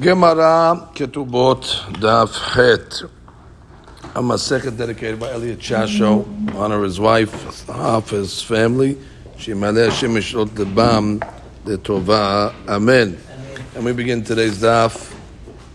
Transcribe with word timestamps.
Gemara 0.00 0.88
Ketubot 0.94 1.60
Daf 2.00 2.54
Het. 2.54 3.02
A 4.14 4.22
Masechet 4.22 4.74
dedicated 4.74 5.20
by 5.20 5.30
Elliot 5.30 5.58
Chasho, 5.58 6.24
honor 6.56 6.82
his 6.84 6.98
wife, 6.98 7.66
half 7.66 8.08
his 8.08 8.40
family. 8.42 8.96
Shimaleh 9.36 9.90
Hashem 9.90 10.14
Yishlot 10.14 10.46
Lebam 10.46 11.20
De 11.66 11.76
Tova. 11.76 12.54
Amen. 12.66 13.18
And 13.74 13.84
we 13.84 13.92
begin 13.92 14.24
today's 14.24 14.62
Daf 14.62 15.14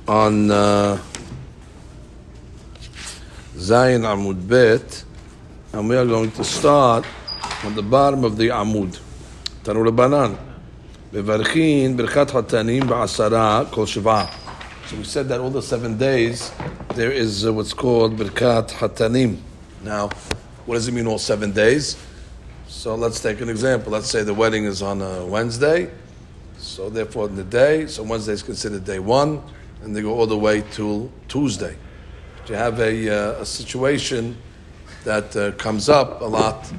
on 0.07 0.49
uh, 0.49 0.99
Zayin 3.53 4.01
Amud 4.01 4.47
Bet, 4.47 5.03
and 5.71 5.87
we 5.87 5.95
are 5.95 6.05
going 6.05 6.31
to 6.31 6.43
start 6.43 7.05
on 7.63 7.75
the 7.75 7.83
bottom 7.83 8.23
of 8.23 8.37
the 8.37 8.47
Amud. 8.47 8.99
Tanur 9.63 9.95
Banan. 9.95 10.54
So 11.15 11.21
we 11.21 11.23
said 15.05 15.29
that 15.29 15.39
all 15.39 15.49
the 15.49 15.61
seven 15.61 15.97
days 15.97 16.51
there 16.93 17.09
is 17.09 17.45
uh, 17.45 17.53
what's 17.53 17.73
called 17.73 18.17
Birkat 18.17 18.71
Hatanim. 18.71 19.37
Now, 19.81 20.09
what 20.65 20.75
does 20.75 20.89
it 20.89 20.91
mean 20.91 21.07
all 21.07 21.17
seven 21.17 21.53
days? 21.53 21.95
So 22.67 22.95
let's 22.95 23.21
take 23.21 23.39
an 23.39 23.47
example. 23.47 23.93
Let's 23.93 24.09
say 24.09 24.23
the 24.23 24.33
wedding 24.33 24.65
is 24.65 24.81
on 24.81 25.01
a 25.01 25.25
Wednesday. 25.25 25.89
So 26.57 26.89
therefore, 26.89 27.29
in 27.29 27.37
the 27.37 27.45
day, 27.45 27.87
so 27.87 28.03
Wednesday 28.03 28.33
is 28.33 28.43
considered 28.43 28.83
day 28.83 28.99
one, 28.99 29.41
and 29.83 29.95
they 29.95 30.01
go 30.01 30.13
all 30.13 30.27
the 30.27 30.37
way 30.37 30.65
till 30.71 31.09
Tuesday. 31.29 31.77
But 32.41 32.49
you 32.49 32.55
have 32.55 32.81
a, 32.81 33.09
uh, 33.09 33.41
a 33.41 33.45
situation 33.45 34.35
that 35.05 35.33
uh, 35.37 35.53
comes 35.53 35.87
up 35.87 36.19
a 36.19 36.25
lot 36.25 36.69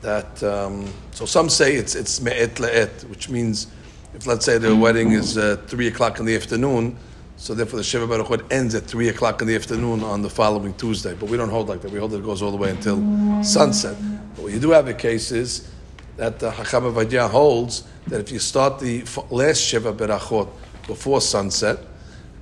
that 0.00 0.42
um, 0.42 0.92
so 1.12 1.24
some 1.26 1.48
say 1.48 1.74
it's 1.74 1.94
it's 1.94 2.20
me'et 2.20 2.54
le'et, 2.56 3.08
which 3.08 3.28
means 3.28 3.66
if 4.14 4.26
let's 4.26 4.44
say 4.44 4.58
the 4.58 4.74
wedding 4.74 5.12
is 5.12 5.36
uh, 5.36 5.56
three 5.66 5.88
o'clock 5.88 6.18
in 6.18 6.26
the 6.26 6.34
afternoon, 6.34 6.96
so 7.36 7.54
therefore 7.54 7.78
the 7.78 7.84
Shiva 7.84 8.06
Baruch 8.06 8.52
ends 8.52 8.74
at 8.74 8.84
three 8.84 9.08
o'clock 9.08 9.40
in 9.40 9.48
the 9.48 9.54
afternoon 9.54 10.02
on 10.02 10.22
the 10.22 10.30
following 10.30 10.74
Tuesday. 10.74 11.14
But 11.14 11.28
we 11.28 11.36
don't 11.36 11.50
hold 11.50 11.68
like 11.68 11.80
that. 11.82 11.90
We 11.90 11.98
hold 11.98 12.10
that 12.12 12.18
it 12.18 12.24
goes 12.24 12.42
all 12.42 12.50
the 12.50 12.56
way 12.56 12.70
until 12.70 12.98
sunset. 13.42 13.96
But 14.34 14.44
what 14.44 14.52
you 14.52 14.60
do 14.60 14.70
have 14.70 14.88
a 14.88 14.94
case 14.94 15.30
is 15.32 15.70
that 16.16 16.38
the 16.38 16.50
Hakam 16.50 17.30
holds 17.30 17.84
that 18.08 18.20
if 18.20 18.30
you 18.30 18.38
start 18.38 18.78
the 18.78 19.04
last 19.30 19.62
Shiva 19.62 19.92
Berachot 19.92 20.48
before 20.86 21.20
sunset 21.20 21.78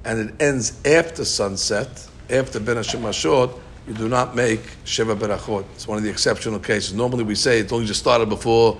and 0.04 0.30
it 0.30 0.42
ends 0.42 0.80
after 0.84 1.24
sunset, 1.24 2.08
after 2.30 2.58
Ben 2.58 2.76
Hashemashot, 2.76 3.58
you 3.88 3.94
do 3.94 4.08
not 4.08 4.36
make 4.36 4.60
Shiva 4.84 5.16
Berachot. 5.16 5.64
It's 5.74 5.88
one 5.88 5.96
of 5.96 6.04
the 6.04 6.10
exceptional 6.10 6.58
cases. 6.58 6.92
Normally 6.92 7.24
we 7.24 7.34
say 7.34 7.60
it's 7.60 7.72
only 7.72 7.86
just 7.86 8.00
started 8.00 8.28
before 8.28 8.76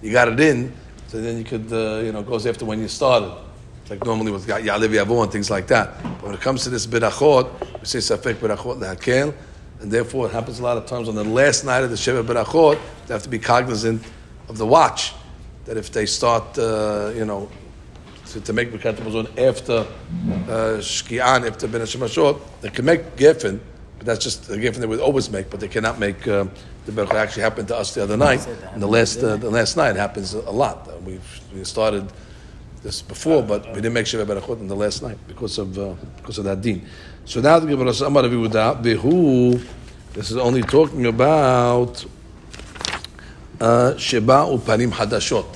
you 0.00 0.10
got 0.10 0.28
it 0.28 0.40
in, 0.40 0.72
so 1.08 1.20
then 1.20 1.36
you 1.36 1.44
could, 1.44 1.70
uh, 1.70 2.00
you 2.02 2.10
know, 2.10 2.20
it 2.20 2.26
goes 2.26 2.46
after 2.46 2.64
when 2.64 2.80
you 2.80 2.88
started. 2.88 3.32
It's 3.82 3.90
like 3.90 4.04
normally 4.04 4.32
with 4.32 4.46
Ya'alev 4.46 4.88
Yavo 4.88 5.22
and 5.22 5.30
things 5.30 5.50
like 5.50 5.66
that. 5.66 6.02
But 6.02 6.22
when 6.22 6.34
it 6.34 6.40
comes 6.40 6.64
to 6.64 6.70
this 6.70 6.86
Berachot, 6.86 7.80
we 7.80 7.86
say 7.86 7.98
Safek 7.98 8.36
Berachot 8.36 8.78
Lehakel, 8.78 9.34
and 9.80 9.92
therefore 9.92 10.26
it 10.26 10.32
happens 10.32 10.58
a 10.58 10.62
lot 10.62 10.78
of 10.78 10.86
times 10.86 11.08
on 11.08 11.14
the 11.14 11.24
last 11.24 11.64
night 11.64 11.84
of 11.84 11.90
the 11.90 11.96
Shiva 11.96 12.24
Berachot, 12.24 12.80
they 13.06 13.12
have 13.12 13.22
to 13.24 13.28
be 13.28 13.38
cognizant 13.38 14.02
of 14.48 14.56
the 14.56 14.66
watch. 14.66 15.12
That 15.66 15.76
if 15.76 15.92
they 15.92 16.06
start, 16.06 16.58
uh, 16.58 17.12
you 17.14 17.26
know, 17.26 17.50
to, 18.28 18.40
to 18.40 18.52
make 18.54 18.72
Birkat 18.72 18.98
after 19.38 19.72
uh, 19.72 20.78
Shki'an, 20.78 21.46
after 21.46 21.68
Ben 21.68 21.82
Hashemashot, 21.82 22.40
they 22.62 22.70
can 22.70 22.84
make 22.86 23.16
Geffen, 23.16 23.60
but 23.98 24.06
that's 24.06 24.22
just 24.22 24.50
a 24.50 24.58
gift 24.58 24.78
they 24.80 24.86
would 24.86 25.00
always 25.00 25.30
make, 25.30 25.50
but 25.50 25.60
they 25.60 25.68
cannot 25.68 25.98
make 25.98 26.26
uh, 26.28 26.44
the 26.84 26.92
berachot. 26.92 27.14
Actually, 27.14 27.42
happened 27.42 27.68
to 27.68 27.76
us 27.76 27.94
the 27.94 28.02
other 28.02 28.16
night, 28.16 28.46
and 28.72 28.82
the 28.82 28.86
last 28.86 29.22
uh, 29.22 29.36
the 29.36 29.50
last 29.50 29.76
night 29.76 29.96
happens 29.96 30.34
a 30.34 30.50
lot. 30.50 30.88
Uh, 30.88 30.98
we 31.04 31.18
we 31.54 31.64
started 31.64 32.12
this 32.82 33.02
before, 33.02 33.42
but 33.42 33.66
we 33.68 33.74
didn't 33.76 33.94
make 33.94 34.06
shiva 34.06 34.26
berachot 34.26 34.60
in 34.60 34.68
the 34.68 34.76
last 34.76 35.02
night 35.02 35.18
because 35.26 35.58
of 35.58 35.78
uh, 35.78 35.94
because 36.16 36.38
of 36.38 36.44
that 36.44 36.60
deen. 36.60 36.86
So 37.24 37.40
now 37.40 37.58
the 37.58 37.66
Gemara 37.66 37.92
Amar 38.04 38.24
Aviuda 38.24 38.82
Behu. 38.82 39.60
This 40.12 40.30
is 40.30 40.38
only 40.38 40.62
talking 40.62 41.04
about 41.04 42.02
uh, 43.60 43.96
Sheba 43.98 44.46
upanim 44.46 44.90
hadashot, 44.90 45.46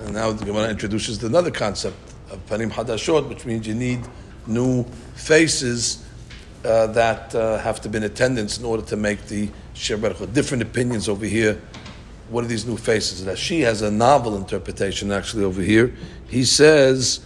and 0.00 0.14
now 0.14 0.32
the 0.32 0.44
Gemara 0.44 0.70
introduces 0.70 1.22
another 1.22 1.50
concept 1.50 1.96
of 2.30 2.46
panim 2.46 2.70
hadashot, 2.70 3.28
which 3.28 3.44
means 3.44 3.66
you 3.66 3.74
need 3.74 4.00
new 4.46 4.84
faces 5.14 6.04
uh, 6.64 6.86
that 6.88 7.34
uh, 7.34 7.58
have 7.58 7.80
to 7.80 7.88
be 7.88 7.98
in 7.98 8.04
attendance 8.04 8.58
in 8.58 8.64
order 8.64 8.82
to 8.84 8.96
make 8.96 9.26
the 9.26 9.48
Shir 9.74 9.96
Different 10.32 10.62
opinions 10.62 11.08
over 11.08 11.24
here. 11.24 11.60
What 12.28 12.44
are 12.44 12.46
these 12.46 12.66
new 12.66 12.76
faces? 12.76 13.24
Rashi 13.24 13.62
has 13.62 13.82
a 13.82 13.90
novel 13.90 14.36
interpretation 14.36 15.12
actually 15.12 15.44
over 15.44 15.60
here. 15.60 15.94
He 16.28 16.44
says, 16.44 17.20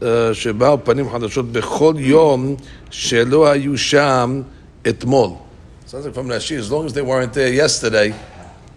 uh, 0.00 0.34
"Shebao 0.34 0.82
panim 0.82 1.08
hadashot 1.10 1.50
bechol 1.52 2.04
yom 2.04 2.58
shelo 2.90 3.56
Ayusham 3.56 4.44
etmol." 4.84 5.40
Sounds 5.86 6.04
like 6.04 6.14
from 6.14 6.28
Rashi. 6.28 6.56
As 6.56 6.70
long 6.70 6.86
as 6.86 6.92
they 6.92 7.02
weren't 7.02 7.32
there 7.32 7.52
yesterday, 7.52 8.14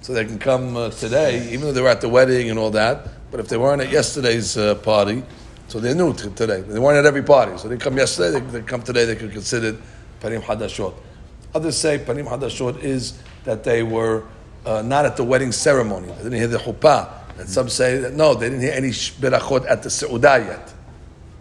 so 0.01 0.13
they 0.13 0.25
can 0.25 0.39
come 0.39 0.77
uh, 0.77 0.89
today, 0.91 1.49
even 1.49 1.61
though 1.61 1.71
they 1.71 1.81
were 1.81 1.89
at 1.89 2.01
the 2.01 2.09
wedding 2.09 2.49
and 2.49 2.57
all 2.57 2.71
that. 2.71 3.07
But 3.31 3.39
if 3.39 3.49
they 3.49 3.57
weren't 3.57 3.81
at 3.81 3.89
yesterday's 3.89 4.57
uh, 4.57 4.75
party, 4.75 5.23
so 5.67 5.79
they're 5.79 5.95
new 5.95 6.13
today. 6.13 6.61
They 6.61 6.79
weren't 6.79 6.99
at 6.99 7.05
every 7.05 7.23
party, 7.23 7.57
so 7.57 7.67
they 7.67 7.77
come 7.77 7.97
yesterday. 7.97 8.39
They, 8.39 8.59
they 8.59 8.61
come 8.61 8.81
today. 8.81 9.05
They 9.05 9.15
could 9.15 9.31
consider. 9.31 9.69
It 9.69 9.75
panim 10.25 10.41
hadashot. 10.41 10.93
Others 11.53 11.77
say 11.77 11.99
panim 11.99 12.27
hadashot 12.27 12.83
is 12.83 13.21
that 13.43 13.63
they 13.63 13.83
were 13.83 14.23
uh, 14.65 14.81
not 14.81 15.05
at 15.05 15.15
the 15.15 15.23
wedding 15.23 15.51
ceremony. 15.51 16.07
They 16.07 16.23
didn't 16.23 16.33
hear 16.33 16.47
the 16.47 16.57
chuppah. 16.57 17.09
And 17.37 17.47
some 17.47 17.69
say 17.69 17.97
that 17.97 18.13
no, 18.13 18.33
they 18.33 18.49
didn't 18.49 18.61
hear 18.61 18.73
any 18.73 18.89
berachot 18.89 19.69
at 19.69 19.83
the 19.83 19.89
seudah 19.89 20.45
yet. 20.45 20.73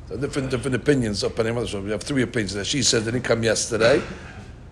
So 0.08 0.16
different 0.18 0.50
different 0.50 0.76
opinions 0.76 1.22
of 1.22 1.34
panim 1.34 1.54
hadashot. 1.54 1.82
We 1.84 1.90
have 1.90 2.02
three 2.02 2.22
opinions. 2.22 2.54
That 2.54 2.66
she 2.66 2.82
said 2.82 3.04
they 3.04 3.12
didn't 3.12 3.24
come 3.24 3.42
yesterday. 3.42 4.02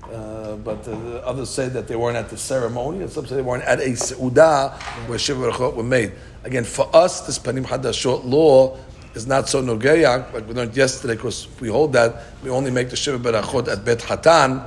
Uh, 0.02 0.56
but 0.56 0.86
others 1.24 1.48
say 1.48 1.68
that 1.70 1.88
they 1.88 1.96
weren't 1.96 2.18
at 2.18 2.28
the 2.28 2.36
ceremony, 2.36 3.00
and 3.00 3.10
some 3.10 3.26
say 3.26 3.36
they 3.36 3.42
weren't 3.42 3.64
at 3.64 3.80
a 3.80 3.92
seudah 3.92 4.74
where 5.08 5.18
shiva 5.18 5.70
were 5.70 5.82
made. 5.82 6.12
Again, 6.44 6.64
for 6.64 6.94
us, 6.94 7.22
this 7.22 7.38
panim 7.38 7.64
hadashot 7.64 8.24
law 8.24 8.76
is 9.14 9.26
not 9.26 9.48
so 9.48 9.62
nogeyak, 9.62 10.32
like 10.32 10.46
we 10.48 10.54
learned 10.54 10.76
yesterday, 10.76 11.14
because 11.14 11.48
we 11.60 11.68
hold 11.68 11.92
that 11.92 12.24
we 12.42 12.50
only 12.50 12.70
make 12.70 12.90
the 12.90 12.96
shiva 12.96 13.18
berachot 13.18 13.68
at 13.68 13.84
bet 13.84 13.98
hatan, 13.98 14.66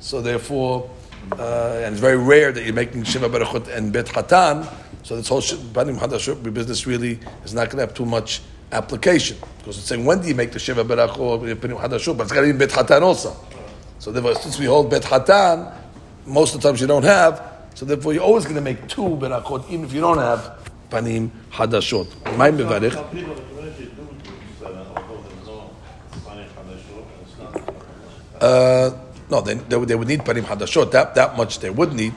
so 0.00 0.20
therefore, 0.22 0.90
uh, 1.32 1.82
and 1.82 1.92
it's 1.92 2.00
very 2.00 2.16
rare 2.16 2.52
that 2.52 2.64
you're 2.64 2.74
making 2.74 3.04
shiva 3.04 3.28
berachot 3.28 3.68
and 3.68 3.92
bet 3.92 4.06
hatan. 4.06 4.66
So 5.02 5.16
this 5.16 5.28
whole 5.28 5.40
panim 5.40 5.98
hadashot 5.98 6.42
business 6.52 6.86
really 6.86 7.18
is 7.44 7.54
not 7.54 7.66
going 7.70 7.78
to 7.78 7.86
have 7.86 7.94
too 7.94 8.06
much 8.06 8.42
application 8.72 9.38
because 9.58 9.78
it's 9.78 9.86
saying 9.86 10.04
when 10.04 10.20
do 10.20 10.28
you 10.28 10.34
make 10.34 10.52
the 10.52 10.58
shiva 10.58 10.84
berachot 10.84 11.54
panim 11.56 11.80
hadashot, 11.80 12.16
but 12.16 12.24
it's 12.24 12.32
got 12.32 12.42
to 12.42 12.52
be 12.52 12.58
bet 12.58 12.70
hatan 12.70 13.02
also. 13.02 13.36
So 13.98 14.12
therefore, 14.12 14.34
since 14.36 14.58
we 14.58 14.66
hold 14.66 14.90
bet 14.90 15.02
hatan, 15.02 15.74
most 16.26 16.54
of 16.54 16.62
the 16.62 16.68
times 16.68 16.80
you 16.80 16.86
don't 16.86 17.04
have. 17.04 17.42
So 17.74 17.86
therefore, 17.86 18.12
you're 18.12 18.22
always 18.22 18.44
going 18.44 18.56
to 18.56 18.60
make 18.60 18.88
two 18.88 19.02
berachot, 19.02 19.70
even 19.70 19.84
if 19.84 19.92
you 19.92 20.00
don't 20.00 20.18
have 20.18 20.58
panim 20.90 21.30
hadashot. 21.52 22.36
My 22.36 22.50
mevarich. 22.50 22.94
Uh, 28.40 28.90
no, 29.30 29.40
they, 29.40 29.54
they, 29.54 29.76
would- 29.76 29.88
they 29.88 29.94
would 29.94 30.08
need 30.08 30.20
panim 30.20 30.42
hadashot. 30.44 30.90
That 30.92 31.14
that 31.14 31.36
much 31.36 31.58
they 31.60 31.70
would 31.70 31.92
need. 31.92 32.14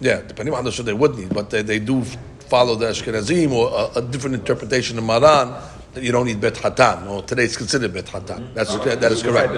Yeah, 0.00 0.16
the 0.20 0.34
panim 0.34 0.52
hadashot 0.60 0.84
they 0.84 0.92
would 0.92 1.16
need, 1.16 1.32
but 1.32 1.50
they, 1.50 1.62
they 1.62 1.78
do 1.78 2.02
follow 2.48 2.74
the 2.74 2.86
Ashkenazim 2.86 3.52
or 3.52 3.70
a, 3.94 3.98
a 3.98 4.02
different 4.02 4.34
interpretation 4.36 4.98
of 4.98 5.04
Maran 5.04 5.54
that 5.94 6.02
you 6.02 6.10
don't 6.12 6.26
need 6.26 6.40
bet 6.40 6.54
hatan. 6.54 7.08
Or 7.08 7.22
today 7.22 7.44
it's 7.44 7.56
considered 7.56 7.94
bet 7.94 8.06
hatan. 8.06 8.52
That's 8.54 8.74
that 8.76 9.12
is 9.12 9.22
correct. 9.22 9.52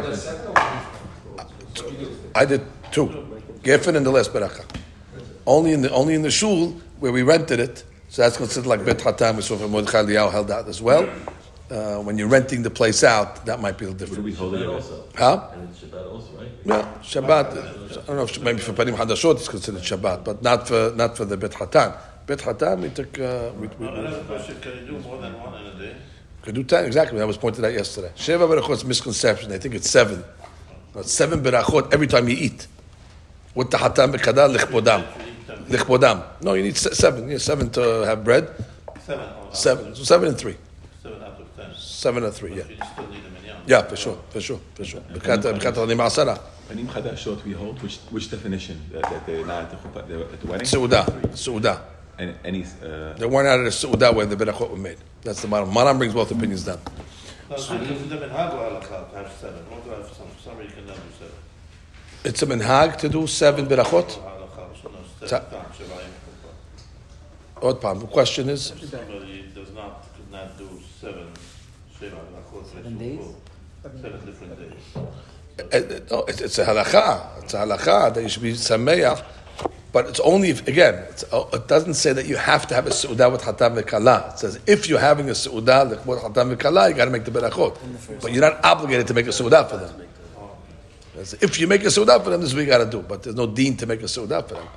I 2.34 2.44
did 2.44 2.62
two, 2.92 3.06
Geffen 3.62 3.96
and 3.96 4.04
the 4.04 4.10
last 4.10 4.32
beracha. 4.32 4.64
Only 5.46 5.72
in 5.72 5.82
the 5.82 5.90
only 5.92 6.14
in 6.14 6.22
the 6.22 6.30
shul 6.30 6.70
where 7.00 7.12
we 7.12 7.22
rented 7.22 7.60
it. 7.60 7.84
So 8.08 8.22
that's 8.22 8.36
considered 8.36 8.66
like 8.68 8.84
bet 8.84 8.98
hatan. 8.98 9.36
We 9.36 9.42
saw 9.42 9.56
from 9.56 9.70
Mordechai 9.72 10.02
Eliyahu 10.02 10.30
held 10.30 10.50
out 10.50 10.68
as 10.68 10.80
well. 10.82 11.08
Uh, 11.70 11.98
when 12.02 12.18
you're 12.18 12.28
renting 12.28 12.62
the 12.62 12.70
place 12.70 13.02
out, 13.02 13.46
that 13.46 13.58
might 13.60 13.78
be 13.78 13.86
a 13.86 13.88
little 13.88 13.98
different. 13.98 14.22
We 14.24 14.34
hold 14.34 14.54
it 14.54 14.66
also. 14.66 15.04
Huh? 15.16 15.48
And 15.54 15.68
it's 15.70 15.80
Shabbat 15.80 16.12
also, 16.12 16.28
right? 16.38 16.48
Yeah, 16.64 16.88
Shabbat. 17.02 18.02
I 18.02 18.06
don't 18.06 18.16
know 18.16 18.24
if 18.24 18.40
maybe 18.42 18.58
for 18.58 18.74
Panim 18.74 18.94
Hadashot 18.94 19.36
it's 19.36 19.48
considered 19.48 19.80
Shabbat, 19.82 20.24
but 20.24 20.42
not 20.42 20.68
for 20.68 20.92
not 20.94 21.16
for 21.16 21.24
the 21.24 21.36
Bet 21.38 21.52
Hatan. 21.52 21.96
Bet 22.26 22.38
Hatan 22.40 22.80
we 22.82 22.90
took 22.90 23.18
uh, 23.18 23.50
we, 23.58 23.68
we, 23.68 23.76
we 23.78 23.88
Another 23.88 24.22
question, 24.24 24.60
can 24.60 24.72
you 24.78 24.86
do 24.86 24.98
more 24.98 25.18
than 25.20 25.32
one 25.40 25.54
in 25.60 25.66
a 25.68 25.78
day? 25.78 25.96
could 26.42 26.54
do 26.54 26.64
ten 26.64 26.84
exactly. 26.84 27.18
That 27.18 27.26
was 27.26 27.38
pointed 27.38 27.64
out 27.64 27.72
yesterday. 27.72 28.12
Sheva 28.14 28.46
berachot 28.46 28.84
misconception. 28.84 29.48
They 29.48 29.58
think 29.58 29.74
it's 29.74 29.88
seven. 29.88 30.22
No, 30.94 31.00
it's 31.00 31.12
seven 31.12 31.42
berachot 31.42 31.94
every 31.94 32.06
time 32.06 32.28
you 32.28 32.36
eat. 32.36 32.66
With 33.54 33.70
the 33.70 33.78
Hatan 33.78 34.12
bekadar 34.14 34.54
lichbodam. 34.54 35.02
Lichbodam. 35.68 36.22
No, 36.42 36.52
you 36.52 36.62
need 36.62 36.76
se- 36.76 36.92
seven. 36.92 37.30
Yeah, 37.30 37.38
seven 37.38 37.70
to 37.70 37.80
have 38.04 38.22
bread. 38.22 38.50
Seven. 39.00 39.24
or 39.24 39.54
Seven. 39.54 39.94
So 39.94 40.04
seven 40.04 40.28
and 40.28 40.36
three. 40.38 40.56
Seven 41.02 41.22
out 41.22 41.40
of 41.40 41.56
ten. 41.56 41.74
Seven 42.04 42.22
and 42.24 42.34
three. 42.34 42.50
Yeah. 42.50 42.64
You 42.68 42.76
still 42.92 43.06
need 43.08 43.24
a 43.24 43.30
minyan. 43.30 43.56
Yeah, 43.66 43.80
for 43.80 43.96
sure, 43.96 44.18
for 44.28 44.38
sure, 44.38 44.60
for 44.74 44.84
sure. 44.84 45.00
Bekat 45.00 45.40
bekat 45.56 45.76
alim 45.78 45.96
asara. 45.96 46.38
Panim 46.68 46.84
Chadashot 46.86 47.42
we 47.44 47.52
hold, 47.52 47.82
which, 47.82 47.96
which 48.10 48.30
definition? 48.30 48.78
That, 48.92 49.04
that 49.04 49.24
they're 49.26 49.46
not 49.46 49.72
at 49.72 49.82
the, 50.06 50.20
at 50.34 50.38
the 50.38 50.46
wedding? 50.46 50.66
Seudah, 50.66 51.06
Seudah. 51.32 51.80
And 52.18 52.34
any, 52.44 52.62
uh, 52.62 53.14
They 53.14 53.24
weren't 53.24 53.48
out 53.48 53.60
of 53.60 53.64
the 53.64 53.70
Su'udah 53.70 54.14
where 54.14 54.26
the 54.26 54.36
Berachot 54.36 54.68
were 54.70 54.76
made. 54.76 54.98
That's 55.22 55.40
the 55.40 55.48
bottom. 55.48 55.72
Maran 55.72 55.96
brings 55.96 56.12
both 56.12 56.30
opinions 56.30 56.64
down. 56.64 56.78
It's 57.48 57.68
because 57.68 58.08
the 58.10 58.16
minhag 58.16 58.50
to 58.50 59.16
have 59.16 59.32
seven. 59.32 59.64
What 59.70 59.82
do 59.86 59.94
I 59.94 59.96
have 59.96 60.12
some? 60.12 60.28
For 60.28 60.42
some 60.42 60.58
reason 60.58 60.76
you 60.76 60.82
can 60.82 60.86
never 60.88 61.00
do 61.00 62.34
seven. 62.34 62.52
A 62.52 62.58
minhag 62.58 62.98
to 62.98 63.08
do 63.08 63.26
seven 63.26 63.66
berachot. 63.66 64.18
Or 64.18 64.28
halakha, 64.28 64.82
so 64.82 64.90
no, 64.90 64.98
it's 65.22 65.30
Ta- 65.30 65.40
seven 65.40 65.50
times, 65.50 65.76
Shavayim. 65.78 67.62
What 67.62 67.80
palm? 67.80 68.00
The 68.00 68.06
question 68.08 68.50
is, 68.50 68.72
If 68.72 68.90
somebody 68.90 69.46
does 69.54 69.72
not, 69.72 70.04
could 70.14 70.30
not 70.30 70.58
do 70.58 70.68
seven 71.00 71.28
Shiva 71.28 71.32
halachot, 71.32 71.33
Seven 72.72 72.98
days? 72.98 73.20
Seven 73.82 74.26
different 74.26 74.58
days. 74.58 74.96
uh, 74.96 75.62
uh, 75.62 76.00
no, 76.10 76.24
it's, 76.24 76.40
it's 76.40 76.58
a 76.58 76.64
halacha. 76.64 77.42
It's 77.42 77.54
a 77.54 77.58
halacha 77.58 78.14
that 78.14 78.22
you 78.22 78.28
should 78.28 78.42
be 78.42 78.52
sameach. 78.52 79.22
But 79.92 80.06
it's 80.08 80.18
only 80.20 80.50
if, 80.50 80.66
again, 80.66 80.94
it's, 81.08 81.22
uh, 81.32 81.46
it 81.52 81.68
doesn't 81.68 81.94
say 81.94 82.12
that 82.12 82.26
you 82.26 82.36
have 82.36 82.66
to 82.66 82.74
have 82.74 82.86
a 82.88 82.90
seudah 82.90 83.30
with 83.30 83.42
hatam 83.42 83.80
v'kala. 83.80 84.32
It 84.32 84.38
says 84.40 84.58
if 84.66 84.88
you're 84.88 84.98
having 84.98 85.28
a 85.28 85.32
seudah 85.34 86.04
with 86.04 86.18
hatam 86.18 86.56
v'kala, 86.56 86.88
you 86.88 86.94
got 86.96 87.04
to 87.04 87.12
make 87.12 87.24
the 87.24 87.30
berachot. 87.30 87.78
But 88.20 88.32
you're 88.32 88.40
not 88.40 88.64
obligated 88.64 89.06
to 89.06 89.14
make 89.14 89.26
a 89.26 89.30
seudah 89.30 89.70
for 89.70 89.76
them. 89.76 89.94
If 91.40 91.60
you 91.60 91.68
make 91.68 91.82
a 91.84 91.86
seudah 91.86 92.24
for 92.24 92.30
them, 92.30 92.40
this 92.40 92.50
is 92.50 92.56
what 92.56 92.62
you 92.62 92.66
got 92.66 92.78
to 92.78 92.90
do. 92.90 93.02
But 93.02 93.22
there's 93.22 93.36
no 93.36 93.46
deen 93.46 93.76
to 93.76 93.86
make 93.86 94.00
a 94.00 94.06
seudah 94.06 94.48
for 94.48 94.54
them. 94.54 94.68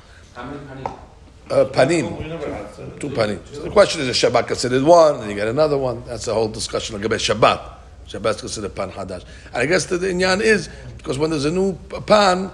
Uh, 1.49 1.65
panim. 1.65 2.17
We 2.17 2.27
never 2.27 2.53
had 2.53 2.73
seven. 2.73 2.99
Two 2.99 3.09
panim. 3.09 3.45
So 3.53 3.61
the 3.61 3.69
question 3.69 4.01
is, 4.01 4.07
is 4.09 4.17
Shabbat 4.17 4.47
considered 4.47 4.83
one, 4.83 5.21
and 5.21 5.29
you 5.29 5.35
get 5.35 5.47
another 5.47 5.77
one? 5.77 6.03
That's 6.05 6.25
the 6.25 6.33
whole 6.33 6.49
discussion 6.49 6.95
of 6.95 7.01
Shabbat. 7.01 7.77
Shabbat's 8.07 8.39
considered 8.39 8.73
pan 8.75 8.91
hadash. 8.91 9.23
And 9.47 9.57
I 9.57 9.65
guess 9.65 9.85
the, 9.85 9.97
the 9.97 10.07
inyan 10.07 10.41
is 10.41 10.69
because 10.97 11.17
when 11.17 11.29
there's 11.29 11.45
a 11.45 11.51
new 11.51 11.73
pan, 12.05 12.51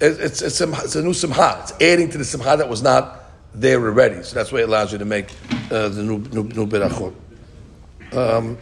it, 0.00 0.20
it's 0.20 0.42
it's, 0.42 0.60
a, 0.60 0.70
it's 0.82 0.96
a 0.96 1.02
new 1.02 1.14
simha. 1.14 1.58
It's 1.62 1.72
adding 1.80 2.10
to 2.10 2.18
the 2.18 2.24
simha 2.24 2.56
that 2.56 2.68
was 2.68 2.82
not 2.82 3.18
there 3.54 3.80
already. 3.80 4.22
So 4.22 4.34
that's 4.34 4.52
why 4.52 4.60
it 4.60 4.68
allows 4.68 4.92
you 4.92 4.98
to 4.98 5.04
make 5.04 5.30
uh, 5.70 5.88
the 5.88 6.02
new 6.02 6.18
new, 6.18 6.44
new 6.44 6.66
berachot. 6.66 7.14
Um, 8.12 8.58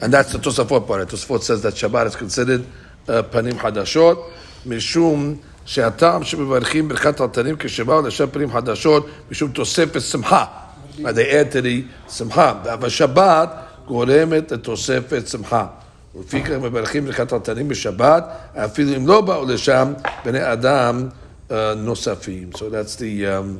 and 0.00 0.12
that's 0.12 0.32
the 0.32 0.38
Tosafot 0.38 0.86
part. 0.86 1.08
Tosafot 1.08 1.42
says 1.42 1.62
that 1.62 1.74
Shabbat 1.74 2.06
is 2.06 2.16
considered 2.16 2.64
uh, 3.08 3.22
panim 3.22 3.52
hadashot, 3.52 4.32
mishum 4.64 5.40
שהטעם 5.64 6.24
שמברכים 6.24 6.88
ברכת 6.88 7.20
התנים 7.20 7.56
כשבאו 7.58 8.02
לשם 8.02 8.26
פנים 8.32 8.52
חדשות 8.52 9.06
משום 9.30 9.50
תוספת 9.50 10.00
שמחה. 10.00 10.44
To 10.98 11.04
the 11.04 12.12
שמחה. 12.12 12.54
אבל 12.74 12.88
שבת 12.88 13.50
גורמת 13.86 14.52
לתוספת 14.52 15.28
שמחה. 15.28 15.66
ולפיכך 16.14 16.50
מברכים 16.50 17.04
ברכת 17.04 17.32
התנים 17.32 17.68
בשבת, 17.68 18.24
אפילו 18.54 18.96
אם 18.96 19.06
לא 19.06 19.20
באו 19.20 19.44
לשם 19.44 19.92
בני 20.24 20.52
אדם 20.52 21.08
uh, 21.48 21.52
נוספים. 21.76 22.50
So 22.54 22.58
that's 22.58 22.96
the, 22.96 23.24
um, 23.24 23.58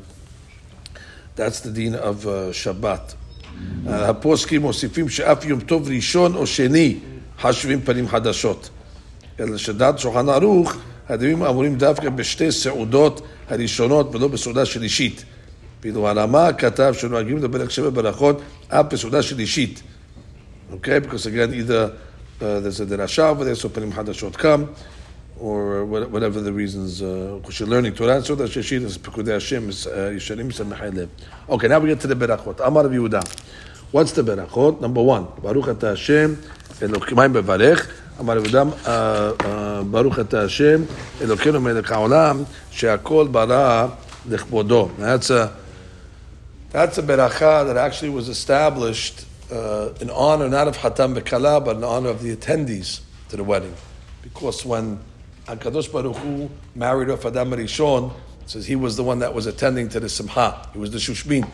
that's 1.37 1.61
the 1.61 1.71
deen 1.71 1.95
of 1.95 2.27
uh, 2.27 2.53
שבת. 2.53 3.15
Uh, 3.15 3.91
הפוסקים 3.91 4.63
מוסיפים 4.63 5.09
שאף 5.09 5.45
יום 5.45 5.61
טוב 5.61 5.89
ראשון 5.89 6.35
או 6.35 6.47
שני 6.47 6.99
חשובים 7.41 7.81
פנים 7.81 8.09
חדשות. 8.09 8.71
אלא 9.41 9.57
שדעת 9.57 9.99
שולחן 9.99 10.29
ערוך, 10.29 10.77
הדברים 11.09 11.43
אמורים 11.43 11.77
דווקא 11.79 12.11
בשתי 12.11 12.53
סעודות 12.53 13.21
הראשונות 13.51 14.15
ולא 14.15 14.29
בסעודה 14.29 14.65
שלישית. 14.65 15.25
ואילו 15.83 16.09
הרמה 16.09 16.53
כתב 16.53 16.95
שנוהגים 16.99 17.39
לדבר 17.39 17.63
עכשיו 17.63 17.85
בברכות 17.93 18.41
אף 18.69 18.87
בסעודה 18.93 19.23
שלישית. 19.23 19.83
Okay, 20.73 21.01
because 21.01 21.27
again, 21.27 21.53
either 21.53 21.93
uh, 22.41 22.61
there's 22.61 22.81
a 22.81 22.87
derasha 22.87 23.25
over 23.31 23.45
there, 23.45 23.55
so 23.55 23.69
panim 23.69 23.93
hadashot 23.93 24.39
come, 24.39 24.71
or 25.39 25.85
what- 25.85 26.11
whatever 26.11 26.41
the 26.41 26.53
reasons, 26.53 27.03
because 27.03 27.61
you're 27.61 27.69
learning 27.69 27.93
Torah, 27.95 28.25
so 28.25 28.35
that 28.35 28.49
sheshit 28.49 28.83
is 28.83 28.97
pekudei 28.97 29.33
Hashem, 29.33 29.69
is 29.69 29.87
uh, 29.87 30.13
yisharim 30.15 30.51
samechai 30.51 30.95
lev. 30.97 31.11
Okay, 31.51 31.69
now 31.69 31.79
we 31.79 31.89
get 31.89 32.01
to 32.01 32.07
the 32.07 32.15
berachot. 32.15 32.67
Amar 32.67 32.85
Yehuda. 32.85 33.21
What's 33.91 34.13
the 34.13 34.23
berachot? 34.23 34.81
Number 34.81 35.03
one, 35.03 35.27
Baruch 35.43 35.69
ata 35.69 35.89
Hashem, 35.89 36.39
Elokim 36.81 37.33
bevarech. 37.35 37.87
אמר 38.20 38.38
רב 38.38 38.46
אדם, 38.46 38.70
ברוך 39.92 40.20
אתה 40.20 40.42
השם, 40.42 40.82
אלוקינו 41.22 41.62
מלך 41.62 41.92
העולם, 41.92 42.44
שהכל 42.72 43.28
ברא 43.32 43.88
לכבודו. 44.30 44.90
That's 45.00 45.30
a, 45.30 45.52
that's 46.72 46.98
a 46.98 47.02
beracha 47.02 47.66
that 47.66 47.78
actually 47.78 48.10
was 48.10 48.28
established 48.30 49.26
uh, 49.52 49.90
in 50.02 50.10
honor 50.10 50.50
not 50.50 50.68
of 50.68 50.78
Hatam 50.78 51.16
Bekala, 51.18 51.64
but 51.64 51.78
in 51.78 51.84
honor 51.84 52.10
of 52.10 52.22
the 52.24 52.36
attendees 52.36 53.02
to 53.30 53.38
the 53.38 53.44
wedding. 53.44 53.74
Because 54.22 54.66
when 54.66 55.00
HaKadosh 55.46 55.92
Baruch 55.92 56.18
Hu 56.18 56.50
married 56.76 57.10
off 57.10 57.26
Adam 57.26 57.52
Rishon, 57.52 58.12
it 58.42 58.50
says 58.50 58.66
he 58.66 58.76
was 58.76 58.98
the 58.98 59.04
one 59.04 59.20
that 59.20 59.34
was 59.34 59.46
attending 59.46 59.90
to 59.90 60.00
the 60.00 60.10
Simcha. 60.10 60.68
He 60.74 60.80
was 60.80 60.92
the 60.92 60.98
Shushmin, 60.98 61.46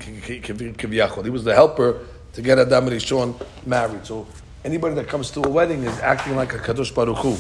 Kivyachol. 0.78 1.24
He 1.24 1.30
was 1.30 1.44
the 1.44 1.54
helper 1.54 2.00
to 2.34 2.42
get 2.42 2.58
Adam 2.58 2.88
Rishon 2.88 3.36
married. 3.66 4.06
So 4.06 4.28
anybody 4.65 4.95
that 4.97 5.09
comes 5.09 5.31
to 5.33 5.43
a 5.43 5.49
wedding 5.49 5.85
is 5.85 5.99
acting 6.01 6.37
like 6.37 6.55
a 6.55 6.59
Kadosh 6.59 6.95
Baruch 6.95 7.19
Hu. 7.19 7.37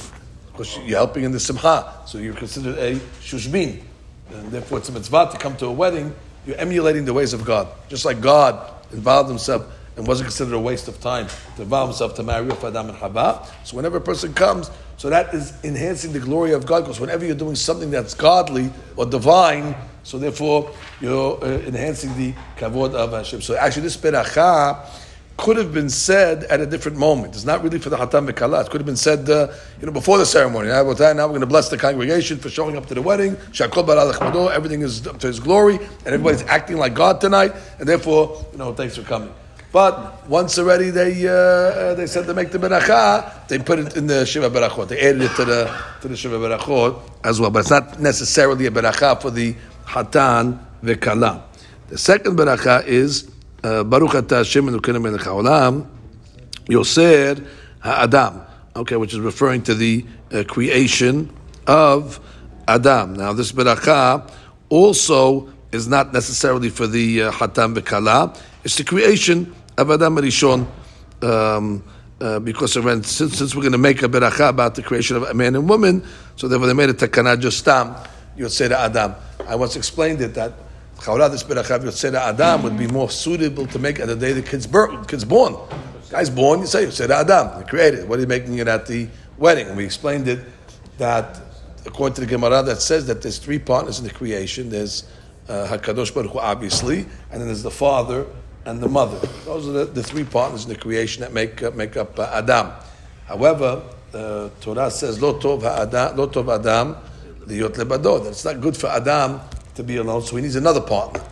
Because 0.52 0.76
you're 0.78 0.98
helping 0.98 1.24
in 1.24 1.32
the 1.32 1.40
Simcha. 1.40 2.02
So 2.06 2.18
you're 2.18 2.34
considered 2.34 2.78
a 2.78 2.96
Shushmin. 3.20 3.80
And 4.32 4.50
therefore 4.50 4.78
it's 4.78 4.88
a 4.88 4.92
mitzvah 4.92 5.30
to 5.32 5.38
come 5.38 5.56
to 5.58 5.66
a 5.66 5.72
wedding. 5.72 6.14
You're 6.46 6.56
emulating 6.56 7.04
the 7.04 7.14
ways 7.14 7.32
of 7.32 7.44
God. 7.44 7.68
Just 7.88 8.04
like 8.04 8.20
God 8.20 8.72
involved 8.92 9.28
himself 9.28 9.72
and 9.96 10.06
wasn't 10.06 10.28
considered 10.28 10.54
a 10.54 10.60
waste 10.60 10.88
of 10.88 11.00
time 11.00 11.26
to 11.56 11.62
involve 11.62 11.88
himself 11.88 12.14
to 12.14 12.22
marry 12.22 12.46
with 12.46 12.62
Adam 12.64 12.88
and 12.88 12.96
Hava. 12.98 13.46
So 13.64 13.76
whenever 13.76 13.96
a 13.96 14.00
person 14.00 14.32
comes, 14.32 14.70
so 14.96 15.10
that 15.10 15.34
is 15.34 15.52
enhancing 15.64 16.12
the 16.12 16.20
glory 16.20 16.52
of 16.52 16.66
God. 16.66 16.80
Because 16.80 17.00
whenever 17.00 17.24
you're 17.24 17.34
doing 17.34 17.54
something 17.54 17.90
that's 17.90 18.14
godly 18.14 18.70
or 18.96 19.06
divine, 19.06 19.74
so 20.02 20.18
therefore 20.18 20.72
you're 21.00 21.42
uh, 21.44 21.48
enhancing 21.60 22.16
the 22.16 22.32
kavod 22.56 22.94
of 22.94 23.12
Hashem. 23.12 23.42
So 23.42 23.56
actually, 23.56 23.82
this 23.82 23.96
beracha 23.96 24.86
could 25.38 25.56
have 25.56 25.72
been 25.72 25.88
said 25.88 26.44
at 26.44 26.60
a 26.60 26.66
different 26.66 26.98
moment. 26.98 27.34
It's 27.34 27.44
not 27.44 27.62
really 27.62 27.78
for 27.78 27.88
the 27.88 27.96
Hatam 27.96 28.28
V'Kala. 28.28 28.64
It 28.64 28.70
could 28.70 28.80
have 28.80 28.86
been 28.86 28.96
said, 28.96 29.30
uh, 29.30 29.48
you 29.80 29.86
know, 29.86 29.92
before 29.92 30.18
the 30.18 30.26
ceremony. 30.26 30.68
Now, 30.68 30.84
we're 30.84 30.94
going 30.94 31.40
to 31.40 31.46
bless 31.46 31.68
the 31.70 31.78
congregation 31.78 32.38
for 32.38 32.50
showing 32.50 32.76
up 32.76 32.86
to 32.86 32.94
the 32.94 33.00
wedding. 33.00 33.36
Everything 34.52 34.82
is 34.82 35.00
to 35.00 35.26
his 35.26 35.40
glory, 35.40 35.76
and 35.76 36.06
everybody's 36.06 36.42
acting 36.42 36.76
like 36.76 36.94
God 36.94 37.20
tonight, 37.20 37.54
and 37.78 37.88
therefore, 37.88 38.44
you 38.52 38.58
know, 38.58 38.74
thanks 38.74 38.96
for 38.96 39.02
coming. 39.04 39.32
But 39.70 40.28
once 40.28 40.58
already 40.58 40.90
they 40.90 41.28
uh, 41.28 41.94
they 41.94 42.06
said 42.06 42.26
to 42.26 42.34
make 42.34 42.50
the 42.50 42.58
beracha, 42.58 43.46
they 43.48 43.58
put 43.58 43.78
it 43.78 43.96
in 43.98 44.06
the 44.06 44.24
shiva 44.24 44.48
berachot. 44.48 44.88
They 44.88 44.98
added 44.98 45.22
it 45.22 45.36
to 45.36 45.44
the 45.44 45.82
to 46.00 46.08
the 46.08 46.16
shiva 46.16 46.38
berachot 46.38 46.98
as 47.22 47.38
well. 47.38 47.50
But 47.50 47.60
it's 47.60 47.70
not 47.70 48.00
necessarily 48.00 48.64
a 48.66 48.70
beracha 48.70 49.20
for 49.20 49.30
the 49.30 49.54
hatan 49.84 50.58
v'kala. 50.82 51.42
The 51.88 51.98
second 51.98 52.38
beracha 52.38 52.86
is 52.86 53.28
uh, 53.28 53.32
Baruch 53.62 54.14
Ata 54.14 54.36
Hashem 54.36 54.66
Elokeinu 54.66 55.00
Melech 55.02 55.22
Haolam 55.22 55.86
Yoser 56.66 57.46
Ha'adam. 57.80 58.42
Okay, 58.76 58.96
which 58.96 59.12
is 59.12 59.20
referring 59.20 59.62
to 59.62 59.74
the 59.74 60.04
uh, 60.32 60.44
creation 60.46 61.34
of 61.66 62.20
Adam. 62.68 63.14
Now, 63.14 63.32
this 63.32 63.50
beracha 63.50 64.30
also 64.68 65.52
is 65.72 65.88
not 65.88 66.12
necessarily 66.12 66.68
for 66.68 66.86
the 66.86 67.24
uh, 67.24 67.32
Hatam 67.32 67.74
v'Kala. 67.74 68.38
It's 68.62 68.76
the 68.76 68.84
creation 68.84 69.54
of 69.76 69.90
Adam 69.90 70.16
Rishon. 70.16 70.66
Um, 71.22 71.82
uh, 72.20 72.38
because 72.40 72.78
when- 72.78 73.02
since, 73.02 73.38
since 73.38 73.54
we're 73.54 73.62
going 73.62 73.72
to 73.72 73.78
make 73.78 74.02
a 74.02 74.08
beracha 74.08 74.48
about 74.48 74.74
the 74.74 74.82
creation 74.82 75.16
of 75.16 75.22
a 75.24 75.34
man 75.34 75.56
and 75.56 75.68
woman, 75.68 76.04
so 76.36 76.46
therefore 76.48 76.66
they 76.66 76.74
made 76.74 76.90
a 76.90 76.94
takana 76.94 77.38
just 77.38 77.64
tam, 77.64 77.96
to 78.36 78.78
Adam. 78.78 79.14
I 79.48 79.54
once 79.56 79.76
explained 79.76 80.20
it 80.20 80.34
that 80.34 80.52
Chaura, 80.98 81.30
this 81.30 81.44
beracha 81.44 81.76
of 81.76 81.84
Yotzei 81.84 82.12
Adam 82.14 82.62
would 82.62 82.76
be 82.76 82.88
more 82.88 83.08
suitable 83.08 83.66
to 83.66 83.78
make 83.78 84.00
at 84.00 84.08
the 84.08 84.16
day 84.16 84.32
the 84.32 84.42
kid's, 84.42 84.66
birth, 84.66 85.06
kid's 85.06 85.24
born. 85.24 85.56
Guy's 86.10 86.28
born, 86.28 86.60
you 86.60 86.66
say 86.66 86.86
Yotzei 86.86 87.08
Adam, 87.08 87.60
you 87.60 87.66
created. 87.66 88.08
What 88.08 88.18
are 88.18 88.22
you 88.22 88.28
making 88.28 88.58
it 88.58 88.66
at 88.66 88.86
the 88.86 89.08
wedding? 89.36 89.68
And 89.68 89.76
we 89.76 89.84
explained 89.84 90.26
it 90.26 90.40
that 90.98 91.40
according 91.86 92.14
to 92.16 92.20
the 92.20 92.26
Gemara 92.26 92.62
that 92.64 92.80
says 92.82 93.06
that 93.06 93.22
there's 93.22 93.38
three 93.38 93.58
partners 93.58 93.98
in 93.98 94.04
the 94.04 94.12
creation. 94.12 94.70
There's 94.70 95.08
uh, 95.48 95.66
Hakadosh 95.68 96.12
Baruch 96.12 96.32
Hu, 96.32 96.38
obviously, 96.38 97.06
and 97.30 97.40
then 97.40 97.46
there's 97.46 97.62
the 97.62 97.70
father 97.70 98.26
and 98.64 98.80
the 98.80 98.88
mother. 98.88 99.18
Those 99.44 99.68
are 99.68 99.72
the, 99.72 99.84
the 99.86 100.02
three 100.02 100.24
partners 100.24 100.64
in 100.64 100.70
the 100.70 100.76
creation 100.76 101.22
that 101.22 101.32
make 101.32 101.62
uh, 101.62 101.70
make 101.70 101.96
up 101.96 102.18
uh, 102.18 102.30
Adam. 102.32 102.72
However, 103.26 103.82
uh, 104.12 104.50
Torah 104.60 104.90
says 104.90 105.22
Lo 105.22 105.38
tov 105.38 105.62
ha'adam, 105.62 106.16
Lo 106.16 106.28
tov 106.28 106.52
Adam 106.52 106.96
liyot. 107.46 107.74
That 107.74 108.28
it's 108.28 108.44
not 108.44 108.60
good 108.60 108.76
for 108.76 108.88
Adam 108.88 109.40
to 109.78 109.84
be 109.84 109.96
alone, 109.96 110.22
so 110.22 110.34
he 110.36 110.42
needs 110.42 110.56
another 110.56 110.80
partner. 110.80 111.22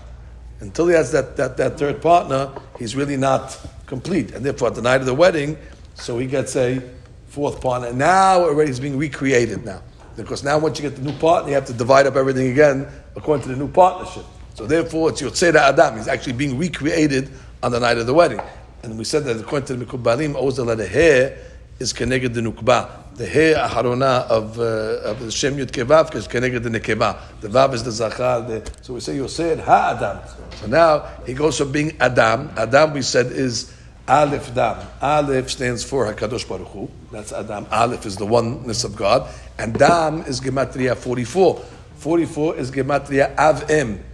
Until 0.60 0.86
he 0.86 0.94
has 0.94 1.10
that, 1.12 1.36
that, 1.36 1.56
that 1.56 1.78
third 1.78 2.00
partner, 2.00 2.50
he's 2.78 2.94
really 2.96 3.16
not 3.16 3.58
complete. 3.86 4.30
And 4.30 4.46
therefore, 4.46 4.68
at 4.68 4.76
the 4.76 4.82
night 4.82 5.00
of 5.00 5.06
the 5.06 5.14
wedding, 5.14 5.58
so 5.94 6.18
he 6.18 6.26
gets 6.26 6.54
a 6.56 6.80
fourth 7.26 7.60
partner. 7.60 7.92
Now 7.92 8.40
already 8.42 8.70
he's 8.70 8.80
being 8.80 8.96
recreated 8.96 9.64
now. 9.64 9.82
Because 10.16 10.44
now 10.44 10.58
once 10.58 10.78
you 10.78 10.88
get 10.88 10.96
the 10.96 11.02
new 11.02 11.18
partner, 11.18 11.50
you 11.50 11.54
have 11.56 11.66
to 11.66 11.72
divide 11.72 12.06
up 12.06 12.14
everything 12.14 12.52
again 12.52 12.86
according 13.16 13.42
to 13.42 13.48
the 13.50 13.56
new 13.56 13.68
partnership. 13.68 14.24
So 14.54 14.64
therefore, 14.64 15.10
it's 15.10 15.20
Yotzei 15.20 15.54
Adam. 15.54 15.96
He's 15.96 16.08
actually 16.08 16.34
being 16.34 16.56
recreated 16.56 17.28
on 17.62 17.72
the 17.72 17.80
night 17.80 17.98
of 17.98 18.06
the 18.06 18.14
wedding. 18.14 18.40
And 18.84 18.96
we 18.96 19.04
said 19.04 19.24
that 19.24 19.38
according 19.38 19.66
to 19.66 19.74
the 19.74 19.84
Mikubalim, 19.84 20.36
always 20.36 20.56
the 20.56 21.36
is 21.80 21.92
connected 21.92 22.32
the 22.32 22.40
nukba. 22.40 22.88
The 23.16 23.26
hair 23.26 23.56
aharona 23.56 24.26
of 24.28 24.58
uh, 24.58 25.08
of 25.08 25.20
the 25.20 25.30
Shem 25.30 25.56
Yud 25.56 25.70
Kevav 25.70 26.14
is 26.14 26.28
keneged 26.28 26.62
the 26.62 26.68
nekeba. 26.68 27.18
The 27.40 27.48
vav 27.48 27.72
is 27.72 27.82
the 27.82 27.90
zachar. 27.90 28.46
The, 28.46 28.70
so 28.82 28.92
we 28.92 29.00
say 29.00 29.16
Yosef 29.16 29.58
ha 29.60 29.96
Adam. 29.96 30.20
So 30.56 30.66
now 30.66 31.06
he 31.24 31.32
goes 31.32 31.56
from 31.56 31.72
being 31.72 31.96
Adam. 31.98 32.50
Adam 32.58 32.92
we 32.92 33.00
said 33.00 33.32
is 33.32 33.72
Aleph 34.06 34.54
Dam. 34.54 34.86
Aleph 35.00 35.50
stands 35.50 35.82
for 35.82 36.12
Hakadosh 36.12 36.46
Baruch 36.46 36.68
Hu. 36.68 36.90
That's 37.10 37.32
Adam. 37.32 37.66
Aleph 37.72 38.04
is 38.04 38.16
the 38.16 38.26
oneness 38.26 38.84
of 38.84 38.94
God, 38.94 39.26
and 39.56 39.72
Dam 39.78 40.20
is 40.22 40.38
gematria 40.38 40.94
44. 40.94 41.64
44 41.96 42.56
is 42.56 42.70
gematria 42.70 43.34
Av 43.38 43.70
Em. 43.70 44.04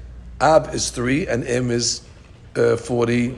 Ab 0.41 0.73
is 0.73 0.91
three, 0.91 1.27
and 1.27 1.45
Em 1.49 1.73
is 1.73 2.03
uh, 2.55 2.77
40. 2.77 3.37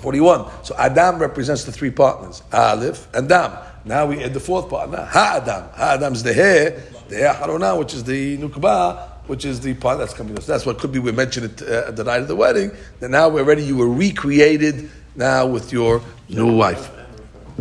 41. 0.00 0.64
So 0.64 0.74
Adam 0.76 1.20
represents 1.20 1.62
the 1.62 1.70
three 1.70 1.92
partners, 1.92 2.42
Aleph 2.52 3.06
and 3.14 3.28
Dam. 3.28 3.52
Now 3.84 4.06
we 4.06 4.22
add 4.22 4.32
the 4.32 4.40
fourth 4.40 4.68
partner, 4.68 5.04
Ha-Adam. 5.04 5.70
Ha-Adam 5.74 6.12
is 6.12 6.22
the 6.22 6.32
hair, 6.32 6.82
the 7.08 7.16
hair 7.16 7.34
Harona, 7.34 7.76
which 7.76 7.94
is 7.94 8.04
the 8.04 8.38
Nukba, 8.38 9.08
which 9.26 9.44
is 9.44 9.60
the 9.60 9.74
part 9.74 9.98
that's 9.98 10.14
coming. 10.14 10.38
So 10.40 10.52
that's 10.52 10.64
what 10.64 10.78
could 10.78 10.92
be, 10.92 10.98
we 10.98 11.12
mentioned 11.12 11.46
it 11.46 11.62
uh, 11.62 11.88
at 11.88 11.96
the 11.96 12.04
night 12.04 12.22
of 12.22 12.28
the 12.28 12.36
wedding, 12.36 12.70
that 13.00 13.10
now 13.10 13.28
we're 13.28 13.44
ready, 13.44 13.64
you 13.64 13.76
were 13.76 13.88
recreated 13.88 14.90
now 15.16 15.46
with 15.46 15.72
your 15.72 16.00
new 16.28 16.56
wife. 16.56 16.90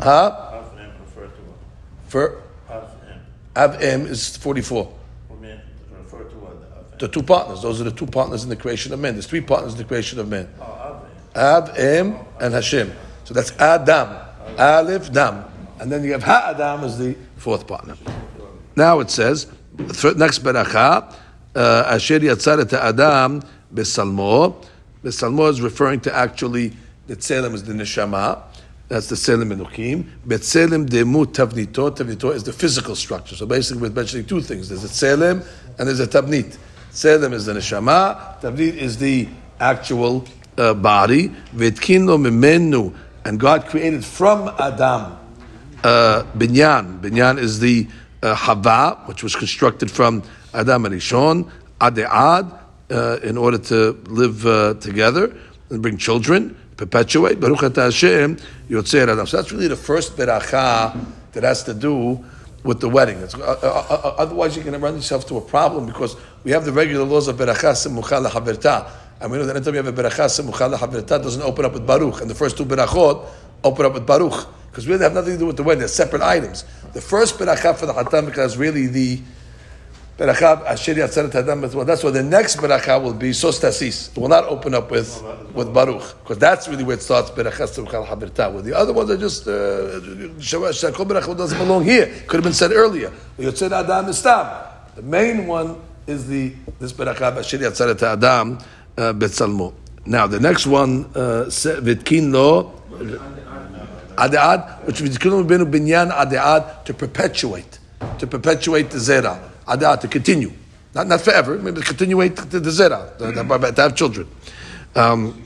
Huh? 0.01 0.31
Half 0.51 0.77
M 0.77 0.91
refer 0.99 1.25
to 1.25 1.41
what? 1.41 1.57
For 2.07 2.43
Half 2.67 2.83
M. 3.07 3.19
Av 3.55 3.81
M 3.81 4.05
is 4.05 4.37
44. 4.37 4.93
For 5.27 5.37
me, 5.37 5.59
refer 5.91 6.23
to 6.23 6.35
what? 6.37 6.53
Half 6.53 6.91
M. 6.93 6.97
The 6.99 7.07
two 7.07 7.23
partners, 7.23 7.61
those 7.63 7.81
are 7.81 7.85
the 7.85 7.91
two 7.91 8.07
partners 8.07 8.43
in 8.43 8.49
the 8.49 8.55
creation 8.55 8.93
of 8.93 8.99
men. 8.99 9.13
There's 9.15 9.27
three 9.27 9.41
partners 9.41 9.73
in 9.73 9.79
the 9.79 9.85
creation 9.85 10.19
of 10.19 10.27
men. 10.27 10.47
Oh, 10.59 11.01
Half 11.35 11.77
M. 11.77 12.13
Ab, 12.13 12.27
and 12.41 12.53
Hashem. 12.53 12.91
So 13.23 13.33
that's 13.33 13.51
Adam. 13.59 14.17
Aleph, 14.57 15.11
Dam. 15.11 15.45
And 15.81 15.91
then 15.91 16.03
you 16.03 16.11
have 16.11 16.21
Ha-Adam 16.21 16.83
as 16.83 16.99
the 16.99 17.17
fourth 17.37 17.65
partner. 17.65 17.97
Now 18.75 18.99
it 18.99 19.09
says, 19.09 19.47
next 19.77 20.43
beracha, 20.43 21.15
uh, 21.55 21.83
Asher 21.87 22.19
Yatzaret 22.19 22.71
Adam 22.71 23.41
Besalmo. 23.73 24.63
Besalmo 25.03 25.49
is 25.49 25.59
referring 25.59 25.99
to 26.01 26.15
actually, 26.15 26.71
the 27.07 27.15
Tselem 27.15 27.55
is 27.55 27.63
the 27.63 27.73
Neshama. 27.73 28.43
That's 28.89 29.07
the 29.07 29.15
Tselem 29.15 29.51
Elohim. 29.51 30.11
Betselem 30.27 30.85
Demu 30.87 31.25
Tavnito. 31.25 31.89
Tavnito 31.89 32.31
is 32.31 32.43
the 32.43 32.53
physical 32.53 32.95
structure. 32.95 33.35
So 33.35 33.47
basically, 33.47 33.81
we're 33.81 33.95
mentioning 33.95 34.27
two 34.27 34.41
things. 34.41 34.69
There's 34.69 34.83
a 34.83 34.87
Tselem 34.87 35.43
and 35.79 35.87
there's 35.87 35.99
a 35.99 36.07
Tavnit. 36.07 36.57
Tselem 36.91 37.33
is 37.33 37.47
the 37.47 37.53
Neshama. 37.53 38.39
Tavnit 38.39 38.75
is 38.75 38.97
the 38.97 39.27
actual 39.59 40.25
uh, 40.59 40.75
body. 40.75 41.29
Vetkino 41.55 42.19
Mimenu. 42.21 42.95
And 43.25 43.39
God 43.39 43.65
created 43.65 44.05
from 44.05 44.53
Adam 44.59 45.17
uh, 45.83 46.23
binyan. 46.37 46.99
Binyan 47.01 47.37
is 47.39 47.59
the 47.59 47.87
uh, 48.23 48.35
Hava, 48.35 49.01
which 49.05 49.23
was 49.23 49.35
constructed 49.35 49.89
from 49.89 50.23
Adam 50.53 50.85
and 50.85 50.95
Rishon, 50.95 51.49
Ade'ad, 51.79 52.59
uh, 52.91 53.19
in 53.23 53.37
order 53.37 53.57
to 53.57 53.91
live 54.07 54.45
uh, 54.45 54.73
together 54.75 55.35
and 55.69 55.81
bring 55.81 55.97
children, 55.97 56.55
perpetuate. 56.77 57.39
Baruch 57.39 57.59
atah 57.59 57.85
Hashem, 57.85 58.37
Yotzei 58.69 59.07
Adam. 59.07 59.25
So 59.25 59.37
that's 59.37 59.51
really 59.51 59.67
the 59.67 59.75
first 59.75 60.17
beracha 60.17 60.99
that 61.31 61.43
has 61.43 61.63
to 61.63 61.73
do 61.73 62.23
with 62.63 62.79
the 62.79 62.89
wedding. 62.89 63.17
It's, 63.19 63.33
uh, 63.33 63.39
uh, 63.39 63.93
uh, 63.93 64.15
otherwise, 64.17 64.55
you're 64.55 64.65
going 64.65 64.73
to 64.73 64.79
run 64.79 64.95
yourself 64.95 65.25
to 65.27 65.37
a 65.37 65.41
problem 65.41 65.85
because 65.85 66.15
we 66.43 66.51
have 66.51 66.65
the 66.65 66.71
regular 66.71 67.05
laws 67.05 67.27
of 67.27 67.37
beracha 67.37 67.73
semucha 67.73 68.27
lahaverta. 68.27 68.89
And 69.19 69.31
we 69.31 69.37
know 69.37 69.45
that 69.45 69.55
anytime 69.55 69.75
you 69.75 69.83
have 69.83 69.97
a 69.97 70.03
beracha 70.03 70.25
semucha 70.25 70.75
lahaverta, 70.75 71.19
it 71.19 71.23
doesn't 71.23 71.41
open 71.41 71.65
up 71.65 71.73
with 71.73 71.87
Baruch. 71.87 72.21
And 72.21 72.29
the 72.29 72.35
first 72.35 72.57
two 72.57 72.65
berachot 72.65 73.25
open 73.63 73.85
up 73.85 73.93
with 73.93 74.05
Baruch. 74.05 74.47
Because 74.71 74.87
really 74.87 75.03
have 75.03 75.13
nothing 75.13 75.33
to 75.33 75.39
do 75.39 75.45
with 75.47 75.57
the 75.57 75.63
wedding. 75.63 75.79
They're 75.79 75.89
separate 75.89 76.21
items. 76.21 76.63
The 76.93 77.01
first 77.01 77.37
beracha 77.37 77.75
for 77.75 77.85
the 77.85 77.93
Hatam 77.93 78.37
is 78.37 78.57
really 78.57 78.87
the 78.87 79.19
beracha 80.17 80.65
Asher 80.65 80.93
Yatzaret 80.93 81.35
Adam 81.35 81.65
as 81.65 81.75
well. 81.75 81.83
That's 81.83 82.03
why 82.05 82.11
the 82.11 82.23
next 82.23 82.55
beracha 82.55 83.03
will 83.03 83.13
be 83.13 83.31
Sostasis. 83.31 84.15
It 84.15 84.17
will 84.17 84.29
not 84.29 84.45
open 84.45 84.73
up 84.73 84.89
with, 84.89 85.21
with 85.53 85.73
Baruch. 85.73 86.15
Because 86.23 86.37
that's 86.37 86.69
really 86.69 86.85
where 86.85 86.95
it 86.95 87.01
starts, 87.01 87.29
beracha 87.31 87.67
Simchal 87.67 88.07
Habirta. 88.07 88.53
Where 88.53 88.61
the 88.61 88.73
other 88.73 88.93
ones 88.93 89.09
are 89.09 89.17
just, 89.17 89.45
uh, 89.45 89.99
Shakol 90.39 91.05
beracha 91.05 91.37
doesn't 91.37 91.57
belong 91.57 91.83
here. 91.83 92.05
Could 92.27 92.37
have 92.37 92.43
been 92.45 92.53
said 92.53 92.71
earlier. 92.71 93.11
Yotzei 93.37 93.71
Adam 93.71 94.07
is 94.09 94.19
Stam. 94.19 94.67
The 94.95 95.01
main 95.01 95.47
one 95.47 95.81
is 96.07 96.27
the, 96.27 96.53
this 96.79 96.93
beracha 96.93 97.37
Asher 97.37 97.57
Yatzaret 97.57 98.01
Adam 98.01 98.57
uh, 98.97 99.11
Betzalmo. 99.11 99.73
Now 100.05 100.27
the 100.27 100.39
next 100.39 100.65
one, 100.65 101.05
uh, 101.13 101.45
Vitkin 101.47 102.31
Lo, 102.31 102.71
Adead, 104.21 104.85
which 104.85 105.01
is 105.01 105.17
binyan 105.17 106.11
adead 106.11 106.85
to 106.85 106.93
perpetuate, 106.93 107.79
to 108.19 108.27
perpetuate 108.27 108.91
the 108.91 108.97
zera. 108.99 109.39
Adead 109.67 110.01
to 110.01 110.07
continue, 110.07 110.51
not 110.93 111.07
not 111.07 111.21
forever, 111.21 111.57
maybe 111.57 111.81
to 111.81 111.87
continuate 111.87 112.35
the, 112.35 112.59
the 112.59 112.69
zera, 112.69 113.17
to, 113.17 113.73
to- 113.73 113.81
have 113.81 113.95
children, 113.95 114.27
um, 114.95 115.41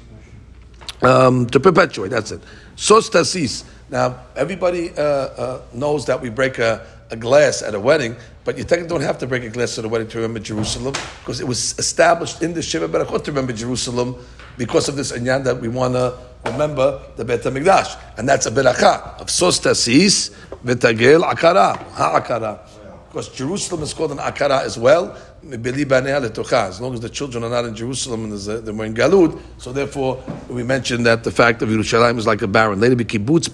um, 1.02 1.48
to 1.48 1.60
perpetuate. 1.60 2.10
That's 2.10 2.32
it. 2.32 2.42
Sostasis. 2.76 3.64
Now 3.90 4.20
everybody 4.36 4.92
uh, 4.92 5.02
uh, 5.02 5.62
knows 5.74 6.06
that 6.08 6.20
we 6.20 6.30
break 6.30 6.60
a, 6.60 6.86
a 7.12 7.16
glass 7.16 7.62
at 7.62 7.76
a 7.76 7.80
wedding, 7.80 8.18
but 8.44 8.58
you 8.58 8.66
technically 8.66 8.90
don't 8.90 9.06
have 9.08 9.20
to 9.20 9.28
break 9.28 9.44
a 9.44 9.50
glass 9.50 9.78
at 9.80 9.86
a 9.86 9.88
wedding 9.88 10.10
to 10.10 10.18
remember 10.18 10.40
Jerusalem 10.40 10.94
because 11.22 11.40
it 11.40 11.48
was 11.48 11.78
established 11.80 12.42
in 12.42 12.54
the 12.54 12.62
Shiva 12.62 12.90
Berachot 12.90 13.24
to 13.24 13.32
remember 13.32 13.54
Jerusalem 13.54 14.16
because 14.58 14.90
of 14.90 14.96
this 14.98 15.14
inyan 15.14 15.44
that 15.46 15.62
we 15.62 15.70
want 15.70 15.94
to 15.94 16.18
remember 16.52 17.02
the 17.16 17.26
Beit 17.26 17.42
HaMikdash. 17.42 18.00
And 18.18 18.28
that's 18.28 18.46
a 18.46 18.52
beracha 18.52 19.20
of 19.20 19.28
sostasis 19.28 20.34
v'tagel 20.64 21.24
akara, 21.24 21.78
ha'akara. 21.94 22.60
Because 23.08 23.30
Jerusalem 23.30 23.84
is 23.84 23.94
called 23.94 24.12
an 24.12 24.18
akara 24.18 24.62
as 24.62 24.78
well. 24.78 25.16
As 25.48 26.82
long 26.82 26.94
as 26.96 27.00
the 27.02 27.10
children 27.10 27.44
are 27.44 27.50
not 27.52 27.66
in 27.66 27.76
Jerusalem 27.76 28.26
and 28.26 28.34
a- 28.34 28.62
they're 28.62 28.86
in 28.86 28.96
Galud, 28.96 29.40
so 29.60 29.72
therefore 29.72 30.22
we 30.50 30.64
mentioned 30.64 31.06
that 31.06 31.24
the 31.24 31.30
fact 31.30 31.62
of 31.62 31.70
Yerushalayim 31.70 32.18
is 32.18 32.26
like 32.26 32.42
a 32.42 32.48
barren. 32.48 32.80
Later, 32.80 32.96
kibbutz. 32.96 33.46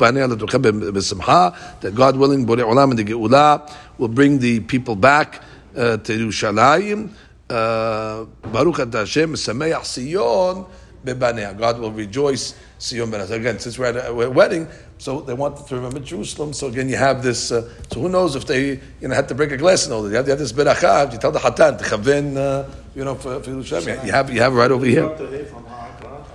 That 1.81 1.93
God 1.93 2.15
willing, 2.15 2.47
Borei 2.47 2.63
Olam 2.63 2.91
and 2.91 2.99
the 2.99 3.03
Geulah 3.03 3.69
will 3.97 4.07
bring 4.07 4.39
the 4.39 4.61
people 4.61 4.95
back 4.95 5.41
uh, 5.75 5.97
to 5.97 6.27
Yerushalayim. 6.27 7.09
Uh, 7.49 8.23
Baruch 8.53 8.77
Hashem, 8.77 9.33
Sameach 9.33 9.83
Sion 9.83 10.65
bebanea. 11.05 11.57
God 11.57 11.79
will 11.79 11.91
rejoice 11.91 12.53
bebanea. 12.79 13.27
So 13.27 13.35
again, 13.35 13.59
since 13.59 13.77
we're 13.77 13.85
at 13.85 13.95
a 13.95 14.11
a 14.11 14.29
wedding, 14.29 14.67
so 14.97 15.21
they 15.21 15.33
wanted 15.33 15.67
to 15.67 15.75
remember 15.75 15.99
Jerusalem. 15.99 16.53
So 16.53 16.67
again, 16.67 16.89
you 16.89 16.97
have 16.97 17.23
this. 17.23 17.51
Uh, 17.51 17.69
so 17.91 18.01
who 18.01 18.09
knows 18.09 18.35
if 18.35 18.45
they 18.45 18.79
you 19.01 19.07
know 19.07 19.15
had 19.15 19.27
to 19.29 19.35
break 19.35 19.51
a 19.51 19.57
glass 19.57 19.85
and 19.85 19.93
all 19.93 20.03
that? 20.03 20.09
You 20.09 20.15
have, 20.15 20.25
you 20.27 20.31
have 20.31 20.39
this 20.39 20.53
beracha. 20.53 21.11
You 21.11 21.17
tell 21.17 21.31
the 21.31 21.39
hatan 21.39 21.77
to 21.77 21.83
chaven, 21.83 22.37
uh, 22.37 22.69
you 22.95 23.03
know, 23.03 23.15
for, 23.15 23.41
for 23.41 23.49
Yerushalayim. 23.51 24.05
You 24.05 24.11
have 24.11 24.31
you 24.31 24.41
have 24.41 24.53
it 24.53 24.55
right 24.55 24.71
over 24.71 24.85
here. 24.85 25.01
Got 25.01 25.17
the 25.17 25.27
hay 25.27 25.43
from 25.45 25.65
Ha'akra. 25.65 26.25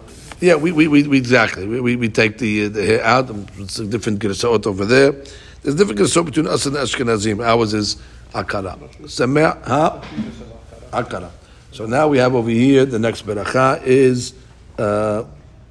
Yeah, 0.41 0.57
we, 0.57 0.71
we, 0.71 0.87
we, 0.87 1.07
we 1.09 1.17
exactly. 1.17 1.67
We, 1.67 1.81
we, 1.81 1.97
we 1.97 2.09
take 2.11 2.37
the, 2.37 2.67
uh, 2.67 2.69
the 2.69 2.85
hair 2.85 3.03
out. 3.03 3.31
It's 3.57 3.79
a 3.79 3.87
different 3.87 4.19
gerasot 4.19 4.67
over 4.67 4.85
there. 4.85 5.13
There's 5.63 5.77
different 5.77 5.99
gerasot 5.99 6.27
between 6.27 6.47
us 6.47 6.67
and 6.67 6.77
the 6.77 6.81
Ashkenazim. 6.81 7.43
Ours 7.43 7.73
is 7.73 7.97
akara. 8.33 8.77
Sameh, 9.05 9.65
huh? 9.65 10.03
Akara. 10.93 11.31
So 11.73 11.87
now 11.87 12.09
we 12.09 12.19
have 12.19 12.35
over 12.35 12.51
here, 12.51 12.85
the 12.85 12.99
next 12.99 13.27
beracha 13.27 13.83
is 13.83 14.35
Uh, 14.79 15.25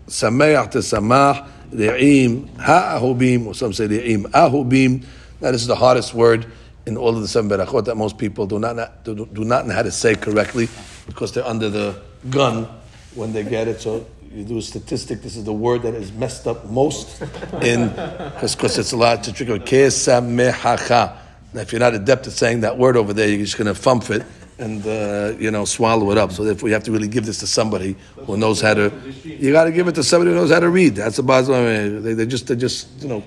Sameach 0.07 0.71
to 0.71 0.79
Samach, 0.79 1.47
Re'im, 1.71 2.47
Ha'ahubim, 2.59 3.47
or 3.47 3.53
some 3.53 3.73
say 3.73 3.87
Re'im, 3.87 4.23
Ahubim. 4.31 5.05
Now 5.41 5.51
this 5.51 5.61
is 5.61 5.67
the 5.67 5.75
hardest 5.75 6.13
word 6.13 6.51
in 6.85 6.97
all 6.97 7.15
of 7.15 7.21
the 7.21 7.27
seven 7.27 7.49
berachot 7.49 7.85
that 7.85 7.95
most 7.95 8.17
people 8.17 8.45
do 8.45 8.59
not, 8.59 9.03
do, 9.03 9.25
do 9.25 9.43
not 9.43 9.67
know 9.67 9.73
how 9.73 9.81
to 9.81 9.91
say 9.91 10.15
correctly 10.15 10.69
because 11.07 11.33
they're 11.33 11.45
under 11.45 11.69
the 11.69 11.99
gun 12.29 12.67
when 13.15 13.33
they 13.33 13.43
get 13.43 13.67
it. 13.67 13.81
So 13.81 14.05
you 14.31 14.43
do 14.43 14.57
a 14.57 14.61
statistic. 14.61 15.21
This 15.21 15.35
is 15.35 15.45
the 15.45 15.53
word 15.53 15.83
that 15.83 15.95
is 15.95 16.11
messed 16.11 16.47
up 16.47 16.65
most 16.65 17.21
in 17.61 17.89
because 17.89 18.77
it's 18.77 18.91
a 18.91 18.97
lot 18.97 19.23
to 19.23 19.33
trigger. 19.33 19.57
Now, 19.57 21.21
if 21.61 21.71
you're 21.71 21.79
not 21.79 21.93
adept 21.93 22.27
at 22.27 22.33
saying 22.33 22.61
that 22.61 22.77
word 22.77 22.97
over 22.97 23.13
there, 23.13 23.29
you're 23.29 23.39
just 23.39 23.57
going 23.57 23.67
to 23.67 23.75
thump 23.75 24.09
it 24.09 24.23
and 24.57 24.85
uh, 24.85 25.33
you 25.37 25.51
know 25.51 25.65
swallow 25.65 26.11
it 26.11 26.17
up. 26.17 26.31
So 26.31 26.43
therefore, 26.43 26.69
you 26.69 26.73
have 26.73 26.83
to 26.83 26.91
really 26.91 27.07
give 27.07 27.25
this 27.25 27.39
to 27.39 27.47
somebody 27.47 27.95
who 28.15 28.37
knows 28.37 28.61
how 28.61 28.73
to. 28.73 28.91
You 29.23 29.51
got 29.51 29.65
to 29.65 29.71
give 29.71 29.87
it 29.87 29.95
to 29.95 30.03
somebody 30.03 30.31
who 30.31 30.37
knows 30.37 30.51
how 30.51 30.59
to 30.59 30.69
read. 30.69 30.95
That's 30.95 31.17
the 31.17 31.23
bottom 31.23 31.51
line. 31.51 32.03
They, 32.03 32.13
they 32.13 32.25
just 32.25 32.47
they 32.47 32.55
just 32.55 32.87
you 33.01 33.07
know 33.07 33.23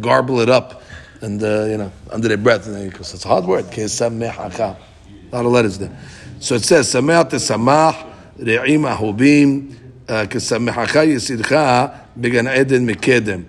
garble 0.00 0.40
it 0.40 0.48
up 0.48 0.82
and 1.20 1.42
uh, 1.42 1.64
you 1.64 1.78
know 1.78 1.92
under 2.10 2.28
their 2.28 2.36
breath 2.36 2.66
because 2.66 3.14
it's 3.14 3.24
a 3.24 3.28
hard 3.28 3.44
word. 3.44 3.66
A 3.76 5.36
lot 5.36 5.44
of 5.44 5.52
letters 5.52 5.78
there. 5.78 5.96
So 6.40 6.54
it 6.54 6.64
says 6.64 6.92
sameh 6.92 7.28
tesamach 7.28 8.06
re'im 8.38 8.96
ahubim 8.96 9.76
uh, 10.08 10.26
kesamehacha 10.26 11.06
yisidcha 11.06 12.00
began 12.18 12.46
eden 12.46 12.86
mekedem. 12.86 13.46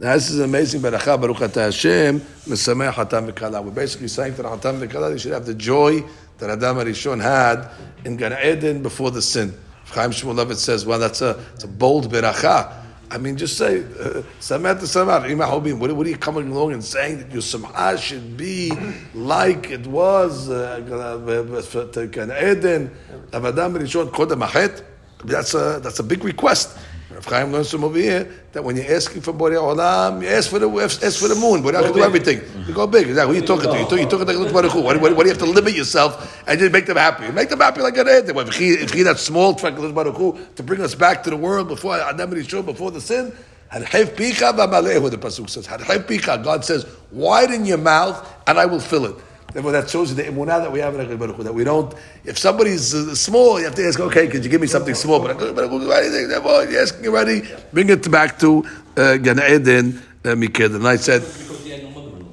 Now 0.00 0.14
this 0.14 0.30
is 0.30 0.40
amazing. 0.40 0.80
Baruch 0.80 1.02
Hashem. 1.02 2.22
We're 2.46 2.56
basically 2.56 4.08
saying 4.08 4.34
the 4.34 4.42
Hatam 4.44 4.80
V'Kala, 4.80 5.10
they 5.10 5.18
should 5.18 5.32
have 5.32 5.44
the 5.44 5.54
joy 5.54 6.02
that 6.40 6.50
Adam 6.50 6.78
Arishon 6.78 7.22
had 7.22 7.70
in 8.04 8.16
Gan 8.16 8.36
Eden 8.44 8.82
before 8.82 9.10
the 9.10 9.22
sin. 9.22 9.54
Chaim 9.86 10.10
Shmulevitz 10.10 10.56
says, 10.56 10.86
well, 10.86 10.98
that's 10.98 11.20
a, 11.20 11.38
it's 11.54 11.64
a 11.64 11.68
bold 11.68 12.10
beracha. 12.10 12.76
I 13.12 13.18
mean, 13.18 13.36
just 13.36 13.58
say, 13.58 13.80
uh, 13.80 14.22
Samet 14.38 14.78
to 14.78 14.86
Samat, 14.86 15.78
What, 15.78 15.92
what 15.92 16.06
are 16.06 16.10
you 16.10 16.16
coming 16.16 16.50
along 16.52 16.72
and 16.72 16.84
saying 16.84 17.18
that 17.18 17.32
your 17.32 17.42
Sam'ah 17.42 17.98
should 17.98 18.36
be 18.36 18.70
like 19.14 19.70
it 19.70 19.84
was 19.86 20.48
uh, 20.48 20.80
uh, 20.88 21.78
uh 21.78 22.06
Gan 22.06 22.30
Eden, 22.30 22.90
Adam 23.32 23.74
Rishon, 23.74 24.10
Kodem? 24.10 24.84
That's 25.24 25.54
a, 25.54 25.80
that's 25.82 25.98
a 25.98 26.04
big 26.04 26.22
request. 26.24 26.78
Rav 27.20 27.26
Chaim 27.26 27.52
learns 27.52 27.70
from 27.70 27.84
over 27.84 27.98
here 27.98 28.32
that 28.52 28.64
when 28.64 28.76
you're 28.76 28.94
asking 28.96 29.20
for 29.20 29.34
Borei 29.34 29.56
Olam, 29.56 30.22
you 30.22 30.28
ask 30.28 30.48
for 30.48 30.58
the 30.58 30.70
ask 30.80 31.18
for 31.20 31.28
the 31.28 31.34
moon. 31.34 31.62
Borei 31.62 31.82
can 31.82 31.92
do 31.92 32.02
everything. 32.02 32.40
You 32.66 32.72
go 32.72 32.86
big. 32.86 33.08
Exactly. 33.08 33.34
Who 33.34 33.40
you 33.42 33.46
talking 33.46 33.70
to? 33.70 33.78
You 33.78 33.84
talk, 33.84 33.98
you 33.98 34.06
talking 34.06 34.26
to 34.26 34.44
the 34.44 34.50
Baruch 34.50 34.72
Hu. 34.72 34.80
What, 34.80 34.98
what, 35.02 35.14
what 35.14 35.24
do 35.24 35.28
you 35.28 35.34
have 35.34 35.42
to 35.44 35.50
limit 35.50 35.74
yourself 35.74 36.42
and 36.48 36.58
just 36.58 36.72
make 36.72 36.86
them 36.86 36.96
happy? 36.96 37.26
You 37.26 37.32
make 37.32 37.50
them 37.50 37.60
happy 37.60 37.82
like 37.82 37.98
an 37.98 38.08
Ed. 38.08 38.30
If 38.30 38.56
he, 38.56 38.70
if 38.70 38.92
he 38.94 39.02
that 39.02 39.18
small 39.18 39.52
Baruch 39.52 40.16
Hu 40.16 40.38
to 40.56 40.62
bring 40.62 40.80
us 40.80 40.94
back 40.94 41.22
to 41.24 41.30
the 41.30 41.36
world 41.36 41.68
before 41.68 41.96
Adam 41.96 42.32
and 42.32 42.42
Yishua, 42.42 42.64
before 42.64 42.90
the 42.90 43.02
sin. 43.02 43.34
Hadhev 43.70 44.16
pika 44.16 44.52
v'malehu, 44.52 45.10
the 45.10 45.18
pasuk 45.18 45.50
says. 45.50 45.66
Hadhev 45.66 46.04
pika. 46.04 46.42
God 46.42 46.64
says, 46.64 46.86
widen 47.12 47.66
your 47.66 47.78
mouth 47.78 48.26
and 48.46 48.58
I 48.58 48.64
will 48.64 48.80
fill 48.80 49.04
it. 49.04 49.16
Therefore, 49.52 49.72
that 49.72 49.90
shows 49.90 50.10
you 50.10 50.16
the 50.16 50.24
imunah 50.24 50.62
that 50.62 50.72
we 50.72 50.80
have 50.80 50.94
in 50.94 51.06
HaKadosh 51.06 51.18
Baruch 51.18 51.36
that 51.38 51.54
we 51.54 51.64
don't. 51.64 51.92
If 52.24 52.38
somebody's 52.38 52.94
uh, 52.94 53.14
small, 53.14 53.58
you 53.58 53.64
have 53.66 53.74
to 53.74 53.86
ask, 53.86 53.98
okay, 53.98 54.28
could 54.28 54.44
you 54.44 54.50
give 54.50 54.60
me 54.60 54.66
something 54.66 54.94
small? 54.94 55.20
But 55.20 55.36
HaKadosh 55.36 55.56
Baruch 55.56 55.70
Hu, 55.70 55.90
anything. 55.92 56.30
You're 56.30 56.82
asking 56.82 57.06
already. 57.06 57.48
Bring 57.72 57.90
it 57.90 58.10
back 58.10 58.38
to 58.40 58.64
uh, 58.96 59.16
Gan 59.16 59.40
Eden 59.40 60.02
uh. 60.24 60.74
And 60.74 60.86
I 60.86 60.96
said. 60.96 61.22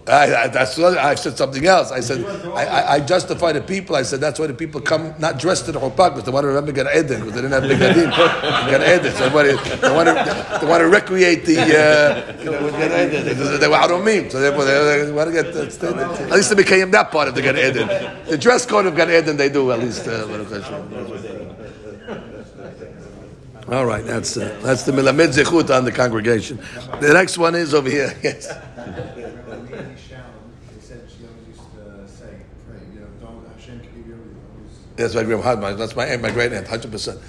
I, 0.08 0.44
I, 0.44 0.48
that's 0.48 0.78
what, 0.78 0.98
I 0.98 1.16
said 1.16 1.38
something 1.38 1.66
else. 1.66 1.92
I 1.92 2.00
said 2.00 2.24
I, 2.26 2.64
I, 2.66 2.94
I 2.94 3.00
justify 3.02 3.52
the 3.52 3.62
people. 3.62 3.96
I 3.96 4.04
said 4.04 4.22
that's 4.22 4.40
why 4.40 4.48
the 4.48 4.54
people 4.54 4.80
come 4.80 5.14
not 5.20 5.38
dressed 5.38 5.66
to 5.66 5.72
the 5.72 5.80
chuppah 5.80 6.10
because 6.10 6.24
they 6.24 6.32
want 6.32 6.44
to 6.46 6.48
remember 6.48 6.72
Gan 6.72 6.88
Eden 6.88 7.22
because 7.22 7.34
they 7.34 7.42
didn't 7.42 7.52
have 7.52 7.64
begadim 7.64 8.12
Gan 8.70 8.82
Eden. 8.82 9.14
So 9.14 9.30
they 9.30 9.36
want, 9.36 9.50
to, 9.50 9.78
they, 9.78 9.92
want 9.94 10.08
to, 10.08 10.58
they 10.62 10.68
want 10.68 10.82
to 10.82 10.88
recreate 10.88 11.46
the 11.46 11.60
uh, 11.60 12.40
you 12.40 12.46
know, 12.52 12.72
Gan 12.72 13.10
Eden. 13.10 13.26
They, 13.26 13.34
they, 13.34 13.58
they 13.58 13.68
were 13.68 13.76
out 13.76 13.92
on 13.92 14.04
meme, 14.06 14.30
so 14.30 14.40
therefore 14.40 14.66
they, 14.66 15.06
they 15.06 15.12
want 15.12 15.30
to 15.30 15.44
get 15.44 15.56
uh, 15.56 16.24
at 16.24 16.32
least 16.32 16.50
they 16.50 16.56
became 16.56 16.92
that 16.92 17.12
part 17.12 17.28
of 17.28 17.36
the 17.36 17.42
Gan 17.42 17.58
Eden. 17.58 17.88
The 18.28 18.38
dress 18.38 18.66
code 18.66 18.86
of 18.86 18.96
Gan 18.96 19.12
Eden 19.12 19.38
they 19.38 19.50
do 19.50 19.72
at 19.72 19.80
least. 19.80 20.08
Uh, 20.08 20.26
all 23.70 23.86
right, 23.86 24.06
that's 24.06 24.38
uh, 24.38 24.58
that's 24.64 24.84
the 24.84 24.94
milamid 24.94 25.34
zechut 25.34 25.76
on 25.76 25.84
the 25.84 25.92
congregation. 25.92 26.58
The 27.02 27.14
next 27.14 27.38
one 27.38 27.54
is 27.56 27.74
over 27.74 27.90
here. 27.90 28.14
Yes. 28.24 28.48
When 29.78 29.90
Lady 29.90 30.02
Sharon, 30.10 30.24
they 30.74 30.82
said 30.82 31.08
she 31.08 31.26
always 31.28 31.48
used 31.48 31.60
to 31.76 32.08
say, 32.08 32.34
pray, 32.68 32.80
you 32.94 33.02
know, 33.02 33.08
don't, 33.22 33.48
Hashem 33.56 33.80
can 33.80 33.90
give 33.96 34.08
you 34.08 34.14
everything. 34.14 34.38
That's 34.96 35.14
my 35.14 35.24
grandma. 35.24 35.74
That's 35.74 35.96
my 35.96 36.06
aunt, 36.06 36.22
my 36.24 36.32
great 36.32 36.52
aunt, 36.52 36.68
hundred 36.68 36.92
percent. 36.92 37.20